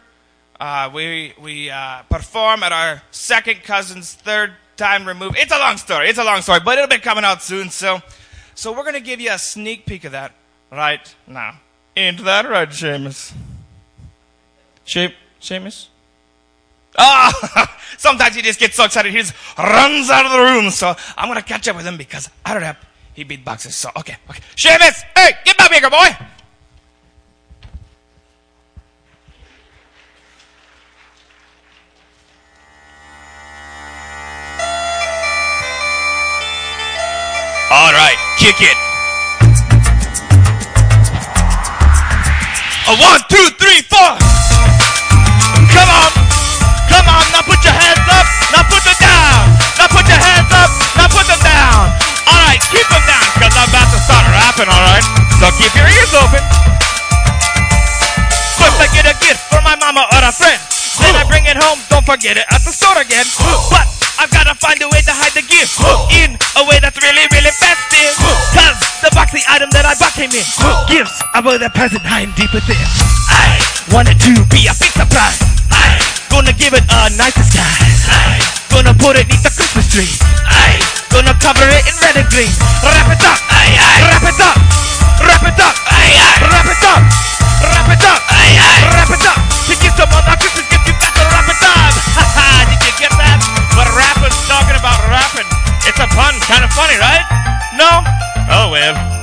uh, 0.61 0.91
we 0.93 1.35
we 1.41 1.71
uh, 1.71 2.03
perform 2.09 2.63
at 2.63 2.73
our 2.73 3.03
second 3.11 3.63
cousin's 3.63 4.15
third 4.15 4.53
time 4.77 5.07
removed. 5.07 5.37
It's 5.39 5.53
a 5.53 5.59
long 5.59 5.77
story. 5.77 6.09
It's 6.09 6.19
a 6.19 6.25
long 6.25 6.43
story, 6.43 6.61
but 6.65 6.79
it'll 6.79 6.89
be 6.89 6.99
coming 6.99 7.25
out 7.25 7.43
soon. 7.43 7.71
So, 7.71 8.01
so 8.55 8.73
we're 8.73 8.85
gonna 8.85 9.01
give 9.01 9.21
you 9.21 9.33
a 9.33 9.39
sneak 9.39 9.87
peek 9.87 10.05
of 10.05 10.13
that 10.13 10.33
right 10.71 11.15
now. 11.27 11.59
Ain't 11.97 12.23
that 12.25 12.49
right, 12.49 12.69
Seamus? 12.69 13.33
She- 14.85 15.15
Seamus? 15.41 15.89
Ah, 16.99 17.77
sometimes 17.99 18.35
he 18.37 18.43
just 18.43 18.59
gets 18.59 18.77
so 18.77 18.85
excited 18.85 19.13
he 19.13 19.19
just 19.19 19.35
runs 19.59 20.09
out 20.11 20.25
of 20.25 20.33
the 20.33 20.39
room. 20.39 20.71
So 20.71 20.95
I'm 21.17 21.29
gonna 21.29 21.43
catch 21.43 21.69
up 21.69 21.77
with 21.77 21.87
him 21.87 21.97
because 21.97 22.31
I 22.45 22.55
don't 22.55 22.63
have 22.63 22.79
he 23.13 23.25
beatboxes. 23.25 23.73
So 23.73 23.91
okay, 23.97 24.17
okay. 24.31 24.41
Seamus, 24.55 25.03
hey, 25.17 25.33
get 25.45 25.57
back 25.59 25.73
here, 25.73 25.91
boy. 25.91 26.27
All 37.77 37.93
right, 37.93 38.17
kick 38.41 38.57
it. 38.65 38.73
A 42.89 42.97
one, 42.97 43.21
two, 43.29 43.53
three, 43.61 43.85
four. 43.85 44.17
Come 45.77 45.91
on. 45.93 46.11
Come 46.89 47.05
on. 47.05 47.25
Now 47.37 47.45
put 47.45 47.61
your 47.61 47.77
hands 47.77 48.01
up. 48.09 48.25
Now 48.49 48.65
put 48.65 48.81
them 48.81 48.97
down. 48.97 49.53
Now 49.77 49.93
put 49.93 50.09
your 50.09 50.17
hands 50.17 50.49
up. 50.57 50.73
Now 50.97 51.13
put 51.13 51.29
them 51.29 51.37
down. 51.45 51.93
All 52.25 52.41
right. 52.49 52.65
Keep 52.73 52.89
them 52.89 53.05
down 53.05 53.29
because 53.37 53.53
I'm 53.53 53.69
about 53.69 53.93
to 53.93 54.01
start 54.01 54.25
rapping, 54.33 54.73
all 54.73 54.85
right? 54.89 55.05
So 55.37 55.53
keep 55.61 55.77
your 55.77 55.85
ears 55.85 56.17
open. 56.17 56.86
First 58.67 58.83
I 58.83 58.91
get 58.91 59.07
a 59.07 59.15
gift 59.23 59.47
for 59.47 59.63
my 59.63 59.79
mama 59.79 60.03
or 60.11 60.27
a 60.27 60.35
friend. 60.35 60.59
Then 60.99 61.15
I 61.15 61.23
bring 61.31 61.47
it 61.47 61.55
home, 61.55 61.79
don't 61.87 62.03
forget 62.03 62.35
it 62.35 62.43
at 62.51 62.67
the 62.67 62.75
store 62.75 62.99
again. 62.99 63.23
But 63.71 63.87
I've 64.19 64.33
gotta 64.35 64.59
find 64.59 64.75
a 64.83 64.91
way 64.91 65.07
to 65.07 65.15
hide 65.15 65.39
the 65.39 65.47
gift 65.47 65.79
in 66.11 66.35
a 66.59 66.67
way 66.67 66.83
that's 66.83 66.99
really, 66.99 67.31
really 67.31 67.55
festive. 67.55 68.11
Cause 68.51 68.75
the 69.07 69.11
boxy 69.15 69.47
item 69.47 69.71
that 69.71 69.87
I 69.87 69.95
bought 70.03 70.19
came 70.19 70.35
in. 70.35 70.43
Gifts 70.91 71.15
about 71.31 71.63
the 71.63 71.71
present 71.79 72.03
hiding 72.03 72.35
deep 72.35 72.51
within. 72.51 72.83
I 73.31 73.55
wanted 73.95 74.19
to 74.27 74.35
be 74.51 74.67
a 74.67 74.75
big 74.83 74.91
surprise. 74.99 75.39
I 75.71 76.03
gonna 76.27 76.51
give 76.59 76.75
it 76.75 76.83
a 76.91 77.15
nice 77.15 77.39
disguise. 77.39 78.03
I 78.11 78.43
gonna 78.75 78.99
put 78.99 79.15
it 79.15 79.31
neath 79.31 79.47
the 79.47 79.55
Christmas 79.55 79.87
tree. 79.95 80.11
I 80.43 80.75
gonna 81.15 81.39
cover 81.39 81.63
it 81.71 81.87
in 81.87 81.95
red 82.03 82.19
and 82.19 82.27
green. 82.35 82.51
Wrap 82.83 83.15
it 83.15 83.23
up. 83.23 83.39
Aye, 83.47 83.79
aye. 83.79 84.03
Wrap 84.11 84.27
it 84.27 84.41
up. 84.43 84.59
Wrap 85.23 85.43
it 85.47 85.59
up. 85.61 85.77
Wrap 85.87 86.69
it 86.69 86.83
up. 86.85 87.03
Wrap 87.63 87.89
it 87.91 88.05
up. 88.05 88.21
Wrap 88.95 89.11
it 89.11 89.27
up. 89.27 89.41
To 89.97 90.05
a 90.05 90.37
Christmas 90.37 90.69
gift, 90.69 90.85
you 90.85 90.93
got 90.93 91.17
to 91.17 91.25
wrap 91.33 91.49
it 91.49 91.57
up. 91.57 91.89
Haha, 92.21 92.69
did 92.69 92.85
you 92.85 92.93
get 93.01 93.09
that? 93.17 93.41
But 93.73 93.89
rappers 93.97 94.37
talking 94.45 94.77
about 94.77 95.01
rapping. 95.09 95.49
It's 95.89 95.97
a 95.97 96.05
pun. 96.13 96.37
Kind 96.45 96.69
of 96.69 96.71
funny, 96.77 97.01
right? 97.01 97.25
No? 97.73 98.05
Oh, 98.53 98.69
well. 98.69 99.16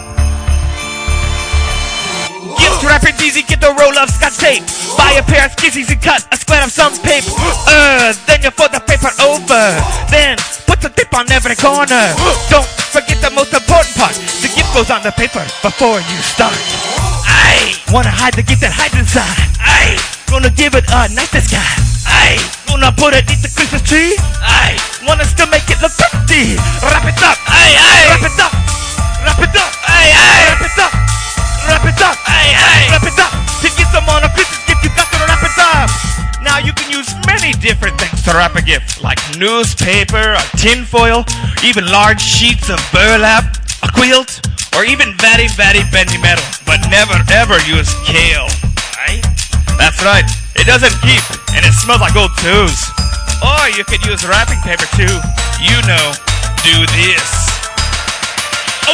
Gift 2.63 2.79
wrapping's 2.87 3.19
easy, 3.19 3.43
get 3.43 3.59
the 3.59 3.75
roll 3.75 3.91
of 3.99 4.07
scotch 4.07 4.39
tape. 4.39 4.63
Buy 4.95 5.19
a 5.19 5.23
pair 5.27 5.43
of 5.43 5.51
skizzies 5.59 5.91
and 5.91 5.99
cut 5.99 6.23
a 6.31 6.37
square 6.39 6.63
of 6.63 6.71
some 6.71 6.95
paper. 7.03 7.27
Uh, 7.67 8.15
then 8.23 8.39
you 8.39 8.51
fold 8.55 8.71
the 8.71 8.79
paper 8.79 9.11
over. 9.19 9.63
Then 10.07 10.39
put 10.63 10.79
the 10.79 10.87
tape 10.87 11.11
on 11.11 11.27
every 11.27 11.59
corner. 11.59 12.15
Don't 12.47 12.67
forget 12.95 13.19
the 13.19 13.35
most 13.35 13.51
important 13.51 13.91
part. 13.99 14.15
The 14.39 14.47
gift 14.55 14.71
goes 14.71 14.87
on 14.87 15.03
the 15.03 15.11
paper 15.11 15.43
before 15.59 15.99
you 15.99 16.17
start. 16.23 16.55
I 17.27 17.75
wanna 17.91 18.15
hide 18.15 18.39
the 18.39 18.47
gift 18.47 18.63
that 18.63 18.71
hides 18.71 18.95
inside. 18.95 19.27
I 19.59 19.99
gonna 20.31 20.49
give 20.55 20.71
it 20.79 20.87
a 20.87 21.11
nice 21.11 21.35
disguise. 21.35 22.07
I 22.07 22.39
gonna 22.63 22.95
put 22.95 23.11
it 23.11 23.27
in 23.27 23.43
the 23.43 23.51
Christmas 23.51 23.83
tree. 23.83 24.15
I 24.39 24.79
wanna 25.03 25.27
still 25.27 25.51
make 25.51 25.67
it 25.67 25.83
look 25.83 25.91
pretty. 25.99 26.55
Wrap 26.79 27.03
it 27.03 27.19
up. 27.27 27.37
Aye. 32.63 32.87
Wrap 32.95 33.03
it 33.03 33.19
up. 33.19 33.33
To 33.61 33.67
give 33.75 33.89
someone 33.91 34.23
a 34.23 34.31
Christmas 34.31 34.63
gift, 34.67 34.83
you 34.83 34.91
got 34.95 35.07
to 35.11 35.19
wrap 35.27 35.43
it 35.43 35.57
up. 35.59 35.89
Now 36.43 36.59
you 36.59 36.71
can 36.73 36.91
use 36.91 37.07
many 37.27 37.51
different 37.59 37.99
things 37.99 38.23
to 38.23 38.31
wrap 38.35 38.55
a 38.55 38.61
gift, 38.61 39.03
like 39.03 39.19
newspaper, 39.39 40.35
or 40.35 40.45
tin 40.59 40.83
foil, 40.83 41.23
even 41.63 41.87
large 41.87 42.19
sheets 42.19 42.69
of 42.69 42.79
burlap, 42.91 43.43
a 43.83 43.89
quilt, 43.91 44.43
or 44.75 44.83
even 44.83 45.15
very, 45.19 45.47
very 45.55 45.83
bendy 45.91 46.19
metal. 46.19 46.43
But 46.67 46.83
never 46.91 47.15
ever 47.31 47.59
use 47.63 47.91
kale. 48.03 48.51
Right? 48.99 49.23
That's 49.79 50.03
right. 50.03 50.27
It 50.55 50.67
doesn't 50.67 50.93
keep, 51.01 51.23
and 51.55 51.63
it 51.65 51.73
smells 51.73 52.01
like 52.01 52.15
old 52.15 52.31
toes. 52.43 52.79
Or 53.43 53.67
you 53.75 53.83
could 53.83 54.03
use 54.05 54.23
wrapping 54.27 54.59
paper 54.63 54.87
too. 54.95 55.15
You 55.63 55.77
know, 55.87 56.05
do 56.63 56.75
this. 56.99 57.27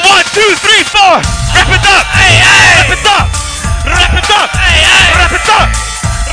One, 0.05 0.25
two, 0.33 0.51
three, 0.61 0.83
four. 0.85 1.21
Wrap 1.53 1.69
it 1.69 1.83
up. 1.85 2.05
Hey, 2.13 2.37
hey. 2.39 2.87
Wrap 2.87 2.93
it 2.93 3.05
up. 3.05 3.48
Wrap 3.85 4.13
it 4.15 4.29
up. 4.35 4.49
Hey, 4.55 4.83
hey. 4.83 5.15
Wrap 5.15 5.31
it 5.31 5.49
up. 5.49 5.67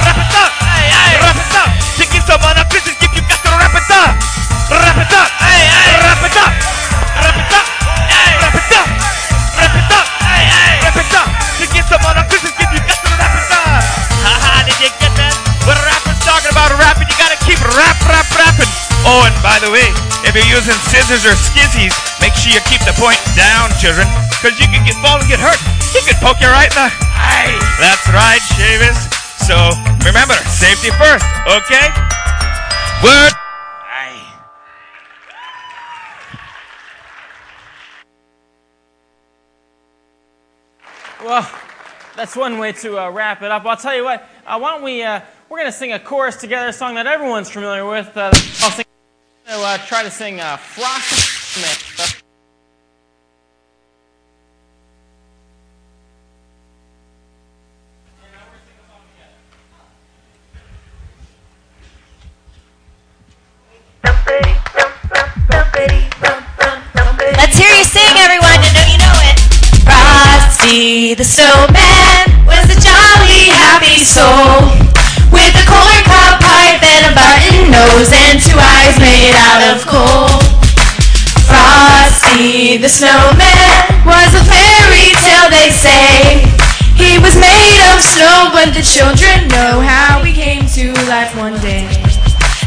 Wrap 0.02 0.18
it 0.18 0.34
up. 0.34 0.50
Hey, 0.62 0.86
hey. 0.90 1.12
Wrap 1.22 1.38
it 1.38 1.54
up. 1.54 1.70
To 1.98 2.04
give 2.10 2.24
someone 2.26 2.56
a 2.58 2.64
Christmas 2.66 2.96
gift, 2.98 3.14
you 3.14 3.22
got 3.26 3.40
to 3.44 3.50
wrap 3.54 3.74
it 3.74 3.90
up. 3.90 4.12
Wrap 4.70 4.98
it 4.98 5.12
up. 5.14 5.28
Hey, 5.38 5.62
hey. 5.70 5.90
Wrap 6.02 6.22
it 6.26 6.36
up. 6.36 6.52
Wrap 7.22 7.36
it 7.38 7.52
up. 7.54 7.66
Hey. 8.10 8.30
Wrap 8.42 8.56
it 8.56 8.72
up. 8.74 8.88
Wrap 9.56 9.74
it 9.78 9.90
up. 9.94 10.06
Hey, 10.26 10.44
hey. 10.50 10.74
Wrap 10.82 10.98
it 10.98 11.14
up. 11.14 11.28
To 11.60 11.64
give 11.70 11.86
someone 11.86 12.16
a 12.18 12.24
Christmas 12.26 12.54
gift, 12.58 12.72
you 12.74 12.82
got 12.82 12.98
to 12.98 13.10
wrap 13.14 13.34
it 13.38 13.50
up. 13.54 13.82
Haha, 14.26 14.66
did 14.66 14.78
you 14.82 14.90
get 14.98 15.12
that? 15.16 15.34
A 15.66 15.74
rapper's 15.74 16.20
talking 16.22 16.50
about 16.50 16.70
rapping, 16.78 17.10
you 17.10 17.16
gotta 17.18 17.38
keep 17.42 17.58
rap, 17.74 17.98
rap, 18.06 18.26
rapping. 18.38 18.85
Oh, 19.04 19.26
and 19.26 19.36
by 19.44 19.60
the 19.60 19.68
way, 19.68 19.86
if 20.24 20.32
you're 20.32 20.48
using 20.48 20.74
scissors 20.88 21.28
or 21.28 21.36
skizzies, 21.36 21.92
make 22.24 22.32
sure 22.34 22.54
you 22.54 22.62
keep 22.70 22.80
the 22.88 22.96
point 22.96 23.20
down, 23.36 23.70
children, 23.76 24.08
because 24.32 24.56
you 24.56 24.66
can 24.72 24.80
get 24.86 24.96
fall 25.04 25.20
and 25.20 25.28
get 25.28 25.38
hurt. 25.38 25.60
He 25.92 26.00
could 26.02 26.16
poke 26.24 26.40
you 26.40 26.48
right 26.48 26.70
in 26.70 26.76
the 26.78 26.90
eye. 27.14 27.54
That's 27.78 28.08
right, 28.10 28.40
Shavis. 28.56 28.96
So 29.46 29.54
remember, 30.02 30.34
safety 30.48 30.90
first, 30.98 31.24
okay? 31.46 31.92
Word. 33.04 33.32
Aye. 33.86 34.22
Well, 41.22 41.48
that's 42.16 42.34
one 42.34 42.58
way 42.58 42.72
to 42.72 42.98
uh, 42.98 43.10
wrap 43.10 43.42
it 43.42 43.50
up. 43.52 43.64
I'll 43.66 43.76
tell 43.76 43.94
you 43.94 44.04
what. 44.04 44.26
Uh, 44.46 44.58
why 44.58 44.72
don't 44.72 44.82
we? 44.82 45.02
Uh, 45.02 45.20
we're 45.48 45.58
going 45.58 45.70
to 45.70 45.76
sing 45.76 45.92
a 45.92 46.00
chorus 46.00 46.36
together, 46.36 46.68
a 46.68 46.72
song 46.72 46.96
that 46.96 47.06
everyone's 47.06 47.50
familiar 47.50 47.86
with. 47.86 48.16
Uh, 48.16 48.32
I'll 48.62 48.70
sing. 48.70 48.85
So, 49.48 49.62
uh, 49.62 49.78
try 49.78 50.02
to 50.02 50.10
sing 50.10 50.40
uh, 50.40 50.56
"Frosty." 50.56 51.62
Let's 67.36 67.56
hear 67.56 67.70
you 67.70 67.84
sing, 67.84 68.02
everyone. 68.18 68.58
I 68.58 68.72
know 68.74 68.86
you 68.90 68.98
know 68.98 69.14
it. 69.30 69.38
Frosty 69.86 71.14
the 71.14 71.22
snowman 71.22 72.46
was 72.46 72.66
a 72.66 72.80
jolly 72.80 73.54
happy 73.54 74.02
soul 74.02 74.95
nose 77.76 78.08
and 78.08 78.40
two 78.40 78.56
eyes 78.56 78.96
made 78.96 79.36
out 79.36 79.62
of 79.72 79.84
coal. 79.84 80.32
Frosty 81.44 82.80
the 82.80 82.88
snowman 82.88 83.84
was 84.08 84.30
a 84.32 84.42
fairy 84.48 85.12
tale, 85.20 85.48
they 85.52 85.68
say. 85.68 86.48
He 86.96 87.20
was 87.20 87.36
made 87.36 87.80
of 87.92 88.00
snow, 88.00 88.48
but 88.56 88.72
the 88.72 88.80
children 88.80 89.48
know 89.52 89.84
how 89.84 90.24
he 90.24 90.32
came 90.32 90.64
to 90.76 90.92
life 91.12 91.36
one 91.36 91.60
day. 91.60 91.84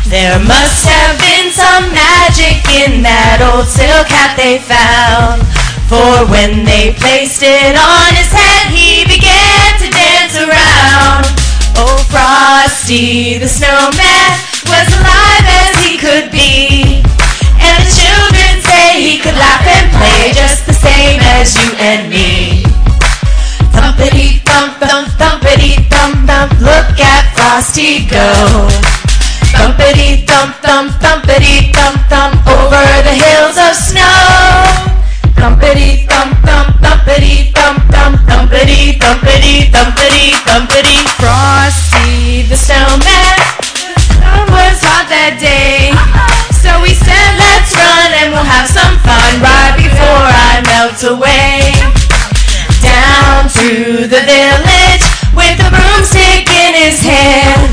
There 0.05 0.38
must 0.45 0.86
have 0.86 1.18
been 1.18 1.49
some 1.53 1.89
magic 1.93 2.62
in 2.70 3.01
that 3.01 3.41
old 3.41 3.66
silk 3.66 4.05
hat 4.10 4.38
they 4.38 4.62
found. 4.62 5.41
For 5.89 6.30
when 6.30 6.66
they 6.66 6.93
placed 6.93 7.41
it 7.41 7.74
on 7.74 8.10
his 8.14 8.30
head, 8.30 8.70
he 8.70 9.10
began 9.10 9.70
to 9.82 9.88
dance 9.89 10.38
around. 10.38 11.26
Oh, 11.82 11.97
Frosty 12.14 13.38
the 13.38 13.49
snowman 13.49 14.49
was 14.70 14.88
alive 14.93 15.45
as 15.65 15.74
he 15.82 15.97
could 15.97 16.30
be. 16.32 17.01
And 17.57 17.76
the 17.82 17.89
children 17.89 18.51
say 18.61 19.01
he 19.01 19.17
could 19.17 19.36
laugh 19.36 19.65
and 19.65 19.89
play 19.97 20.32
just 20.34 20.65
the 20.70 20.78
same 20.78 21.20
as 21.38 21.57
you 21.57 21.70
and 21.82 22.09
me. 22.09 22.63
Thumpity 23.74 24.39
thump 24.45 24.78
thump 24.78 25.09
thumpity 25.17 25.74
thump 25.89 26.28
thump, 26.30 26.51
look 26.61 26.93
at 27.01 27.34
Frosty 27.36 28.05
go. 28.05 28.30
Thumpity 29.57 30.26
thump 30.30 30.55
thump 30.61 30.93
thumpity 31.01 31.74
thump 31.74 31.99
thump 32.07 32.38
over 32.47 32.86
the 33.07 33.15
hills 33.26 33.57
of 33.57 33.74
snow. 33.74 34.13
Thumpity 35.34 36.05
thump 36.07 36.38
thump 36.45 36.70
thumpity 36.84 37.51
thump 37.57 37.80
thump 37.91 38.15
thumpity 38.30 38.99
thumpity 39.01 39.67
thumpity 39.74 40.38
thumpity. 40.45 40.99
Frosty 41.17 42.43
the 42.43 42.57
snowman 42.57 43.29
day, 45.38 45.94
so 46.58 46.82
we 46.82 46.98
said 46.98 47.30
let's 47.38 47.70
run 47.78 48.10
and 48.18 48.34
we'll 48.34 48.48
have 48.48 48.66
some 48.66 48.98
fun 49.06 49.32
right 49.44 49.76
before 49.78 50.26
I 50.26 50.64
melt 50.66 50.98
away. 51.06 51.76
Down 52.82 53.46
through 53.52 54.10
the 54.10 54.24
village 54.26 55.06
with 55.38 55.60
a 55.62 55.70
broomstick 55.70 56.50
in 56.50 56.74
his 56.74 56.98
hand. 57.06 57.70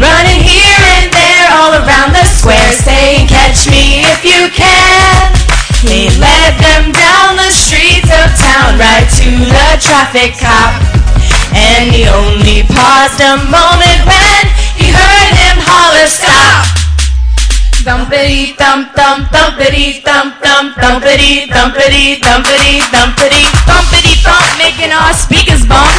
Running 0.00 0.40
here 0.40 0.80
and 0.96 1.12
there 1.12 1.48
all 1.52 1.76
around 1.84 2.16
the 2.16 2.24
square 2.24 2.72
saying 2.72 3.28
catch 3.28 3.68
me 3.68 4.06
if 4.08 4.24
you 4.24 4.48
can. 4.54 5.34
He 5.84 6.08
led 6.16 6.56
them 6.56 6.88
down 6.94 7.36
the 7.36 7.52
streets 7.52 8.08
of 8.08 8.32
town 8.40 8.80
right 8.80 9.04
to 9.20 9.28
the 9.28 9.68
traffic 9.82 10.40
cop. 10.40 10.72
And 11.52 11.92
he 11.92 12.08
only 12.08 12.64
paused 12.72 13.20
a 13.20 13.36
moment 13.52 14.00
when 14.08 14.42
he 14.80 14.88
heard 14.90 15.32
him 15.36 15.56
holler 15.60 16.08
stop. 16.08 16.83
Thumpity 17.84 18.56
thump 18.56 18.96
thump 18.96 19.28
thumpity 19.28 20.00
thump 20.00 20.40
thump 20.40 20.72
thumpity 20.72 21.44
thumpity 21.52 22.16
thumpity 22.16 22.80
thumpity 22.80 24.14
thump 24.24 24.48
making 24.56 24.88
our 24.88 25.12
speakers 25.12 25.68
bump. 25.68 25.92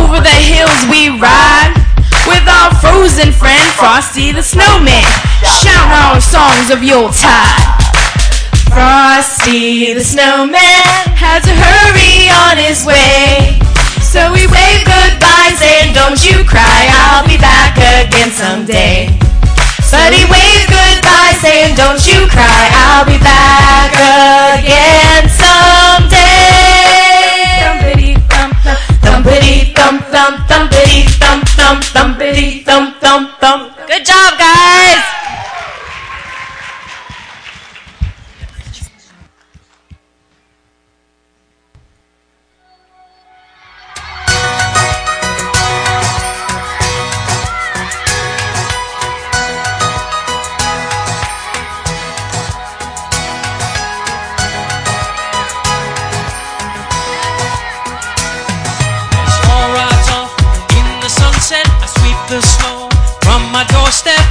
Over 0.00 0.16
the 0.24 0.38
hills 0.48 0.80
we 0.88 1.12
ride 1.20 1.76
with 2.24 2.48
our 2.48 2.72
frozen 2.80 3.36
friend 3.36 3.60
Frosty 3.76 4.32
the 4.32 4.40
Snowman. 4.40 5.04
Shout 5.60 5.92
our 5.92 6.22
songs 6.24 6.72
of 6.72 6.82
Yuletide. 6.82 7.68
Frosty 8.72 9.92
the 9.92 10.00
Snowman 10.00 10.56
had 11.20 11.44
to 11.44 11.52
hurry 11.52 12.32
on 12.48 12.56
his 12.56 12.80
way. 12.88 13.60
So 14.00 14.32
we 14.32 14.48
wave 14.48 14.88
goodbye 14.88 15.52
saying, 15.60 15.92
Don't 15.92 16.24
you 16.24 16.48
cry, 16.48 16.88
I'll 17.12 17.28
be 17.28 17.36
back 17.36 17.76
again 17.76 18.30
someday. 18.32 19.29
But 19.90 20.14
he 20.14 20.22
waved 20.24 20.70
goodbye 20.70 21.34
saying, 21.42 21.74
Don't 21.74 21.98
you 22.06 22.28
cry, 22.30 22.70
I'll 22.72 23.04
be 23.04 23.18
back 23.18 23.90
again 24.62 25.28
someday. 25.28 26.30
Thumpity 27.66 28.14
thump 28.30 28.54
thump, 28.62 28.78
thumpity 29.02 29.74
thump 29.74 30.02
thump, 30.06 30.38
thumpity 30.46 31.08
thump 31.18 31.48
thump, 31.48 31.82
thumpity 31.84 32.64
thump 32.64 33.00
thump 33.00 33.38
thump. 33.40 33.76
Good 33.88 34.04
job, 34.06 34.38
guys. 34.38 35.19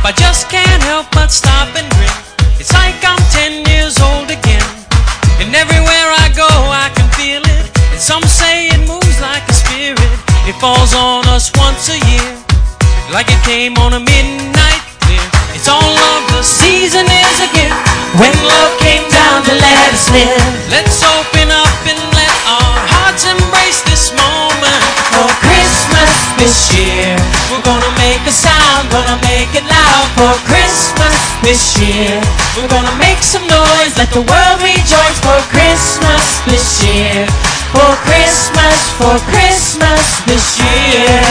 I 0.10 0.12
just 0.18 0.50
can't 0.50 0.82
help 0.90 1.06
but 1.14 1.30
stop 1.30 1.70
and 1.78 1.86
grin. 1.94 2.10
It's 2.58 2.74
like 2.74 2.98
I'm 3.06 3.22
ten 3.30 3.62
years 3.70 3.94
old 4.02 4.26
again. 4.34 4.66
And 5.38 5.54
everywhere 5.54 6.10
I 6.18 6.34
go, 6.34 6.50
I 6.50 6.90
can 6.98 7.06
feel 7.14 7.46
it. 7.46 7.70
And 7.94 8.02
some 8.02 8.26
say 8.26 8.74
it 8.74 8.82
moves 8.90 9.22
like 9.22 9.46
a 9.46 9.54
spirit. 9.54 10.10
It 10.50 10.58
falls 10.58 10.98
on 10.98 11.30
us 11.30 11.54
once 11.62 11.94
a 11.94 12.00
year, 12.10 12.30
like 13.14 13.30
it 13.30 13.38
came 13.46 13.78
on 13.78 13.94
a 13.94 14.02
midnight 14.02 14.82
clear. 15.06 15.22
It's 15.54 15.70
all 15.70 15.78
love. 15.78 16.24
The 16.34 16.42
season 16.42 17.06
is 17.06 17.36
a 17.46 17.50
gift. 17.54 17.78
When 18.18 18.34
love 18.34 18.74
came 18.82 19.06
down 19.14 19.46
to 19.46 19.54
let 19.54 19.78
us 19.94 20.10
live. 20.10 20.42
Let's 20.74 21.06
open 21.06 21.54
up 21.54 21.80
and 21.86 22.02
let 22.18 22.34
our 22.50 22.78
hearts 22.98 23.30
embrace 23.30 23.86
this 23.86 24.10
moment 24.18 24.50
Christmas 25.22 25.49
this 26.40 26.72
year. 26.72 27.16
We're 27.52 27.64
gonna 27.68 27.94
make 28.00 28.24
a 28.26 28.32
sound, 28.32 28.90
gonna 28.90 29.20
make 29.28 29.52
it 29.54 29.66
loud 29.68 30.08
for 30.16 30.34
Christmas 30.48 31.16
this 31.44 31.78
year. 31.78 32.16
We're 32.56 32.72
gonna 32.72 32.96
make 32.98 33.22
some 33.22 33.46
noise, 33.48 33.94
let 34.00 34.10
the 34.16 34.24
world 34.24 34.60
rejoice 34.64 35.20
for 35.20 35.40
Christmas 35.52 36.24
this 36.48 36.84
year. 36.84 37.28
For 37.76 37.92
Christmas, 38.08 38.78
for 38.98 39.16
Christmas 39.32 40.04
this 40.26 40.46
year. 40.60 41.22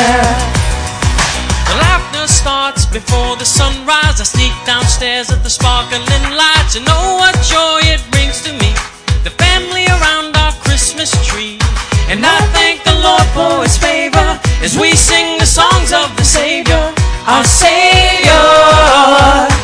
The 1.72 1.76
laughter 1.80 2.26
starts 2.28 2.86
before 2.86 3.36
the 3.36 3.44
sunrise. 3.44 4.20
I 4.20 4.24
sneak 4.24 4.52
downstairs 4.66 5.30
at 5.30 5.42
the 5.42 5.50
sparkling 5.50 6.04
lights 6.36 6.76
and 6.76 6.84
know 6.86 7.16
what 7.20 7.34
joy 7.42 7.80
it 7.94 8.02
brings 8.10 8.42
to 8.42 8.52
me. 8.52 8.70
The 9.24 9.30
family 9.30 9.86
around 9.86 10.36
our 10.36 10.52
Christmas 10.64 11.10
tree. 11.26 11.58
And 12.08 12.24
I 12.24 12.38
thank 12.56 12.84
the 12.84 12.96
Lord 13.04 13.26
for 13.36 13.62
his 13.62 13.76
favor 13.76 14.47
as 14.62 14.76
we 14.76 14.90
sing 14.94 15.38
the 15.38 15.46
songs 15.46 15.92
of 15.94 16.10
the 16.18 16.26
Savior, 16.26 16.82
our 17.30 17.44
Savior. 17.46 18.42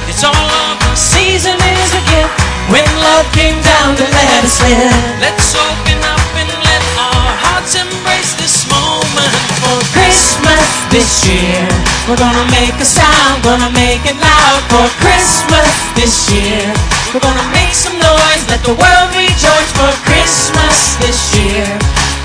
It's 0.07 0.23
all 0.23 0.51
of 0.71 0.79
the 0.79 0.95
season 0.95 1.59
is 1.59 1.91
a 1.99 2.03
gift 2.07 2.35
when 2.71 2.87
love 3.03 3.27
came 3.35 3.59
down 3.59 3.99
to 3.99 4.07
let 4.07 4.41
us 4.47 4.63
live. 4.63 4.95
Let's 5.19 5.51
open 5.59 5.99
up 5.99 6.23
and 6.39 6.47
let 6.47 6.83
our 6.95 7.31
hearts 7.43 7.75
embrace 7.75 8.39
this 8.39 8.71
moment 8.71 9.35
for 9.59 9.77
Christmas 9.99 10.63
this 10.95 11.27
year. 11.27 11.67
We're 12.07 12.21
gonna 12.21 12.47
make 12.55 12.79
a 12.79 12.87
sound, 12.87 13.43
gonna 13.43 13.75
make 13.75 14.07
it 14.07 14.15
loud 14.15 14.63
for 14.71 14.87
Christmas 15.03 15.67
this 15.99 16.31
year. 16.31 16.63
We're 17.11 17.25
gonna 17.25 17.51
make 17.51 17.75
some 17.75 17.99
noise, 17.99 18.43
let 18.47 18.63
the 18.63 18.79
world 18.79 19.11
rejoice 19.19 19.71
for 19.75 19.91
Christmas 20.07 20.95
this 21.03 21.35
year. 21.35 21.67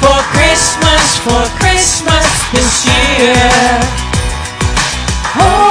For 0.06 0.20
Christmas, 0.32 1.18
for 1.26 1.44
Christmas 1.58 2.19
this 2.52 2.86
year. 2.86 3.36
Holy, 5.36 5.69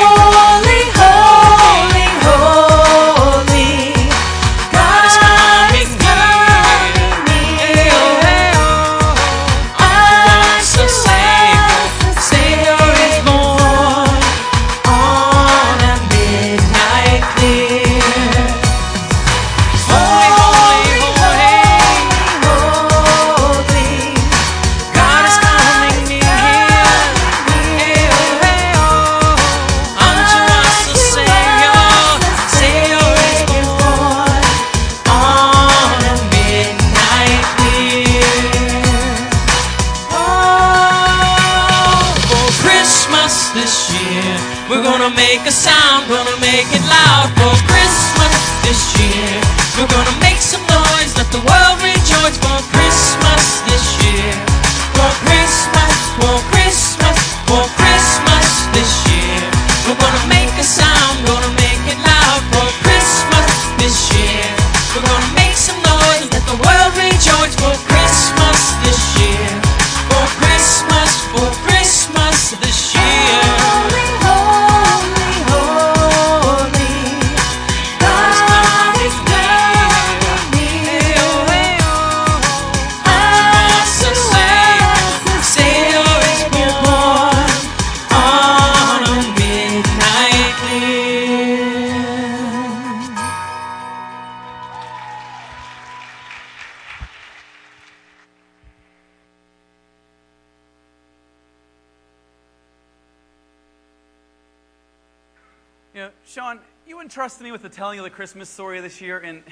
the 107.69 107.75
telling 107.75 107.99
of 107.99 108.05
the 108.05 108.11
Christmas 108.11 108.49
story 108.49 108.81
this 108.81 109.01
year, 109.01 109.19
and 109.19 109.43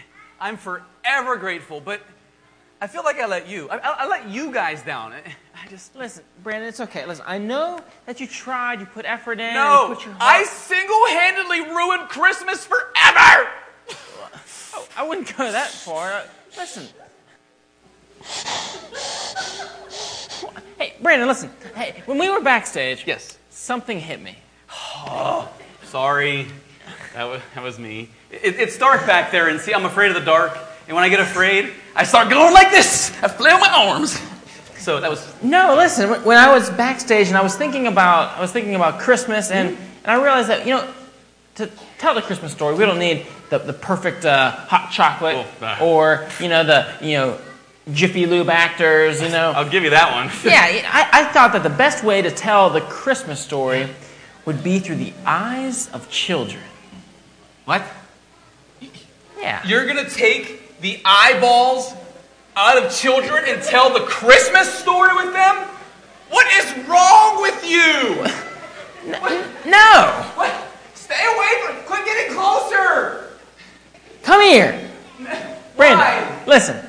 I'm 0.41 0.57
forever 0.57 1.37
grateful. 1.37 1.83
But 1.83 2.01
I 2.81 2.87
feel 2.87 3.05
like 3.05 3.21
I 3.21 3.27
let 3.27 3.47
you, 3.47 3.69
I, 3.69 3.77
I, 3.77 3.91
I 3.99 4.07
let 4.07 4.29
you 4.29 4.51
guys 4.51 4.83
down. 4.83 5.13
I, 5.13 5.19
I 5.55 5.69
just 5.69 5.95
Listen, 5.95 6.25
Brandon, 6.43 6.69
it's 6.69 6.81
okay. 6.81 7.05
Listen, 7.05 7.25
I 7.27 7.37
know 7.37 7.79
that 8.07 8.19
you 8.19 8.27
tried, 8.27 8.81
you 8.81 8.87
put 8.87 9.05
effort 9.05 9.39
in, 9.39 9.53
no. 9.53 9.89
you 9.89 9.95
put 9.95 10.07
your 10.07 10.15
I 10.19 10.45
single-handedly 10.45 11.61
ruined 11.61 12.09
Christmas 12.09 12.65
forever. 12.65 13.51
Oh, 14.75 14.89
I 14.97 15.07
wouldn't 15.07 15.37
go 15.37 15.53
that 15.53 15.69
far. 15.69 16.25
Listen. 16.57 16.89
Hey, 20.79 20.95
Brandon, 21.03 21.29
listen. 21.29 21.51
Hey, 21.75 22.03
when 22.07 22.19
we 22.19 22.31
were 22.31 22.41
backstage, 22.41 23.05
yes, 23.07 23.37
something 23.51 24.01
hit 24.01 24.23
me. 24.23 24.39
Oh, 24.71 25.51
sorry. 25.85 26.47
That 27.17 27.25
was, 27.25 27.41
that 27.55 27.65
was 27.65 27.79
me. 27.79 28.11
It, 28.31 28.57
it's 28.57 28.77
dark 28.77 29.07
back 29.07 29.33
there, 29.33 29.49
and 29.49 29.59
see, 29.59 29.73
I'm 29.73 29.87
afraid 29.87 30.09
of 30.09 30.17
the 30.17 30.21
dark. 30.21 30.59
And 30.87 30.95
when 30.95 31.03
I 31.03 31.09
get 31.09 31.19
afraid, 31.19 31.73
I 31.95 32.05
start 32.05 32.29
going 32.29 32.53
like 32.53 32.71
this. 32.71 33.11
I 33.23 33.29
flail 33.29 33.59
my 33.59 33.71
arms. 33.71 34.21
So 34.77 35.01
that 35.01 35.09
was 35.09 35.27
No, 35.43 35.75
listen. 35.75 36.11
When 36.25 36.37
I 36.37 36.53
was 36.53 36.69
backstage 36.69 37.29
and 37.29 37.37
I 37.39 37.43
was 37.43 37.57
thinking 37.57 37.87
about, 37.87 38.37
I 38.37 38.41
was 38.43 38.53
thinking 38.53 38.75
about 38.75 39.01
Christmas, 39.01 39.51
and, 39.51 39.71
and 39.71 39.79
I 40.05 40.23
realized 40.23 40.51
that 40.51 40.67
you 40.67 40.75
know, 40.75 40.87
to 41.55 41.71
tell 41.97 42.15
the 42.15 42.21
Christmas 42.21 42.53
story, 42.53 42.75
we 42.75 42.85
don't 42.85 42.99
need 42.99 43.25
the, 43.49 43.61
the 43.61 43.73
perfect 43.73 44.27
uh, 44.27 44.51
hot 44.51 44.91
chocolate 44.93 45.47
or 45.81 46.29
you 46.39 46.51
know 46.51 46.65
the 46.65 46.87
you 47.01 47.15
know 47.15 47.39
Jiffy 47.95 48.27
Lube 48.27 48.51
actors. 48.51 49.23
You 49.23 49.31
know, 49.31 49.53
I'll 49.57 49.71
give 49.71 49.85
you 49.85 49.91
that 49.91 50.13
one. 50.13 50.31
yeah, 50.45 50.61
I, 50.93 51.23
I 51.23 51.25
thought 51.33 51.55
that 51.55 51.63
the 51.63 51.71
best 51.71 52.05
way 52.05 52.21
to 52.21 52.31
tell 52.31 52.69
the 52.69 52.83
Christmas 52.83 53.41
story 53.41 53.89
would 54.45 54.63
be 54.63 54.81
through 54.81 54.97
the 54.97 55.15
eyes 55.25 55.89
of 55.95 56.11
children. 56.11 56.63
What? 57.67 57.83
Yeah. 59.39 59.61
You're 59.67 59.87
gonna 59.87 60.09
take 60.09 60.81
the 60.81 61.01
eyeballs 61.05 61.93
out 62.57 62.83
of 62.83 62.91
children 62.95 63.45
and 63.47 63.63
tell 63.63 63.93
the 63.93 64.01
Christmas 64.07 64.73
story 64.73 65.15
with 65.15 65.33
them? 65.35 65.57
What 66.31 66.47
is 66.55 66.89
wrong 66.89 67.43
with 67.43 67.63
you? 67.65 68.25
No. 69.71 70.31
What? 70.37 70.53
Stay 70.95 71.15
away 71.15 71.49
from. 71.65 71.77
Quit 71.87 72.05
getting 72.05 72.35
closer. 72.35 73.31
Come 74.23 74.43
here. 74.43 74.81
Brandon, 75.77 76.47
listen. 76.47 76.85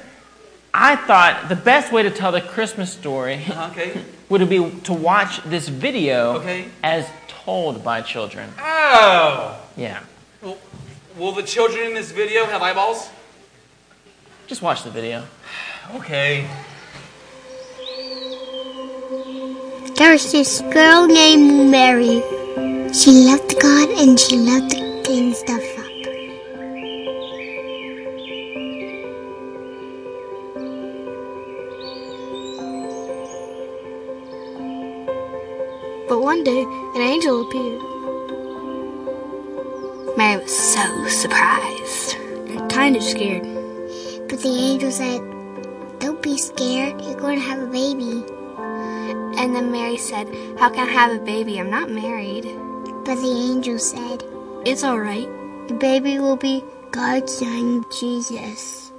I 0.73 0.95
thought 0.95 1.49
the 1.49 1.55
best 1.55 1.91
way 1.91 2.03
to 2.03 2.11
tell 2.11 2.31
the 2.31 2.41
Christmas 2.41 2.91
story 2.93 3.43
Okay. 3.49 3.99
would 4.29 4.47
be 4.47 4.69
to 4.83 4.93
watch 4.93 5.41
this 5.43 5.67
video 5.67 6.35
Okay. 6.37 6.65
as 6.83 7.07
told 7.27 7.83
by 7.83 8.01
children. 8.01 8.51
Oh. 8.59 9.59
Yeah. 9.75 9.99
Well, 11.17 11.29
will 11.29 11.31
the 11.33 11.41
children 11.41 11.87
in 11.87 11.93
this 11.95 12.11
video 12.11 12.45
have 12.45 12.61
eyeballs? 12.61 13.09
Just 14.45 14.61
watch 14.61 14.83
the 14.83 14.91
video. 14.91 15.23
Okay. 15.95 16.47
There's 19.95 20.31
this 20.31 20.61
girl 20.71 21.07
named 21.07 21.71
Mary. 21.71 22.21
She 22.93 23.09
loved 23.25 23.59
God 23.59 23.89
and 23.97 24.19
she 24.19 24.37
loved 24.37 24.69
to 24.71 25.01
clean 25.05 25.33
stuff 25.33 25.63
up. 25.79 25.85
But 36.07 36.21
one 36.21 36.43
day, 36.43 36.61
an 36.61 37.01
angel 37.01 37.47
appeared. 37.47 37.86
Mary 40.17 40.41
was 40.41 40.73
so 40.73 41.07
surprised 41.09 42.15
and 42.49 42.71
kind 42.71 42.95
of 42.95 43.03
scared. 43.03 43.43
But 44.27 44.41
the 44.41 44.49
angel 44.49 44.89
said, 44.89 45.21
Don't 45.99 46.23
be 46.23 46.39
scared, 46.39 46.99
you're 47.03 47.19
going 47.19 47.37
to 47.37 47.45
have 47.45 47.61
a 47.61 47.67
baby. 47.67 48.25
And 49.37 49.55
then 49.55 49.71
Mary 49.71 49.95
said, 49.95 50.27
How 50.57 50.71
can 50.71 50.89
I 50.89 50.91
have 50.91 51.11
a 51.11 51.23
baby? 51.23 51.59
I'm 51.59 51.69
not 51.69 51.91
married. 51.91 52.45
But 53.05 53.21
the 53.21 53.29
angel 53.29 53.77
said, 53.77 54.23
It's 54.65 54.83
all 54.83 54.99
right. 54.99 55.29
The 55.67 55.75
baby 55.75 56.17
will 56.17 56.35
be 56.35 56.63
God's 56.89 57.37
son, 57.37 57.85
Jesus. 57.99 58.91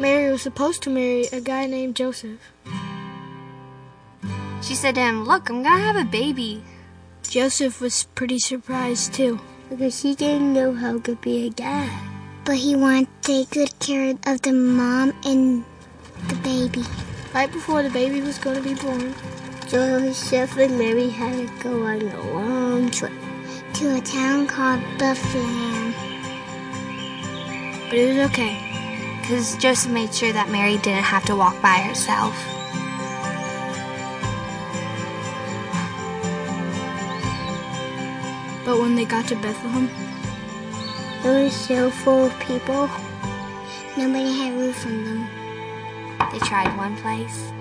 Mary 0.00 0.32
was 0.32 0.42
supposed 0.42 0.82
to 0.82 0.90
marry 0.90 1.26
a 1.26 1.40
guy 1.40 1.66
named 1.66 1.94
Joseph. 1.94 2.40
She 4.62 4.74
said 4.74 4.96
to 4.96 5.00
him, 5.00 5.24
Look, 5.24 5.48
I'm 5.48 5.62
gonna 5.62 5.78
have 5.78 5.96
a 5.96 6.04
baby. 6.04 6.64
Joseph 7.32 7.80
was 7.80 8.04
pretty 8.14 8.38
surprised 8.38 9.14
too. 9.14 9.40
Because 9.70 10.02
he 10.02 10.14
didn't 10.14 10.52
know 10.52 10.74
how 10.74 10.98
to 10.98 11.16
be 11.16 11.46
a 11.46 11.48
dad. 11.48 11.88
But 12.44 12.56
he 12.56 12.76
wanted 12.76 13.08
to 13.08 13.26
take 13.26 13.50
good 13.50 13.78
care 13.78 14.14
of 14.26 14.42
the 14.42 14.52
mom 14.52 15.14
and 15.24 15.64
the 16.28 16.34
baby. 16.44 16.84
Right 17.32 17.50
before 17.50 17.82
the 17.82 17.88
baby 17.88 18.20
was 18.20 18.36
going 18.36 18.56
to 18.56 18.62
be 18.62 18.74
born, 18.74 19.14
Joseph 19.66 20.58
and 20.58 20.78
Mary 20.78 21.08
had 21.08 21.48
to 21.48 21.64
go 21.64 21.86
on 21.86 22.02
a 22.02 22.20
long 22.34 22.90
trip 22.90 23.12
to 23.80 23.96
a 23.96 24.00
town 24.02 24.46
called 24.46 24.82
Bethlehem. 24.98 25.94
but 27.88 27.96
it 27.96 28.08
was 28.08 28.30
okay. 28.30 28.60
Because 29.22 29.56
Joseph 29.56 29.90
made 29.90 30.12
sure 30.12 30.34
that 30.34 30.50
Mary 30.50 30.76
didn't 30.76 31.04
have 31.04 31.24
to 31.24 31.36
walk 31.36 31.56
by 31.62 31.78
herself. 31.78 32.36
But 38.72 38.80
when 38.80 38.96
they 38.96 39.04
got 39.04 39.28
to 39.28 39.36
Bethlehem, 39.36 39.90
It 41.22 41.44
was 41.44 41.52
so 41.52 41.90
full 41.90 42.24
of 42.24 42.40
people. 42.40 42.88
Nobody 43.98 44.32
had 44.32 44.54
roof 44.54 44.86
on 44.86 45.04
them. 45.04 45.28
They 46.32 46.38
tried 46.38 46.74
one 46.78 46.96
place. 46.96 47.52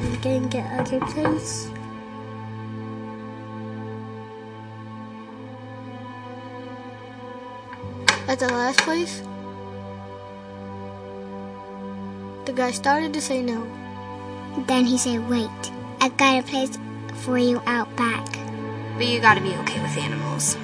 We 0.00 0.16
didn't 0.18 0.50
get 0.50 0.64
other 0.78 1.00
place. 1.00 1.68
at 8.28 8.38
the 8.38 8.46
last 8.46 8.78
place, 8.82 9.22
the 12.46 12.52
guy 12.54 12.70
started 12.70 13.12
to 13.12 13.20
say 13.20 13.42
no. 13.42 13.66
Then 14.68 14.84
he 14.86 14.96
said, 14.96 15.28
Wait, 15.28 15.50
I've 16.02 16.16
got 16.16 16.40
a 16.40 16.42
place 16.42 16.76
for 17.22 17.38
you 17.38 17.62
out 17.64 17.94
back. 17.94 18.26
But 18.96 19.06
you 19.06 19.20
gotta 19.20 19.40
be 19.40 19.54
okay 19.58 19.80
with 19.80 19.96
animals. 19.96 20.56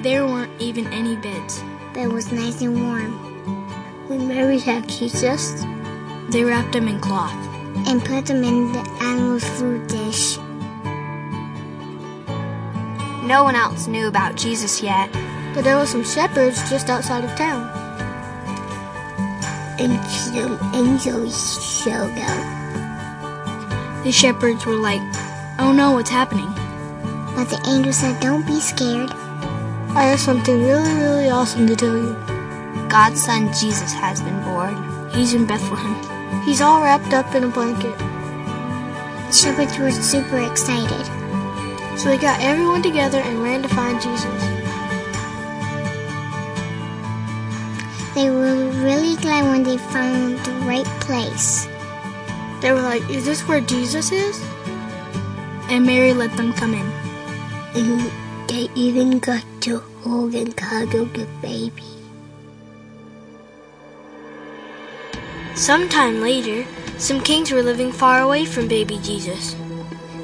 There 0.00 0.24
weren't 0.24 0.50
even 0.62 0.86
any 0.94 1.14
beds. 1.14 1.62
But 1.92 2.04
it 2.04 2.08
was 2.10 2.32
nice 2.32 2.62
and 2.62 2.82
warm. 2.82 3.12
When 4.08 4.26
Mary 4.26 4.58
had 4.58 4.88
Jesus, 4.88 5.62
They 6.30 6.42
wrapped 6.42 6.74
him 6.74 6.88
in 6.88 7.00
cloth. 7.00 7.36
and 7.86 8.02
put 8.02 8.24
them 8.24 8.42
in 8.44 8.72
the 8.72 8.80
animal's 9.02 9.44
food 9.44 9.86
dish. 9.88 10.38
No 13.28 13.44
one 13.44 13.56
else 13.56 13.86
knew 13.86 14.08
about 14.08 14.36
Jesus 14.36 14.82
yet. 14.82 15.12
But 15.52 15.64
there 15.64 15.76
were 15.76 15.84
some 15.84 16.02
shepherds 16.02 16.70
just 16.70 16.88
outside 16.88 17.24
of 17.24 17.36
town. 17.36 17.68
And 19.78 20.02
some 20.06 20.58
angels 20.72 21.62
showed 21.84 22.16
up. 22.16 22.61
The 24.04 24.10
shepherds 24.10 24.66
were 24.66 24.74
like, 24.74 25.00
Oh 25.60 25.72
no, 25.72 25.92
what's 25.92 26.10
happening? 26.10 26.52
But 27.36 27.44
the 27.44 27.62
angel 27.68 27.92
said, 27.92 28.20
Don't 28.20 28.44
be 28.44 28.58
scared. 28.58 29.10
Oh, 29.12 29.94
I 29.94 30.04
have 30.04 30.18
something 30.18 30.60
really, 30.60 30.92
really 30.94 31.30
awesome 31.30 31.68
to 31.68 31.76
tell 31.76 31.96
you. 31.96 32.14
God's 32.88 33.22
son 33.22 33.52
Jesus 33.52 33.92
has 33.92 34.20
been 34.20 34.42
born. 34.42 34.74
He's 35.10 35.34
in 35.34 35.46
Bethlehem. 35.46 35.94
He's 36.42 36.60
all 36.60 36.82
wrapped 36.82 37.14
up 37.14 37.32
in 37.36 37.44
a 37.44 37.48
blanket. 37.48 37.96
The 37.96 39.32
shepherds 39.32 39.78
were 39.78 39.92
super 39.92 40.40
excited. 40.40 41.06
So 41.96 42.08
they 42.08 42.18
got 42.18 42.40
everyone 42.40 42.82
together 42.82 43.20
and 43.20 43.40
ran 43.40 43.62
to 43.62 43.68
find 43.68 44.02
Jesus. 44.02 44.42
They 48.16 48.30
were 48.30 48.68
really 48.82 49.14
glad 49.14 49.44
when 49.44 49.62
they 49.62 49.78
found 49.78 50.40
the 50.40 50.52
right 50.66 50.90
place. 51.00 51.68
They 52.62 52.70
were 52.70 52.80
like, 52.80 53.02
Is 53.10 53.26
this 53.26 53.42
where 53.48 53.60
Jesus 53.60 54.12
is? 54.12 54.40
And 55.68 55.84
Mary 55.84 56.12
let 56.12 56.36
them 56.36 56.52
come 56.52 56.74
in. 56.74 56.86
And 57.74 58.10
they 58.48 58.68
even 58.76 59.18
got 59.18 59.44
to 59.62 59.80
hold 60.04 60.34
and 60.34 60.56
cuddle 60.56 61.06
the 61.06 61.26
baby. 61.42 61.82
Sometime 65.56 66.20
later, 66.20 66.64
some 66.98 67.20
kings 67.20 67.50
were 67.50 67.64
living 67.64 67.90
far 67.90 68.20
away 68.20 68.44
from 68.44 68.68
baby 68.68 68.98
Jesus. 69.02 69.56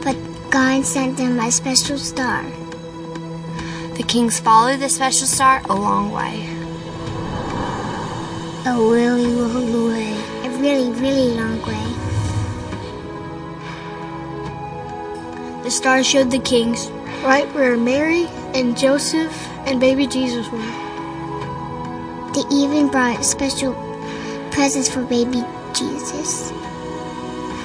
But 0.05 0.17
God 0.51 0.85
sent 0.85 1.17
them 1.17 1.41
a 1.41 1.51
special 1.51 1.99
star. 1.99 2.45
The 3.97 4.05
kings 4.07 4.39
followed 4.39 4.79
the 4.79 4.89
special 4.89 5.27
star 5.27 5.61
a 5.69 5.75
long 5.75 6.13
way. 6.13 6.47
A 8.65 8.79
really 8.79 9.27
long 9.27 9.89
way. 9.89 10.15
A 10.47 10.51
really, 10.61 10.93
really 11.01 11.35
long 11.35 11.61
way. 11.63 11.98
The 15.69 15.73
star 15.73 16.03
showed 16.03 16.31
the 16.31 16.39
kings 16.39 16.89
right 17.23 17.47
where 17.55 17.77
Mary 17.77 18.25
and 18.55 18.75
Joseph 18.75 19.37
and 19.67 19.79
baby 19.79 20.07
Jesus 20.07 20.51
were. 20.51 20.65
They 22.33 22.41
even 22.51 22.89
brought 22.89 23.23
special 23.23 23.75
presents 24.51 24.89
for 24.89 25.05
baby 25.05 25.45
Jesus. 25.75 26.49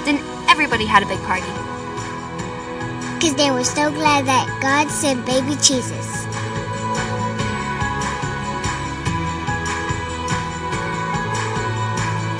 Then 0.03 0.19
everybody 0.49 0.85
had 0.85 1.01
a 1.01 1.05
big 1.05 1.19
party. 1.19 1.47
Because 3.15 3.35
they 3.35 3.51
were 3.51 3.63
so 3.63 3.89
glad 3.89 4.25
that 4.25 4.49
God 4.61 4.91
sent 4.91 5.25
baby 5.25 5.55
Jesus. 5.61 6.25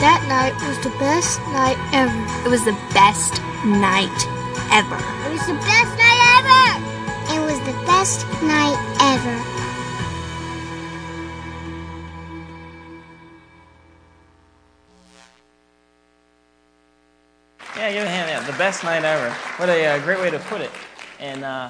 That 0.04 0.26
night 0.28 0.56
was 0.68 0.78
the 0.84 0.90
best 1.00 1.40
night 1.56 1.78
ever. 1.94 2.46
It 2.46 2.52
was 2.52 2.66
the 2.66 2.78
best 2.94 3.42
night 3.64 4.33
ever. 4.74 4.96
It 4.96 5.32
was 5.32 5.46
the 5.46 5.54
best 5.54 5.98
night 6.00 6.22
ever! 6.34 6.66
It 7.36 7.42
was 7.46 7.60
the 7.60 7.86
best 7.86 8.26
night 8.42 8.76
ever. 9.02 9.36
Yeah, 17.78 17.90
yeah, 17.90 18.04
yeah, 18.04 18.28
yeah. 18.28 18.44
The 18.48 18.58
best 18.58 18.84
night 18.84 19.04
ever. 19.04 19.30
What 19.58 19.70
a 19.70 19.86
uh, 19.86 20.00
great 20.00 20.20
way 20.20 20.32
to 20.32 20.40
put 20.40 20.62
it. 20.62 20.72
And 21.20 21.44
uh, 21.44 21.70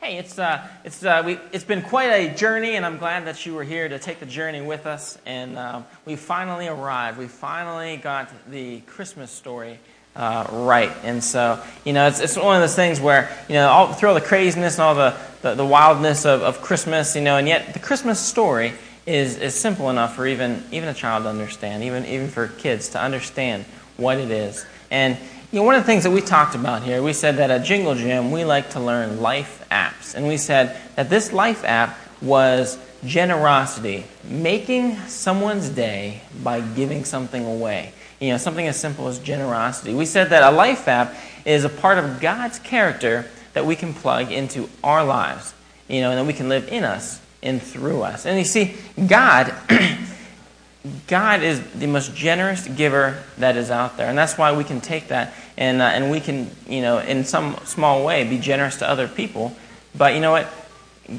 hey, 0.00 0.16
it's, 0.16 0.36
uh, 0.36 0.66
it's, 0.82 1.04
uh, 1.04 1.22
we, 1.24 1.38
it's 1.52 1.62
been 1.62 1.82
quite 1.82 2.10
a 2.10 2.34
journey, 2.34 2.74
and 2.74 2.84
I'm 2.84 2.98
glad 2.98 3.26
that 3.26 3.46
you 3.46 3.54
were 3.54 3.62
here 3.62 3.88
to 3.88 4.00
take 4.00 4.18
the 4.18 4.26
journey 4.26 4.60
with 4.60 4.86
us. 4.86 5.18
And 5.24 5.56
um, 5.56 5.86
we 6.04 6.16
finally 6.16 6.66
arrived. 6.66 7.16
We 7.16 7.28
finally 7.28 7.96
got 7.96 8.28
the 8.50 8.80
Christmas 8.80 9.30
story 9.30 9.78
uh, 10.16 10.46
right, 10.52 10.92
and 11.02 11.24
so 11.24 11.60
you 11.84 11.92
know 11.92 12.06
it's, 12.06 12.20
it's 12.20 12.36
one 12.36 12.54
of 12.54 12.62
those 12.62 12.76
things 12.76 13.00
where 13.00 13.36
you 13.48 13.54
know 13.54 13.68
all 13.68 13.92
through 13.92 14.10
all 14.10 14.14
the 14.14 14.20
craziness 14.20 14.74
and 14.74 14.82
all 14.82 14.94
the, 14.94 15.16
the, 15.42 15.54
the 15.56 15.66
wildness 15.66 16.24
of, 16.24 16.42
of 16.42 16.62
Christmas, 16.62 17.16
you 17.16 17.22
know, 17.22 17.36
and 17.36 17.48
yet 17.48 17.72
the 17.72 17.80
Christmas 17.80 18.20
story 18.20 18.74
is, 19.06 19.36
is 19.38 19.56
simple 19.56 19.90
enough 19.90 20.14
for 20.14 20.24
even 20.24 20.62
even 20.70 20.88
a 20.88 20.94
child 20.94 21.24
to 21.24 21.28
understand, 21.28 21.82
even 21.82 22.06
even 22.06 22.28
for 22.28 22.46
kids 22.46 22.90
to 22.90 23.00
understand 23.00 23.64
what 23.96 24.18
it 24.18 24.30
is. 24.30 24.64
And 24.88 25.18
you 25.50 25.58
know, 25.58 25.64
one 25.64 25.74
of 25.74 25.82
the 25.82 25.86
things 25.86 26.04
that 26.04 26.12
we 26.12 26.20
talked 26.20 26.54
about 26.54 26.84
here, 26.84 27.02
we 27.02 27.12
said 27.12 27.38
that 27.38 27.50
at 27.50 27.64
Jingle 27.64 27.96
Jam 27.96 28.30
we 28.30 28.44
like 28.44 28.70
to 28.70 28.80
learn 28.80 29.20
life 29.20 29.66
apps, 29.68 30.14
and 30.14 30.28
we 30.28 30.36
said 30.36 30.76
that 30.94 31.10
this 31.10 31.32
life 31.32 31.64
app 31.64 31.98
was 32.22 32.78
generosity, 33.04 34.04
making 34.22 34.96
someone's 35.08 35.68
day 35.68 36.22
by 36.42 36.60
giving 36.60 37.04
something 37.04 37.44
away. 37.44 37.92
You 38.24 38.30
know, 38.30 38.38
something 38.38 38.66
as 38.66 38.80
simple 38.80 39.06
as 39.08 39.18
generosity. 39.18 39.92
We 39.92 40.06
said 40.06 40.30
that 40.30 40.42
a 40.42 40.50
life 40.50 40.88
app 40.88 41.14
is 41.44 41.64
a 41.64 41.68
part 41.68 41.98
of 41.98 42.22
God's 42.22 42.58
character 42.58 43.26
that 43.52 43.66
we 43.66 43.76
can 43.76 43.92
plug 43.92 44.32
into 44.32 44.70
our 44.82 45.04
lives, 45.04 45.52
you 45.88 46.00
know, 46.00 46.08
and 46.08 46.18
that 46.18 46.24
we 46.24 46.32
can 46.32 46.48
live 46.48 46.66
in 46.68 46.84
us 46.84 47.20
and 47.42 47.60
through 47.60 48.00
us. 48.00 48.24
And 48.24 48.38
you 48.38 48.46
see, 48.46 48.76
God 49.06 49.54
God 51.06 51.42
is 51.42 51.60
the 51.72 51.86
most 51.86 52.14
generous 52.14 52.66
giver 52.66 53.22
that 53.36 53.58
is 53.58 53.70
out 53.70 53.98
there. 53.98 54.08
And 54.08 54.16
that's 54.16 54.38
why 54.38 54.56
we 54.56 54.64
can 54.64 54.80
take 54.80 55.08
that 55.08 55.34
and, 55.58 55.82
uh, 55.82 55.84
and 55.84 56.10
we 56.10 56.20
can, 56.20 56.50
you 56.66 56.80
know, 56.80 57.00
in 57.00 57.24
some 57.24 57.58
small 57.64 58.06
way 58.06 58.26
be 58.26 58.38
generous 58.38 58.76
to 58.78 58.88
other 58.88 59.06
people. 59.06 59.54
But 59.94 60.14
you 60.14 60.20
know 60.20 60.30
what? 60.30 60.48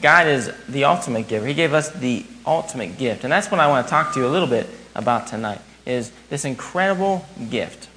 God 0.01 0.25
is 0.25 0.51
the 0.67 0.85
ultimate 0.85 1.27
giver. 1.27 1.45
He 1.45 1.53
gave 1.53 1.73
us 1.73 1.89
the 1.91 2.25
ultimate 2.47 2.97
gift. 2.97 3.23
And 3.23 3.31
that's 3.31 3.51
what 3.51 3.59
I 3.59 3.67
want 3.67 3.85
to 3.85 3.89
talk 3.91 4.13
to 4.13 4.19
you 4.19 4.25
a 4.25 4.29
little 4.29 4.47
bit 4.47 4.67
about 4.95 5.27
tonight 5.27 5.61
is 5.85 6.11
this 6.29 6.45
incredible 6.45 7.25
gift. 7.49 7.87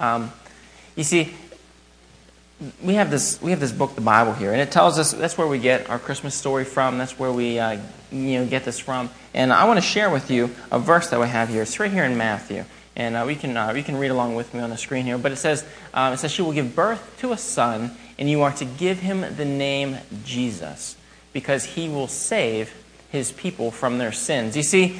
Um, 0.00 0.32
you 0.96 1.04
see, 1.04 1.34
we 2.82 2.94
have 2.94 3.10
this 3.10 3.40
we 3.42 3.50
have 3.50 3.60
this 3.60 3.72
book, 3.72 3.94
the 3.94 4.00
Bible, 4.00 4.32
here, 4.32 4.52
and 4.52 4.60
it 4.60 4.70
tells 4.70 4.98
us 4.98 5.12
that's 5.12 5.36
where 5.36 5.46
we 5.46 5.58
get 5.58 5.90
our 5.90 5.98
Christmas 5.98 6.34
story 6.34 6.64
from. 6.64 6.98
That's 6.98 7.18
where 7.18 7.32
we 7.32 7.58
uh, 7.58 7.78
you 8.12 8.38
know 8.38 8.46
get 8.46 8.64
this 8.64 8.78
from. 8.78 9.10
And 9.34 9.52
I 9.52 9.64
want 9.64 9.78
to 9.78 9.86
share 9.86 10.08
with 10.08 10.30
you 10.30 10.50
a 10.70 10.78
verse 10.78 11.10
that 11.10 11.20
we 11.20 11.26
have 11.26 11.48
here. 11.48 11.62
It's 11.62 11.78
right 11.80 11.90
here 11.90 12.04
in 12.04 12.16
Matthew, 12.16 12.64
and 12.96 13.16
uh, 13.16 13.24
we 13.26 13.34
can 13.34 13.56
uh, 13.56 13.72
can 13.84 13.96
read 13.96 14.10
along 14.10 14.36
with 14.36 14.54
me 14.54 14.60
on 14.60 14.70
the 14.70 14.76
screen 14.76 15.04
here. 15.04 15.18
But 15.18 15.32
it 15.32 15.36
says 15.36 15.64
um, 15.92 16.12
it 16.12 16.18
says 16.18 16.30
she 16.30 16.42
will 16.42 16.52
give 16.52 16.74
birth 16.76 17.16
to 17.20 17.32
a 17.32 17.38
son, 17.38 17.90
and 18.18 18.30
you 18.30 18.42
are 18.42 18.52
to 18.52 18.64
give 18.64 19.00
him 19.00 19.24
the 19.36 19.44
name 19.44 19.98
Jesus, 20.24 20.96
because 21.32 21.64
he 21.64 21.88
will 21.88 22.08
save 22.08 22.72
his 23.10 23.32
people 23.32 23.70
from 23.70 23.98
their 23.98 24.12
sins. 24.12 24.56
You 24.56 24.62
see. 24.62 24.98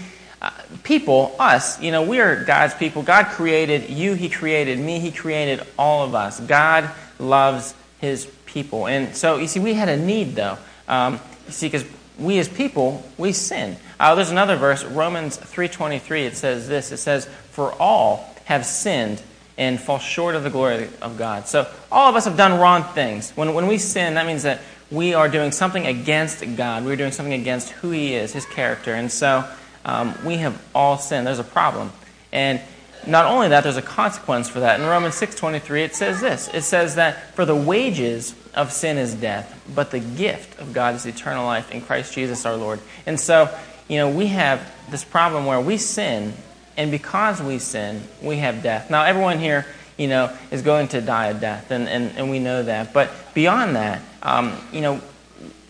People, 0.83 1.35
us, 1.39 1.81
you 1.81 1.93
know, 1.93 2.03
we 2.03 2.21
are 2.21 2.45
God's 2.45 2.75
people. 2.75 3.03
God 3.03 3.27
created 3.27 3.91
you, 3.91 4.15
He 4.15 4.29
created 4.29 4.79
me, 4.79 4.99
He 4.99 5.11
created 5.11 5.67
all 5.79 6.05
of 6.05 6.15
us. 6.15 6.41
God 6.41 6.91
loves 7.19 7.75
his 8.05 8.27
people. 8.47 8.87
And 8.87 9.17
so, 9.17 9.39
you 9.39 9.47
see, 9.47 9.61
we 9.61 9.75
had 9.75 9.89
a 9.89 9.97
need, 9.97 10.35
though. 10.35 10.59
Um, 10.87 11.21
you 11.47 11.53
see, 11.53 11.67
because 11.67 11.87
we 12.19 12.39
as 12.39 12.49
people, 12.49 13.03
we 13.19 13.33
sin. 13.33 13.77
Uh, 13.99 14.15
there's 14.15 14.31
another 14.31 14.57
verse, 14.57 14.85
Romans 14.85 15.39
3.23, 15.39 16.27
it 16.27 16.37
says 16.37 16.69
this. 16.69 16.93
It 16.93 16.99
says, 16.99 17.27
For 17.51 17.73
all 17.81 18.35
have 18.45 18.67
sinned 18.67 19.23
and 19.57 19.81
fall 19.81 19.99
short 19.99 20.35
of 20.35 20.43
the 20.43 20.51
glory 20.51 20.89
of 21.01 21.17
God. 21.17 21.49
So 21.49 21.71
all 21.91 22.11
of 22.11 22.17
us 22.17 22.25
have 22.27 22.37
done 22.37 22.61
wrong 22.61 22.85
things. 22.95 23.31
When, 23.31 23.55
when 23.55 23.67
we 23.67 23.79
sin, 23.79 24.15
that 24.15 24.27
means 24.27 24.43
that 24.43 24.61
we 24.91 25.15
are 25.15 25.29
doing 25.29 25.51
something 25.51 25.87
against 25.87 26.45
God. 26.57 26.85
We're 26.85 26.97
doing 26.97 27.13
something 27.13 27.33
against 27.33 27.71
who 27.71 27.91
He 27.91 28.15
is, 28.15 28.33
His 28.33 28.45
character. 28.47 28.95
And 28.95 29.11
so 29.11 29.49
um, 29.85 30.15
we 30.25 30.37
have 30.39 30.61
all 30.75 30.99
sinned. 30.99 31.27
There's 31.27 31.39
a 31.39 31.45
problem. 31.45 31.93
And 32.33 32.61
not 33.07 33.27
only 33.27 33.49
that, 33.49 33.65
there's 33.65 33.77
a 33.77 33.83
consequence 33.83 34.49
for 34.49 34.61
that. 34.61 34.81
In 34.81 34.87
Romans 34.87 35.15
6.23, 35.15 35.85
it 35.85 35.95
says 35.95 36.21
this. 36.21 36.49
It 36.49 36.63
says 36.63 36.95
that 36.95 37.35
for 37.35 37.45
the 37.45 37.55
wages 37.55 38.35
of 38.55 38.73
sin 38.73 38.99
is 38.99 39.15
death, 39.15 39.61
but 39.75 39.91
the 39.91 40.01
gift 40.01 40.59
of 40.61 40.73
God 40.73 40.95
is 40.95 41.07
eternal 41.07 41.45
life 41.45 41.71
in 41.71 41.81
Christ 41.81 42.15
Jesus 42.15 42.47
our 42.47 42.57
Lord. 42.57 42.81
And 43.07 43.19
so, 43.19 43.55
you 43.89 43.99
know, 43.99 44.11
we 44.11 44.27
have 44.29 44.73
this 44.91 45.05
problem 45.05 45.47
where 45.47 45.61
we 45.61 45.77
sin, 45.77 46.33
and 46.77 46.91
because 46.91 47.43
we 47.43 47.59
sin, 47.59 48.03
we 48.23 48.37
have 48.39 48.63
death. 48.63 48.91
Now, 48.91 49.05
everyone 49.05 49.39
here, 49.39 49.67
you 49.99 50.09
know, 50.09 50.35
is 50.51 50.63
going 50.63 50.89
to 50.89 51.01
die 51.01 51.29
a 51.29 51.35
death, 51.35 51.71
and, 51.71 51.89
and, 51.89 52.17
and 52.17 52.31
we 52.31 52.39
know 52.39 52.63
that. 52.63 52.93
But 52.93 53.11
beyond 53.35 53.77
that, 53.77 54.01
um, 54.23 54.59
you 54.73 54.81
know, 54.81 55.01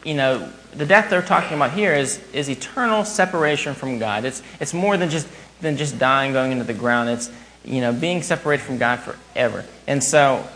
you 0.05 0.15
know, 0.15 0.51
the 0.77 0.87
death 0.87 1.11
they're 1.11 1.23
talking 1.23 1.57
about 1.57 1.73
here 1.73 1.95
is, 1.95 2.23
is 2.33 2.49
eternal 2.49 3.05
separation 3.05 3.75
from 3.75 3.99
God. 3.99 4.25
It's, 4.25 4.43
it's 4.61 4.75
more 4.75 4.97
than 4.97 5.11
just 5.11 5.29
than 5.61 5.77
just 5.77 5.99
dying, 5.99 6.33
going 6.33 6.53
into 6.53 6.65
the 6.65 6.75
ground. 6.75 7.09
It's, 7.09 7.31
you 7.65 7.81
know, 7.81 7.93
being 7.93 8.23
separated 8.23 8.63
from 8.65 8.79
God 8.79 9.01
forever. 9.01 9.65
And 9.87 10.03
so, 10.03 10.47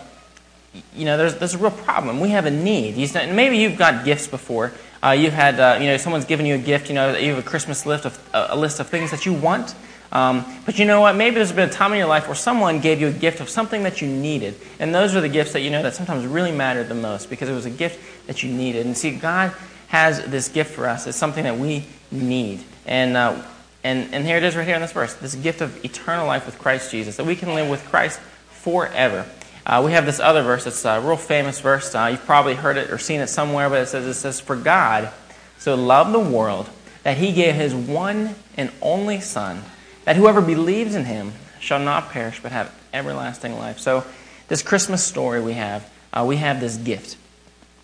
you 0.94 1.04
know, 1.04 1.16
there's, 1.16 1.36
there's 1.36 1.54
a 1.54 1.58
real 1.58 1.70
problem. 1.70 2.20
We 2.20 2.30
have 2.30 2.46
a 2.46 2.50
need. 2.50 2.96
Not, 3.14 3.30
maybe 3.30 3.58
you've 3.58 3.78
got 3.78 4.04
gifts 4.04 4.26
before. 4.26 4.72
Uh, 5.02 5.10
you've 5.10 5.32
had, 5.32 5.58
uh, 5.58 5.78
you 5.80 5.86
know, 5.86 5.96
someone's 5.96 6.24
given 6.24 6.46
you 6.46 6.56
a 6.56 6.58
gift. 6.58 6.88
You 6.88 6.94
know, 6.94 7.16
you 7.16 7.34
have 7.34 7.44
a 7.44 7.48
Christmas 7.48 7.86
list 7.86 8.04
of 8.04 8.30
a 8.34 8.56
list 8.56 8.80
of 8.80 8.88
things 8.88 9.10
that 9.10 9.26
you 9.26 9.32
want. 9.32 9.74
Um, 10.10 10.44
but 10.64 10.78
you 10.78 10.86
know 10.86 11.02
what? 11.02 11.16
Maybe 11.16 11.36
there's 11.36 11.52
been 11.52 11.68
a 11.68 11.72
time 11.72 11.92
in 11.92 11.98
your 11.98 12.08
life 12.08 12.26
where 12.26 12.34
someone 12.34 12.80
gave 12.80 13.00
you 13.00 13.08
a 13.08 13.12
gift 13.12 13.40
of 13.40 13.48
something 13.50 13.82
that 13.82 14.00
you 14.00 14.08
needed, 14.08 14.54
and 14.78 14.94
those 14.94 15.14
are 15.14 15.20
the 15.20 15.28
gifts 15.28 15.52
that 15.52 15.60
you 15.60 15.70
know 15.70 15.82
that 15.82 15.94
sometimes 15.94 16.24
really 16.26 16.50
matter 16.50 16.82
the 16.82 16.94
most 16.94 17.28
because 17.28 17.48
it 17.48 17.52
was 17.52 17.66
a 17.66 17.70
gift 17.70 18.26
that 18.26 18.42
you 18.42 18.50
needed. 18.50 18.86
And 18.86 18.96
see, 18.96 19.10
God 19.10 19.54
has 19.88 20.24
this 20.26 20.48
gift 20.48 20.74
for 20.74 20.86
us. 20.86 21.06
It's 21.06 21.18
something 21.18 21.44
that 21.44 21.58
we 21.58 21.84
need, 22.10 22.62
and 22.86 23.16
uh, 23.16 23.42
and, 23.84 24.12
and 24.12 24.26
here 24.26 24.36
it 24.36 24.42
is 24.42 24.56
right 24.56 24.66
here 24.66 24.74
in 24.74 24.82
this 24.82 24.92
verse 24.92 25.14
this 25.14 25.34
gift 25.34 25.60
of 25.60 25.84
eternal 25.84 26.26
life 26.26 26.46
with 26.46 26.58
Christ 26.58 26.90
Jesus, 26.90 27.16
that 27.16 27.24
we 27.24 27.36
can 27.36 27.54
live 27.54 27.68
with 27.68 27.84
Christ 27.86 28.20
forever. 28.50 29.26
Uh, 29.64 29.82
we 29.84 29.92
have 29.92 30.06
this 30.06 30.18
other 30.18 30.42
verse. 30.42 30.66
It's 30.66 30.84
a 30.86 31.00
real 31.00 31.16
famous 31.16 31.60
verse. 31.60 31.94
Uh, 31.94 32.08
you've 32.12 32.24
probably 32.24 32.54
heard 32.54 32.78
it 32.78 32.90
or 32.90 32.96
seen 32.96 33.20
it 33.20 33.26
somewhere, 33.26 33.68
but 33.68 33.82
it 33.82 33.86
says, 33.86 34.06
it 34.06 34.14
says, 34.14 34.40
For 34.40 34.56
God 34.56 35.12
so 35.58 35.74
loved 35.74 36.14
the 36.14 36.18
world 36.18 36.70
that 37.02 37.18
he 37.18 37.32
gave 37.32 37.54
his 37.54 37.74
one 37.74 38.34
and 38.56 38.72
only 38.80 39.20
Son, 39.20 39.62
that 40.04 40.16
whoever 40.16 40.40
believes 40.40 40.94
in 40.94 41.04
him 41.04 41.32
shall 41.60 41.80
not 41.80 42.10
perish 42.10 42.40
but 42.42 42.50
have 42.50 42.74
everlasting 42.94 43.58
life. 43.58 43.78
So, 43.78 44.04
this 44.48 44.62
Christmas 44.62 45.04
story 45.04 45.42
we 45.42 45.52
have, 45.52 45.90
uh, 46.14 46.24
we 46.26 46.36
have 46.36 46.60
this 46.60 46.78
gift. 46.78 47.18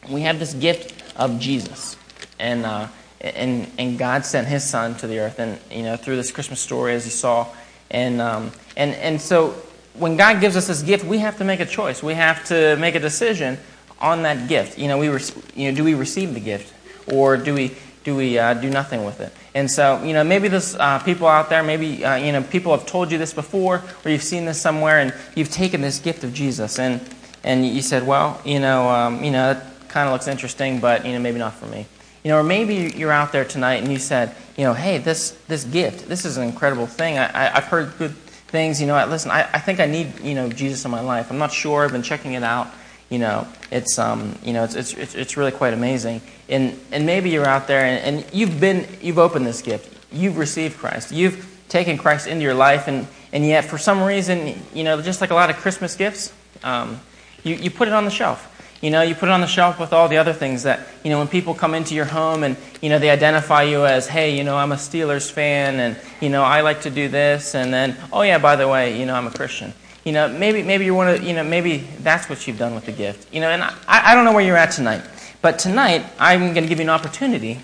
We 0.09 0.23
have 0.23 0.39
this 0.39 0.55
gift 0.55 1.04
of 1.16 1.39
Jesus. 1.39 1.97
And 2.39 2.65
uh, 2.65 2.89
and, 3.20 3.70
and 3.78 3.99
God 3.99 4.27
sent 4.27 4.47
his 4.47 4.65
son 4.65 4.97
to 4.97 5.07
the 5.07 5.19
earth, 5.19 5.39
and 5.39 5.59
you 5.70 5.82
know 5.82 5.97
through 5.97 6.16
this 6.16 6.31
Christmas 6.31 6.61
story, 6.61 6.95
as 6.95 7.05
you 7.05 7.11
saw, 7.11 7.47
and 7.91 8.20
um, 8.20 8.53
and 8.77 8.95
and 8.97 9.20
so 9.20 9.51
when 9.95 10.16
God 10.16 10.41
gives 10.41 10.57
us 10.57 10.66
this 10.66 10.82
gift, 10.82 11.05
we 11.05 11.19
have 11.19 11.39
to 11.39 11.45
make 11.45 11.61
a 11.61 11.66
choice. 11.66 12.03
We 12.03 12.15
have 12.15 12.45
to 12.47 12.77
make 12.77 12.95
a 12.95 13.01
decision 13.01 13.59
on 14.01 14.23
that 14.23 14.49
gift. 14.49 14.78
You 14.78 14.89
know, 14.89 14.99
we 14.99 15.07
you 15.07 15.70
know 15.70 15.77
do 15.77 15.85
we 15.85 15.95
receive 15.95 16.35
the 16.35 16.41
gift, 16.41 16.74
or 17.11 17.36
do 17.36 17.55
we 17.55 17.74
do 18.03 18.15
we 18.15 18.39
uh, 18.39 18.55
do 18.55 18.69
nothing 18.69 19.05
with 19.05 19.20
it? 19.20 19.32
And 19.55 19.70
so 19.70 20.03
you 20.03 20.12
know 20.12 20.24
maybe 20.24 20.49
there's 20.49 20.74
uh, 20.74 20.99
people 20.99 21.27
out 21.27 21.49
there, 21.49 21.62
maybe 21.62 22.05
uh, 22.05 22.16
you 22.16 22.32
know 22.32 22.43
people 22.43 22.77
have 22.77 22.86
told 22.86 23.11
you 23.11 23.16
this 23.16 23.32
before, 23.32 23.82
or 24.05 24.11
you've 24.11 24.23
seen 24.23 24.45
this 24.45 24.61
somewhere, 24.61 24.99
and 24.99 25.15
you've 25.35 25.51
taken 25.51 25.81
this 25.81 25.99
gift 25.99 26.24
of 26.24 26.35
Jesus, 26.35 26.78
and 26.78 27.01
and 27.45 27.66
you 27.66 27.82
said, 27.82 28.07
well, 28.07 28.41
you 28.45 28.59
know, 28.59 28.89
um, 28.89 29.23
you 29.23 29.31
know, 29.31 29.61
kind 29.95 30.09
of 30.09 30.12
looks 30.12 30.27
interesting, 30.27 30.81
but 30.81 31.07
you 31.07 31.12
know 31.12 31.21
maybe 31.21 31.39
not 31.39 31.55
for 31.55 31.66
me. 31.66 31.87
You 32.25 32.31
know, 32.31 32.39
or 32.39 32.43
maybe 32.43 32.93
you're 32.97 33.12
out 33.12 33.31
there 33.33 33.45
tonight 33.45 33.83
and 33.83 33.93
you 33.93 33.99
said, 33.99 34.35
you 34.57 34.65
know, 34.65 34.73
hey, 34.73 34.99
this, 34.99 35.33
this 35.47 35.65
gift, 35.65 36.09
this 36.09 36.25
is 36.25 36.37
an 36.37 36.45
incredible 36.45 36.87
thing. 36.87 37.19
I, 37.19 37.27
I, 37.27 37.61
have 37.61 37.65
heard 37.65 37.97
good 37.99 38.16
things. 38.49 38.81
You 38.81 38.87
know, 38.87 39.07
listen, 39.07 39.31
I, 39.31 39.43
I 39.53 39.59
think 39.59 39.79
I 39.79 39.85
need, 39.85 40.21
you 40.21 40.35
know, 40.35 40.49
Jesus 40.49 40.87
in 40.87 40.91
my 40.91 41.03
life. 41.03 41.31
I'm 41.31 41.37
not 41.37 41.53
sure. 41.53 41.85
I've 41.85 41.93
been 41.93 42.03
checking 42.03 42.33
it 42.33 42.43
out. 42.43 42.69
You 43.11 43.19
know, 43.19 43.47
it's, 43.71 43.99
um, 43.99 44.39
you 44.43 44.55
know, 44.55 44.65
it's, 44.65 44.75
it's, 44.75 45.15
it's 45.15 45.37
really 45.37 45.53
quite 45.53 45.75
amazing. 45.75 46.23
And, 46.49 46.81
and 46.91 47.05
maybe 47.05 47.29
you're 47.29 47.47
out 47.47 47.69
there 47.69 47.85
and, 47.85 48.16
and 48.16 48.35
you've 48.35 48.59
been, 48.59 48.89
you've 49.03 49.19
opened 49.19 49.47
this 49.47 49.61
gift. 49.61 49.95
You've 50.11 50.39
received 50.39 50.79
Christ. 50.79 51.12
You've 51.12 51.47
taken 51.69 51.99
Christ 51.99 52.27
into 52.27 52.43
your 52.43 52.55
life. 52.55 52.89
And, 52.89 53.07
and 53.35 53.45
yet, 53.47 53.66
for 53.66 53.77
some 53.77 54.03
reason, 54.03 54.59
you 54.73 54.83
know, 54.83 55.03
just 55.03 55.21
like 55.21 55.31
a 55.31 55.35
lot 55.35 55.51
of 55.51 55.57
Christmas 55.57 55.95
gifts, 55.95 56.33
um, 56.62 57.01
you, 57.43 57.55
you 57.57 57.71
put 57.71 57.87
it 57.87 57.93
on 57.93 58.07
the 58.07 58.11
shelf. 58.11 58.51
You 58.81 58.91
know, 58.91 59.03
you 59.03 59.15
put 59.15 59.29
it 59.29 59.33
on 59.33 59.41
the 59.41 59.47
shelf 59.47 59.81
with 59.81 59.93
all 59.93 60.09
the 60.09 60.19
other 60.19 60.33
things 60.33 60.65
that, 60.65 60.81
you 61.03 61.11
know, 61.11 61.19
when 61.19 61.29
people 61.29 61.55
come 61.55 61.75
into 61.75 61.95
your 61.95 62.05
home 62.05 62.43
and, 62.45 62.57
you 62.83 62.91
know, 62.91 62.99
they 62.99 63.09
identify 63.09 63.63
you 63.63 63.87
as, 63.87 64.07
hey, 64.07 64.37
you 64.37 64.45
know, 64.45 64.57
I'm 64.57 64.73
a 64.73 64.77
Steelers 64.77 65.31
fan 65.31 65.81
and, 65.81 65.97
you 66.21 66.29
know, 66.29 66.43
I 66.43 66.61
like 66.61 66.83
to 66.83 66.91
do 66.91 67.09
this. 67.09 67.55
And 67.55 67.73
then, 67.73 67.97
oh, 68.13 68.23
yeah, 68.23 68.39
by 68.39 68.57
the 68.57 68.69
way, 68.69 68.99
you 68.99 69.07
know, 69.07 69.15
I'm 69.15 69.27
a 69.27 69.31
Christian. 69.31 69.73
You 70.05 70.13
know, 70.13 70.29
maybe, 70.29 70.63
maybe 70.63 70.85
you 70.85 70.95
want 70.95 71.19
to, 71.19 71.27
you 71.27 71.33
know, 71.33 71.43
maybe 71.43 71.79
that's 72.01 72.29
what 72.29 72.47
you've 72.47 72.59
done 72.59 72.75
with 72.75 72.85
the 72.85 72.93
gift. 72.93 73.33
You 73.33 73.41
know, 73.41 73.49
and 73.49 73.63
I, 73.63 73.75
I 73.89 74.15
don't 74.15 74.27
know 74.27 74.35
where 74.35 74.45
you're 74.45 74.57
at 74.57 74.73
tonight. 74.73 75.03
But 75.41 75.59
tonight, 75.59 76.05
I'm 76.19 76.53
going 76.53 76.65
to 76.65 76.69
give 76.69 76.79
you 76.79 76.85
an 76.85 76.91
opportunity 76.91 77.61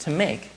to 0.00 0.10
make 0.10 0.50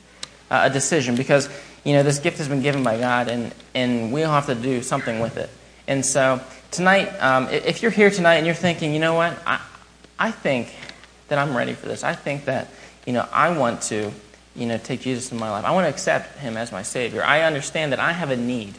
uh, 0.49 0.67
a 0.69 0.73
decision 0.73 1.15
because, 1.15 1.47
you 1.83 1.93
know, 1.93 2.01
this 2.01 2.19
gift 2.19 2.39
has 2.39 2.47
been 2.47 2.61
given 2.61 2.83
by 2.83 2.97
God 2.97 3.27
and, 3.27 3.53
and 3.75 4.11
we 4.11 4.23
all 4.23 4.33
have 4.33 4.47
to 4.47 4.55
do 4.55 4.81
something 4.81 5.19
with 5.19 5.37
it. 5.37 5.49
And 5.87 6.05
so 6.05 6.41
tonight, 6.71 7.07
um, 7.21 7.47
if 7.49 7.81
you're 7.81 7.91
here 7.91 8.09
tonight 8.09 8.35
and 8.35 8.45
you're 8.45 8.55
thinking, 8.55 8.93
you 8.93 8.99
know 8.99 9.13
what, 9.13 9.37
I, 9.45 9.61
I 10.19 10.31
think 10.31 10.73
that 11.27 11.37
I'm 11.37 11.55
ready 11.55 11.73
for 11.73 11.87
this. 11.87 12.03
I 12.03 12.13
think 12.13 12.45
that, 12.45 12.69
you 13.05 13.13
know, 13.13 13.27
I 13.31 13.57
want 13.57 13.81
to, 13.83 14.11
you 14.55 14.65
know, 14.65 14.77
take 14.77 15.01
Jesus 15.01 15.31
in 15.31 15.37
my 15.37 15.49
life. 15.49 15.65
I 15.65 15.71
want 15.71 15.85
to 15.85 15.89
accept 15.89 16.39
him 16.39 16.57
as 16.57 16.71
my 16.71 16.83
Savior. 16.83 17.23
I 17.23 17.41
understand 17.41 17.91
that 17.91 17.99
I 17.99 18.11
have 18.13 18.31
a 18.31 18.37
need. 18.37 18.75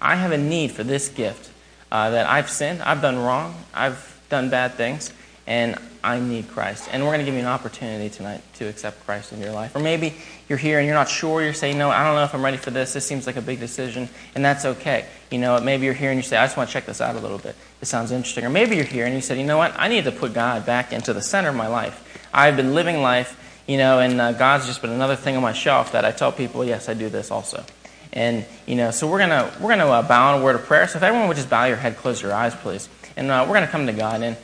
I 0.00 0.16
have 0.16 0.32
a 0.32 0.38
need 0.38 0.72
for 0.72 0.82
this 0.82 1.08
gift. 1.08 1.50
Uh, 1.92 2.10
that 2.10 2.28
I've 2.28 2.48
sinned, 2.48 2.80
I've 2.82 3.02
done 3.02 3.18
wrong, 3.18 3.64
I've 3.74 4.20
done 4.28 4.48
bad 4.48 4.74
things, 4.74 5.12
and 5.44 5.76
I 6.02 6.18
need 6.20 6.48
Christ. 6.48 6.88
And 6.90 7.02
we're 7.02 7.10
going 7.10 7.20
to 7.20 7.24
give 7.24 7.34
you 7.34 7.40
an 7.40 7.46
opportunity 7.46 8.08
tonight 8.08 8.42
to 8.54 8.68
accept 8.68 9.04
Christ 9.04 9.32
in 9.32 9.40
your 9.40 9.52
life. 9.52 9.74
Or 9.76 9.80
maybe 9.80 10.14
you're 10.48 10.58
here 10.58 10.78
and 10.78 10.86
you're 10.86 10.94
not 10.94 11.08
sure. 11.08 11.42
You're 11.42 11.52
saying, 11.52 11.78
no, 11.78 11.90
I 11.90 12.04
don't 12.04 12.14
know 12.14 12.24
if 12.24 12.34
I'm 12.34 12.44
ready 12.44 12.56
for 12.56 12.70
this. 12.70 12.92
This 12.92 13.06
seems 13.06 13.26
like 13.26 13.36
a 13.36 13.42
big 13.42 13.60
decision, 13.60 14.08
and 14.34 14.44
that's 14.44 14.64
okay. 14.64 15.06
You 15.30 15.38
know, 15.38 15.60
maybe 15.60 15.84
you're 15.84 15.94
here 15.94 16.10
and 16.10 16.18
you 16.18 16.22
say, 16.22 16.36
I 16.36 16.44
just 16.44 16.56
want 16.56 16.68
to 16.68 16.72
check 16.72 16.86
this 16.86 17.00
out 17.00 17.16
a 17.16 17.20
little 17.20 17.38
bit. 17.38 17.54
This 17.80 17.88
sounds 17.88 18.12
interesting. 18.12 18.44
Or 18.44 18.50
maybe 18.50 18.76
you're 18.76 18.84
here 18.84 19.06
and 19.06 19.14
you 19.14 19.20
said, 19.20 19.38
you 19.38 19.44
know 19.44 19.58
what? 19.58 19.74
I 19.78 19.88
need 19.88 20.04
to 20.04 20.12
put 20.12 20.32
God 20.32 20.66
back 20.66 20.92
into 20.92 21.12
the 21.12 21.22
center 21.22 21.50
of 21.50 21.56
my 21.56 21.66
life. 21.66 22.28
I've 22.32 22.56
been 22.56 22.74
living 22.74 23.02
life, 23.02 23.62
you 23.66 23.76
know, 23.76 23.98
and 24.00 24.20
uh, 24.20 24.32
God's 24.32 24.66
just 24.66 24.80
been 24.80 24.90
another 24.90 25.16
thing 25.16 25.36
on 25.36 25.42
my 25.42 25.52
shelf 25.52 25.92
that 25.92 26.04
I 26.04 26.12
tell 26.12 26.32
people, 26.32 26.64
yes, 26.64 26.88
I 26.88 26.94
do 26.94 27.08
this 27.08 27.30
also. 27.30 27.64
And 28.12 28.44
you 28.66 28.74
know, 28.74 28.90
so 28.90 29.08
we're 29.08 29.20
gonna 29.20 29.52
we're 29.60 29.70
gonna 29.70 29.86
uh, 29.86 30.02
bow 30.02 30.34
in 30.34 30.40
a 30.40 30.44
word 30.44 30.56
of 30.56 30.64
prayer. 30.64 30.88
So 30.88 30.96
if 30.96 31.02
everyone 31.02 31.28
would 31.28 31.36
just 31.36 31.48
bow 31.48 31.66
your 31.66 31.76
head, 31.76 31.96
close 31.96 32.20
your 32.20 32.32
eyes, 32.32 32.54
please, 32.54 32.88
and 33.16 33.30
uh, 33.30 33.44
we're 33.46 33.54
gonna 33.54 33.68
come 33.68 33.86
to 33.86 33.92
God. 33.92 34.22
And 34.22 34.36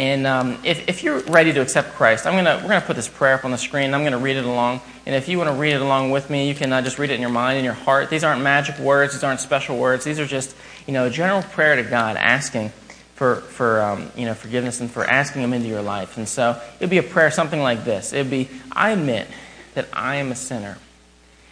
and 0.00 0.26
um, 0.26 0.56
if 0.64 0.88
if 0.88 1.04
you're 1.04 1.20
ready 1.24 1.52
to 1.52 1.60
accept 1.60 1.92
Christ, 1.92 2.24
I'm 2.24 2.34
gonna 2.34 2.56
we're 2.62 2.70
gonna 2.70 2.80
put 2.80 2.96
this 2.96 3.06
prayer 3.06 3.34
up 3.34 3.44
on 3.44 3.50
the 3.50 3.58
screen. 3.58 3.92
I'm 3.92 4.02
gonna 4.02 4.16
read 4.16 4.36
it 4.38 4.46
along. 4.46 4.80
And 5.04 5.14
if 5.14 5.28
you 5.28 5.36
want 5.36 5.50
to 5.50 5.56
read 5.56 5.74
it 5.74 5.82
along 5.82 6.10
with 6.10 6.30
me, 6.30 6.48
you 6.48 6.54
can 6.54 6.72
uh, 6.72 6.80
just 6.80 6.98
read 6.98 7.10
it 7.10 7.16
in 7.16 7.20
your 7.20 7.28
mind 7.28 7.58
in 7.58 7.66
your 7.66 7.74
heart. 7.74 8.08
These 8.08 8.24
aren't 8.24 8.40
magic 8.40 8.78
words. 8.78 9.12
These 9.12 9.24
aren't 9.24 9.40
special 9.40 9.76
words. 9.76 10.06
These 10.06 10.18
are 10.18 10.24
just 10.24 10.56
you 10.86 10.94
know 10.94 11.04
a 11.04 11.10
general 11.10 11.42
prayer 11.42 11.76
to 11.76 11.82
God, 11.82 12.16
asking 12.16 12.70
for 13.14 13.42
for 13.42 13.82
um, 13.82 14.10
you 14.16 14.24
know 14.24 14.32
forgiveness 14.32 14.80
and 14.80 14.90
for 14.90 15.04
asking 15.04 15.42
Him 15.42 15.52
into 15.52 15.68
your 15.68 15.82
life. 15.82 16.16
And 16.16 16.26
so 16.26 16.58
it'd 16.78 16.88
be 16.88 16.96
a 16.96 17.02
prayer 17.02 17.30
something 17.30 17.60
like 17.60 17.84
this. 17.84 18.14
It'd 18.14 18.30
be, 18.30 18.48
I 18.72 18.92
admit 18.92 19.28
that 19.74 19.86
I 19.92 20.16
am 20.16 20.32
a 20.32 20.34
sinner 20.34 20.78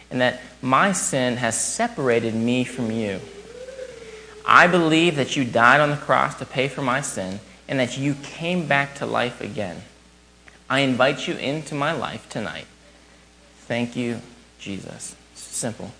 and 0.09 0.21
that 0.21 0.41
my 0.63 0.91
sin 0.93 1.37
has 1.37 1.55
separated 1.55 2.33
me 2.33 2.63
from 2.63 2.89
you. 2.89 3.19
I 4.43 4.65
believe 4.65 5.17
that 5.17 5.35
you 5.35 5.45
died 5.45 5.81
on 5.81 5.91
the 5.91 5.97
cross 5.97 6.39
to 6.39 6.47
pay 6.47 6.67
for 6.67 6.81
my 6.81 7.01
sin 7.01 7.39
and 7.69 7.79
that 7.79 7.97
you 7.97 8.15
came 8.15 8.67
back 8.67 8.95
to 8.95 9.05
life 9.05 9.39
again. 9.39 9.83
I 10.69 10.79
invite 10.79 11.27
you 11.27 11.35
into 11.35 11.75
my 11.75 11.93
life 11.93 12.27
tonight. 12.27 12.65
Thank 13.59 13.95
you, 13.95 14.19
Jesus. 14.57 15.15
Simple. 15.35 15.91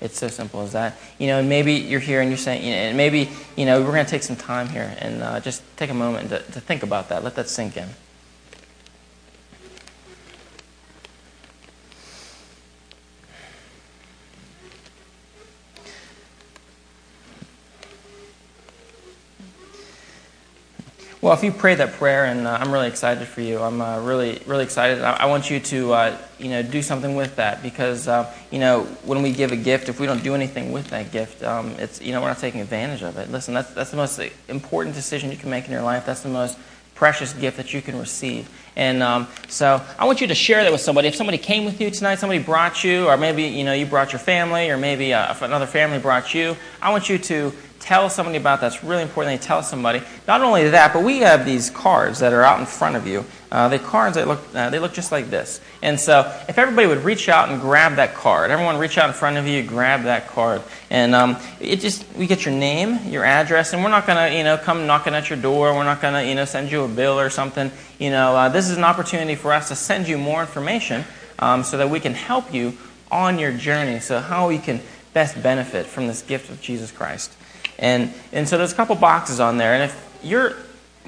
It's 0.00 0.18
so 0.18 0.28
simple 0.28 0.62
as 0.62 0.72
that. 0.72 0.96
You 1.18 1.26
know, 1.26 1.38
and 1.38 1.48
maybe 1.48 1.74
you're 1.74 2.00
here 2.00 2.22
and 2.22 2.30
you're 2.30 2.38
saying, 2.38 2.64
you 2.64 2.70
know, 2.70 2.76
and 2.76 2.96
maybe, 2.96 3.28
you 3.54 3.66
know, 3.66 3.82
we're 3.82 3.92
going 3.92 4.04
to 4.04 4.10
take 4.10 4.22
some 4.22 4.36
time 4.36 4.70
here 4.70 4.96
and 4.98 5.22
uh, 5.22 5.40
just 5.40 5.62
take 5.76 5.90
a 5.90 5.94
moment 5.94 6.30
to, 6.30 6.38
to 6.38 6.60
think 6.60 6.82
about 6.82 7.10
that. 7.10 7.22
Let 7.22 7.34
that 7.36 7.50
sink 7.50 7.76
in. 7.76 7.88
Well, 21.22 21.34
if 21.34 21.44
you 21.44 21.52
pray 21.52 21.74
that 21.74 21.92
prayer, 21.92 22.24
and 22.24 22.46
uh, 22.46 22.56
I'm 22.58 22.72
really 22.72 22.88
excited 22.88 23.28
for 23.28 23.42
you, 23.42 23.60
I'm 23.60 23.82
uh, 23.82 24.00
really, 24.00 24.40
really 24.46 24.64
excited. 24.64 25.02
I, 25.02 25.12
I 25.12 25.26
want 25.26 25.50
you 25.50 25.60
to, 25.60 25.92
uh, 25.92 26.18
you 26.38 26.48
know, 26.48 26.62
do 26.62 26.80
something 26.80 27.14
with 27.14 27.36
that 27.36 27.62
because, 27.62 28.08
uh, 28.08 28.32
you 28.50 28.58
know, 28.58 28.84
when 29.04 29.20
we 29.20 29.30
give 29.30 29.52
a 29.52 29.56
gift, 29.56 29.90
if 29.90 30.00
we 30.00 30.06
don't 30.06 30.22
do 30.22 30.34
anything 30.34 30.72
with 30.72 30.88
that 30.88 31.12
gift, 31.12 31.42
um, 31.42 31.72
it's, 31.72 32.00
you 32.00 32.12
know, 32.12 32.22
we're 32.22 32.28
not 32.28 32.38
taking 32.38 32.62
advantage 32.62 33.02
of 33.02 33.18
it. 33.18 33.30
Listen, 33.30 33.52
that's 33.52 33.70
that's 33.74 33.90
the 33.90 33.98
most 33.98 34.18
important 34.48 34.94
decision 34.94 35.30
you 35.30 35.36
can 35.36 35.50
make 35.50 35.66
in 35.66 35.72
your 35.72 35.82
life. 35.82 36.06
That's 36.06 36.22
the 36.22 36.30
most 36.30 36.58
precious 36.94 37.34
gift 37.34 37.58
that 37.58 37.74
you 37.74 37.82
can 37.82 37.98
receive. 37.98 38.48
And 38.74 39.02
um, 39.02 39.28
so 39.46 39.82
I 39.98 40.06
want 40.06 40.22
you 40.22 40.26
to 40.26 40.34
share 40.34 40.62
that 40.62 40.72
with 40.72 40.80
somebody. 40.80 41.08
If 41.08 41.16
somebody 41.16 41.36
came 41.36 41.66
with 41.66 41.82
you 41.82 41.90
tonight, 41.90 42.14
somebody 42.14 42.42
brought 42.42 42.82
you, 42.82 43.08
or 43.08 43.18
maybe 43.18 43.42
you 43.42 43.64
know 43.64 43.74
you 43.74 43.84
brought 43.84 44.12
your 44.14 44.20
family, 44.20 44.70
or 44.70 44.78
maybe 44.78 45.12
uh, 45.12 45.34
another 45.42 45.66
family 45.66 45.98
brought 45.98 46.32
you, 46.32 46.56
I 46.80 46.90
want 46.90 47.10
you 47.10 47.18
to 47.18 47.52
tell 47.80 48.10
somebody 48.10 48.36
about 48.36 48.60
that. 48.60 48.74
It's 48.74 48.84
really 48.84 49.02
important 49.02 49.32
that 49.32 49.42
you 49.42 49.48
tell 49.48 49.62
somebody. 49.62 50.02
Not 50.28 50.42
only 50.42 50.68
that, 50.68 50.92
but 50.92 51.02
we 51.02 51.18
have 51.18 51.44
these 51.44 51.70
cards 51.70 52.20
that 52.20 52.32
are 52.32 52.42
out 52.42 52.60
in 52.60 52.66
front 52.66 52.94
of 52.94 53.06
you. 53.06 53.24
Uh, 53.50 53.68
the 53.68 53.78
cards 53.80 54.14
they 54.14 54.24
look 54.24 54.40
uh, 54.54 54.70
they 54.70 54.78
look 54.78 54.92
just 54.92 55.10
like 55.10 55.28
this. 55.28 55.60
And 55.82 55.98
so 55.98 56.20
if 56.48 56.56
everybody 56.56 56.86
would 56.86 57.02
reach 57.02 57.28
out 57.28 57.48
and 57.48 57.60
grab 57.60 57.96
that 57.96 58.14
card, 58.14 58.50
everyone 58.52 58.76
reach 58.76 58.96
out 58.96 59.08
in 59.08 59.14
front 59.14 59.38
of 59.38 59.46
you, 59.46 59.62
grab 59.64 60.04
that 60.04 60.28
card, 60.28 60.62
and 60.88 61.14
um, 61.14 61.36
it 61.58 61.76
just 61.80 62.06
we 62.14 62.28
get 62.28 62.44
your 62.44 62.54
name, 62.54 63.00
your 63.10 63.24
address, 63.24 63.72
and 63.72 63.82
we're 63.82 63.90
not 63.90 64.06
gonna 64.06 64.28
you 64.36 64.44
know 64.44 64.56
come 64.56 64.86
knocking 64.86 65.14
at 65.14 65.30
your 65.30 65.38
door. 65.40 65.74
We're 65.74 65.82
not 65.82 66.00
gonna 66.00 66.22
you 66.22 66.36
know 66.36 66.44
send 66.44 66.70
you 66.70 66.84
a 66.84 66.88
bill 66.88 67.18
or 67.18 67.30
something. 67.30 67.72
You 67.98 68.10
know 68.10 68.36
uh, 68.36 68.48
this 68.50 68.70
is 68.70 68.76
an 68.76 68.84
opportunity 68.84 69.34
for 69.34 69.52
us 69.52 69.68
to 69.68 69.74
send 69.74 70.06
you 70.06 70.16
more 70.16 70.42
information 70.42 71.04
um, 71.40 71.64
so 71.64 71.78
that 71.78 71.90
we 71.90 71.98
can 71.98 72.14
help 72.14 72.54
you 72.54 72.76
on 73.10 73.38
your 73.38 73.52
journey. 73.52 73.98
So 73.98 74.20
how 74.20 74.50
you 74.50 74.60
can 74.60 74.80
best 75.12 75.42
benefit 75.42 75.86
from 75.86 76.06
this 76.06 76.22
gift 76.22 76.50
of 76.50 76.60
Jesus 76.60 76.92
Christ. 76.92 77.32
And, 77.80 78.12
and 78.30 78.48
so 78.48 78.58
there's 78.58 78.72
a 78.72 78.76
couple 78.76 78.94
boxes 78.94 79.40
on 79.40 79.56
there. 79.56 79.74
And 79.74 79.82
if 79.82 80.20
you're 80.22 80.54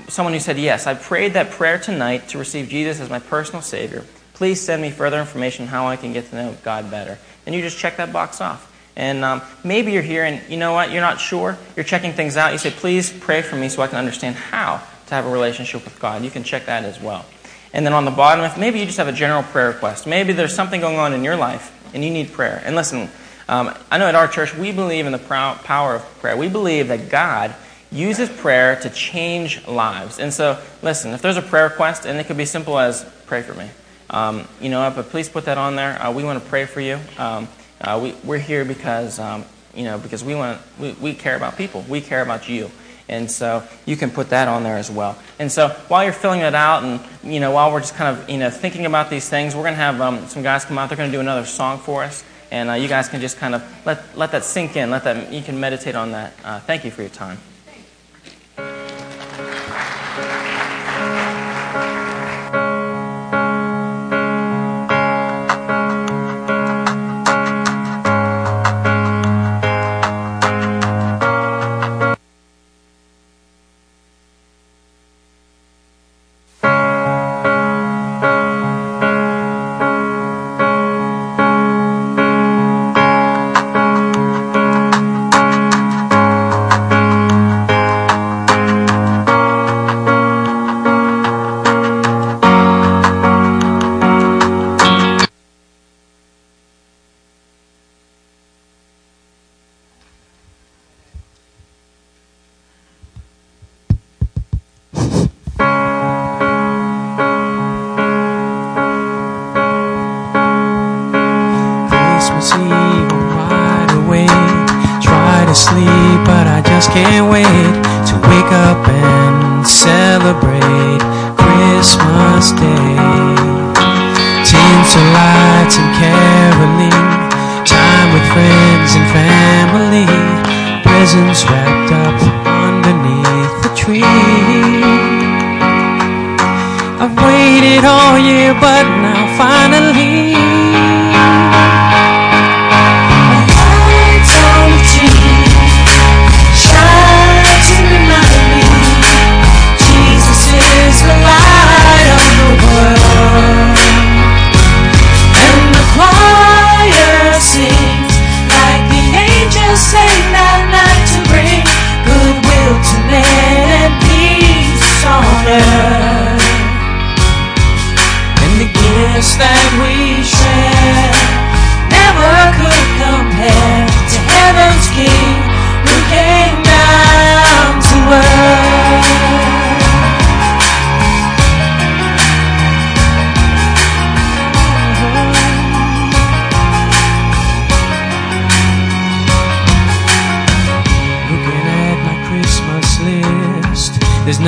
someone 0.08 0.32
who 0.32 0.40
said, 0.40 0.58
Yes, 0.58 0.86
I 0.86 0.94
prayed 0.94 1.34
that 1.34 1.50
prayer 1.50 1.78
tonight 1.78 2.28
to 2.28 2.38
receive 2.38 2.68
Jesus 2.68 2.98
as 2.98 3.10
my 3.10 3.20
personal 3.20 3.62
Savior, 3.62 4.04
please 4.34 4.60
send 4.60 4.82
me 4.82 4.90
further 4.90 5.20
information 5.20 5.66
how 5.66 5.86
I 5.86 5.96
can 5.96 6.12
get 6.12 6.28
to 6.30 6.34
know 6.34 6.56
God 6.64 6.90
better. 6.90 7.18
And 7.46 7.54
you 7.54 7.60
just 7.60 7.78
check 7.78 7.98
that 7.98 8.12
box 8.12 8.40
off. 8.40 8.70
And 8.96 9.24
um, 9.24 9.42
maybe 9.62 9.92
you're 9.92 10.02
here 10.02 10.24
and 10.24 10.42
you 10.50 10.56
know 10.56 10.72
what, 10.72 10.90
you're 10.90 11.00
not 11.00 11.20
sure. 11.20 11.56
You're 11.76 11.84
checking 11.84 12.12
things 12.12 12.36
out. 12.36 12.52
You 12.52 12.58
say, 12.58 12.70
Please 12.70 13.12
pray 13.12 13.42
for 13.42 13.56
me 13.56 13.68
so 13.68 13.82
I 13.82 13.86
can 13.86 13.98
understand 13.98 14.34
how 14.34 14.82
to 15.06 15.14
have 15.14 15.26
a 15.26 15.30
relationship 15.30 15.84
with 15.84 16.00
God. 16.00 16.24
You 16.24 16.30
can 16.30 16.42
check 16.42 16.66
that 16.66 16.84
as 16.84 16.98
well. 17.00 17.26
And 17.74 17.86
then 17.86 17.92
on 17.92 18.04
the 18.04 18.10
bottom, 18.10 18.44
if 18.44 18.58
maybe 18.58 18.80
you 18.80 18.86
just 18.86 18.98
have 18.98 19.08
a 19.08 19.12
general 19.12 19.42
prayer 19.42 19.68
request, 19.68 20.06
maybe 20.06 20.32
there's 20.32 20.54
something 20.54 20.80
going 20.80 20.98
on 20.98 21.12
in 21.12 21.24
your 21.24 21.36
life 21.36 21.70
and 21.94 22.04
you 22.04 22.10
need 22.10 22.32
prayer. 22.32 22.62
And 22.64 22.76
listen, 22.76 23.10
um, 23.48 23.74
I 23.90 23.98
know 23.98 24.06
at 24.06 24.14
our 24.14 24.28
church 24.28 24.54
we 24.54 24.72
believe 24.72 25.06
in 25.06 25.12
the 25.12 25.18
power 25.18 25.94
of 25.94 26.02
prayer. 26.20 26.36
We 26.36 26.48
believe 26.48 26.88
that 26.88 27.08
God 27.08 27.54
uses 27.90 28.28
prayer 28.28 28.76
to 28.80 28.90
change 28.90 29.66
lives. 29.66 30.18
And 30.18 30.32
so, 30.32 30.60
listen, 30.80 31.12
if 31.12 31.22
there's 31.22 31.36
a 31.36 31.42
prayer 31.42 31.64
request, 31.64 32.06
and 32.06 32.18
it 32.18 32.26
could 32.26 32.36
be 32.36 32.46
simple 32.46 32.78
as 32.78 33.04
pray 33.26 33.42
for 33.42 33.54
me, 33.54 33.68
um, 34.10 34.46
you 34.60 34.68
know, 34.68 34.90
but 34.94 35.10
please 35.10 35.28
put 35.28 35.44
that 35.44 35.58
on 35.58 35.76
there. 35.76 36.00
Uh, 36.00 36.12
we 36.12 36.24
want 36.24 36.42
to 36.42 36.48
pray 36.48 36.64
for 36.64 36.80
you. 36.80 36.98
Um, 37.18 37.48
uh, 37.80 37.98
we, 38.02 38.12
we're 38.24 38.38
here 38.38 38.64
because, 38.64 39.18
um, 39.18 39.44
you 39.74 39.84
know, 39.84 39.98
because 39.98 40.22
we 40.22 40.34
want 40.34 40.60
we, 40.78 40.92
we 40.92 41.14
care 41.14 41.36
about 41.36 41.56
people. 41.56 41.84
We 41.88 42.00
care 42.00 42.22
about 42.22 42.48
you. 42.48 42.70
And 43.08 43.30
so 43.30 43.62
you 43.84 43.96
can 43.96 44.10
put 44.10 44.30
that 44.30 44.48
on 44.48 44.62
there 44.62 44.76
as 44.76 44.90
well. 44.90 45.18
And 45.38 45.50
so 45.50 45.68
while 45.88 46.04
you're 46.04 46.12
filling 46.12 46.40
it 46.40 46.54
out, 46.54 46.82
and 46.82 47.00
you 47.22 47.40
know, 47.40 47.50
while 47.50 47.72
we're 47.72 47.80
just 47.80 47.94
kind 47.94 48.16
of 48.16 48.30
you 48.30 48.38
know 48.38 48.48
thinking 48.48 48.86
about 48.86 49.10
these 49.10 49.28
things, 49.28 49.54
we're 49.54 49.62
going 49.62 49.74
to 49.74 49.80
have 49.80 50.00
um, 50.00 50.26
some 50.28 50.42
guys 50.42 50.64
come 50.64 50.78
out. 50.78 50.88
They're 50.88 50.96
going 50.96 51.10
to 51.10 51.16
do 51.16 51.20
another 51.20 51.44
song 51.44 51.78
for 51.78 52.04
us, 52.04 52.24
and 52.52 52.68
uh, 52.68 52.74
you 52.74 52.86
guys 52.86 53.08
can 53.08 53.20
just 53.20 53.38
kind 53.38 53.54
of 53.54 53.62
let 53.86 54.16
let 54.16 54.30
that 54.32 54.44
sink 54.44 54.76
in. 54.76 54.90
Let 54.90 55.04
that 55.04 55.32
you 55.32 55.42
can 55.42 55.58
meditate 55.58 55.96
on 55.96 56.12
that. 56.12 56.34
Uh, 56.44 56.60
thank 56.60 56.84
you 56.84 56.90
for 56.90 57.00
your 57.00 57.10
time. 57.10 57.38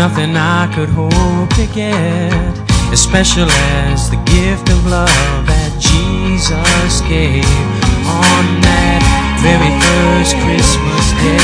Nothing 0.08 0.36
I 0.36 0.70
could 0.74 0.90
hope 0.90 1.48
to 1.56 1.66
get 1.72 2.30
as 2.92 3.00
special 3.00 3.48
as 3.88 4.10
the 4.10 4.20
gift 4.28 4.68
of 4.68 4.84
love 4.84 5.46
that 5.48 5.72
Jesus 5.80 7.00
gave 7.08 7.48
on 8.04 8.44
that 8.68 9.00
very 9.40 9.72
first 9.80 10.36
Christmas 10.44 11.04
day. 11.24 11.40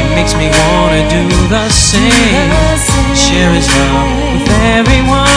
It 0.00 0.10
makes 0.16 0.32
me 0.40 0.48
want 0.48 0.96
to 0.96 1.02
do 1.12 1.24
the 1.52 1.68
same, 1.68 2.48
share 3.12 3.52
His 3.52 3.68
love 3.68 4.08
with 4.32 4.48
everyone 4.80 5.29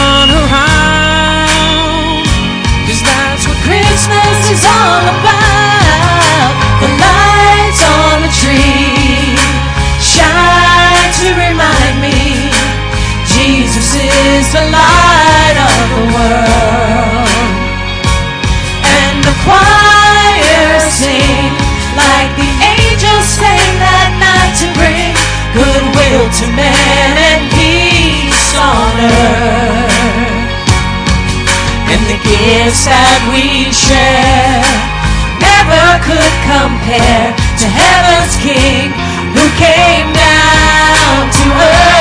to 26.39 26.47
man 26.57 27.13
and 27.29 27.45
peace 27.53 28.55
on 28.57 28.93
earth. 28.97 29.93
And 31.93 32.01
the 32.09 32.17
gifts 32.25 32.89
that 32.89 33.21
we 33.29 33.69
share 33.69 34.65
never 35.37 35.85
could 36.01 36.33
compare 36.49 37.29
to 37.61 37.65
heaven's 37.69 38.33
King 38.41 38.89
who 39.37 39.45
came 39.61 40.09
down 40.09 41.29
to 41.29 41.43
earth. 41.53 41.92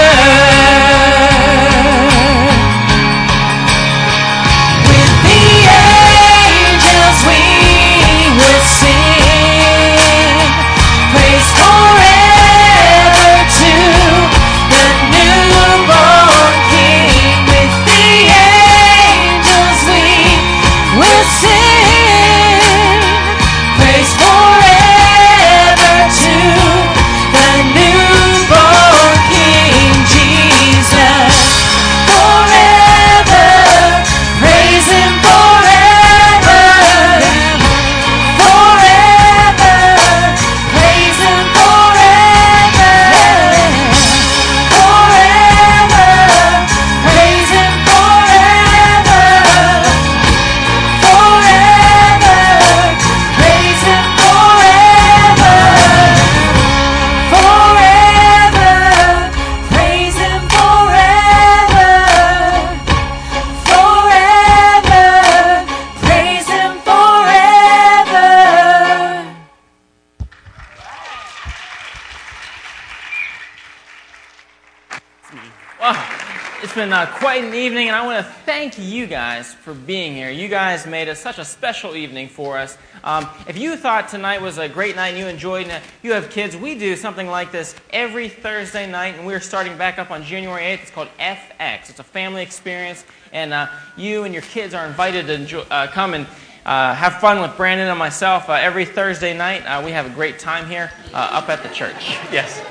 An 77.41 77.55
evening, 77.55 77.89
and 77.89 77.97
I 77.97 78.05
want 78.05 78.25
to 78.25 78.33
thank 78.45 78.79
you 78.79 79.07
guys 79.07 79.55
for 79.55 79.73
being 79.73 80.15
here. 80.15 80.31
You 80.31 80.49
guys 80.49 80.87
made 80.87 81.09
it 81.09 81.17
such 81.17 81.39
a 81.39 81.45
special 81.45 81.97
evening 81.97 82.29
for 82.29 82.59
us. 82.59 82.77
Um, 83.05 83.27
if 83.49 83.57
you 83.57 83.77
thought 83.77 84.09
tonight 84.09 84.43
was 84.43 84.59
a 84.59 84.69
great 84.69 84.97
night 84.97 85.09
and 85.09 85.19
you 85.19 85.27
enjoyed 85.27 85.69
it, 85.69 85.83
you 86.03 86.13
have 86.13 86.31
kids, 86.31 86.57
we 86.57 86.79
do 86.79 86.95
something 86.95 87.27
like 87.27 87.51
this 87.51 87.75
every 87.91 88.29
Thursday 88.29 88.91
night, 88.91 89.15
and 89.17 89.27
we're 89.27 89.41
starting 89.41 89.79
back 89.79 89.99
up 89.99 90.11
on 90.11 90.23
January 90.23 90.63
8th. 90.63 90.83
It's 90.83 90.91
called 90.91 91.09
FX. 91.19 91.89
It's 91.89 91.99
a 91.99 92.05
family 92.05 92.43
experience, 92.43 93.05
and 93.33 93.53
uh, 93.53 93.69
you 93.97 94.25
and 94.25 94.35
your 94.35 94.43
kids 94.43 94.75
are 94.75 94.87
invited 94.87 95.27
to 95.29 95.35
enjoy, 95.35 95.65
uh, 95.71 95.87
come 95.87 96.13
and 96.13 96.27
uh, 96.67 96.95
have 96.95 97.15
fun 97.15 97.41
with 97.41 97.57
Brandon 97.57 97.89
and 97.89 97.99
myself 97.99 98.51
uh, 98.51 98.55
every 98.55 98.85
Thursday 98.85 99.37
night. 99.37 99.63
Uh, 99.63 99.83
we 99.83 99.91
have 99.93 100.07
a 100.07 100.11
great 100.11 100.39
time 100.39 100.69
here 100.69 100.93
uh, 101.15 101.29
up 101.33 101.49
at 101.49 101.63
the 101.63 101.69
church. 101.71 102.19
Yes. 102.31 102.63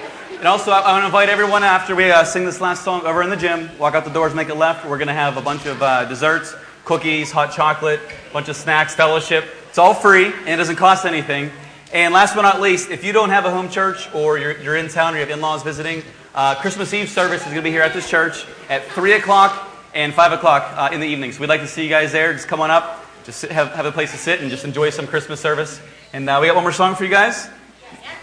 And 0.41 0.47
also, 0.47 0.71
I, 0.71 0.79
I 0.79 0.93
want 0.93 1.03
to 1.03 1.05
invite 1.05 1.29
everyone 1.29 1.61
after 1.61 1.95
we 1.95 2.09
uh, 2.09 2.23
sing 2.23 2.45
this 2.45 2.59
last 2.59 2.83
song 2.83 3.05
over 3.05 3.21
in 3.21 3.29
the 3.29 3.37
gym. 3.37 3.69
Walk 3.77 3.93
out 3.93 4.05
the 4.05 4.09
doors, 4.09 4.33
make 4.33 4.49
a 4.49 4.55
left. 4.55 4.87
We're 4.87 4.97
going 4.97 5.07
to 5.07 5.13
have 5.13 5.37
a 5.37 5.41
bunch 5.41 5.67
of 5.67 5.79
uh, 5.83 6.05
desserts, 6.05 6.55
cookies, 6.83 7.29
hot 7.29 7.51
chocolate, 7.51 7.99
a 8.27 8.33
bunch 8.33 8.49
of 8.49 8.55
snacks, 8.55 8.95
fellowship. 8.95 9.45
It's 9.69 9.77
all 9.77 9.93
free 9.93 10.25
and 10.25 10.49
it 10.49 10.55
doesn't 10.55 10.77
cost 10.77 11.05
anything. 11.05 11.51
And 11.93 12.11
last 12.11 12.33
but 12.33 12.41
not 12.41 12.59
least, 12.59 12.89
if 12.89 13.03
you 13.03 13.13
don't 13.13 13.29
have 13.29 13.45
a 13.45 13.51
home 13.51 13.69
church 13.69 14.11
or 14.15 14.39
you're, 14.39 14.59
you're 14.59 14.75
in 14.77 14.87
town 14.87 15.13
or 15.13 15.17
you 15.17 15.19
have 15.19 15.29
in 15.29 15.41
laws 15.41 15.61
visiting, 15.61 16.01
uh, 16.33 16.55
Christmas 16.55 16.91
Eve 16.91 17.07
service 17.07 17.41
is 17.41 17.45
going 17.45 17.57
to 17.57 17.61
be 17.61 17.69
here 17.69 17.83
at 17.83 17.93
this 17.93 18.09
church 18.09 18.43
at 18.67 18.83
3 18.85 19.13
o'clock 19.13 19.69
and 19.93 20.11
5 20.11 20.31
o'clock 20.31 20.73
uh, 20.75 20.89
in 20.91 21.01
the 21.01 21.07
evening. 21.07 21.33
So 21.33 21.41
we'd 21.41 21.49
like 21.49 21.61
to 21.61 21.67
see 21.67 21.83
you 21.83 21.89
guys 21.89 22.11
there. 22.13 22.33
Just 22.33 22.47
come 22.47 22.61
on 22.61 22.71
up, 22.71 23.05
just 23.25 23.41
sit, 23.41 23.51
have, 23.51 23.73
have 23.73 23.85
a 23.85 23.91
place 23.91 24.11
to 24.11 24.17
sit 24.17 24.41
and 24.41 24.49
just 24.49 24.65
enjoy 24.65 24.89
some 24.89 25.05
Christmas 25.05 25.39
service. 25.39 25.79
And 26.13 26.27
uh, 26.27 26.39
we 26.41 26.47
got 26.47 26.55
one 26.55 26.63
more 26.63 26.71
song 26.71 26.95
for 26.95 27.03
you 27.03 27.11
guys. 27.11 27.47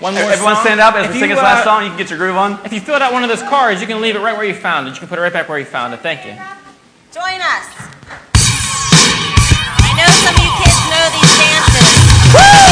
One 0.01 0.15
more 0.15 0.23
Everyone 0.31 0.55
song. 0.55 0.65
stand 0.65 0.81
up 0.81 0.95
as 0.95 1.07
if 1.07 1.15
we 1.15 1.19
sing 1.19 1.31
this 1.31 1.39
uh, 1.39 1.43
last 1.43 1.65
song. 1.65 1.83
You 1.83 1.89
can 1.91 1.99
get 1.99 2.09
your 2.11 2.19
groove 2.21 2.37
on. 2.37 2.65
If 2.65 2.73
you 2.73 2.81
filled 2.81 3.03
out 3.03 3.13
one 3.13 3.25
of 3.25 3.29
those 3.29 3.43
cards, 3.43 3.81
you 3.81 3.87
can 3.89 4.01
leave 4.01 4.15
it 4.15 4.21
right 4.21 4.37
where 4.37 4.47
you 4.47 4.55
found 4.55 4.87
it. 4.87 4.95
You 4.95 5.01
can 5.01 5.09
put 5.09 5.19
it 5.19 5.23
right 5.23 5.33
back 5.33 5.49
where 5.49 5.59
you 5.59 5.65
found 5.65 5.93
it. 5.93 6.01
Thank 6.01 6.25
you. 6.25 6.33
Join 7.11 7.41
us. 7.43 7.67
I 9.83 9.91
know 9.99 10.07
some 10.23 10.39
of 10.39 10.43
you 10.43 10.53
kids 10.63 10.79
know 10.87 11.03
these 11.11 11.35
dances. 11.43 11.89
Woo! 12.33 12.68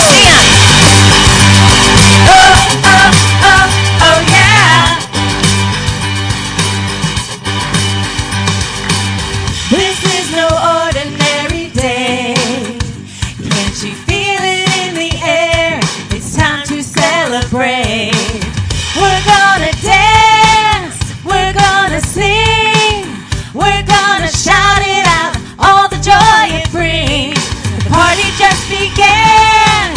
again. 28.97 29.93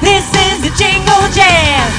This 0.00 0.24
is 0.32 0.62
the 0.62 0.72
Jingle 0.78 1.28
Jam. 1.36 1.97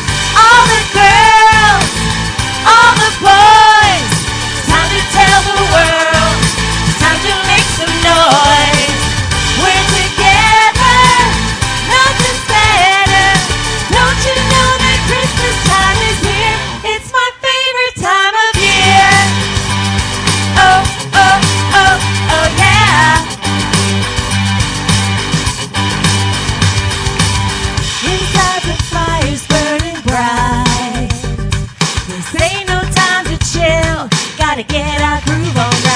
gotta 34.49 34.63
get 34.63 34.99
our 34.99 35.21
groove 35.21 35.57
on. 35.57 35.88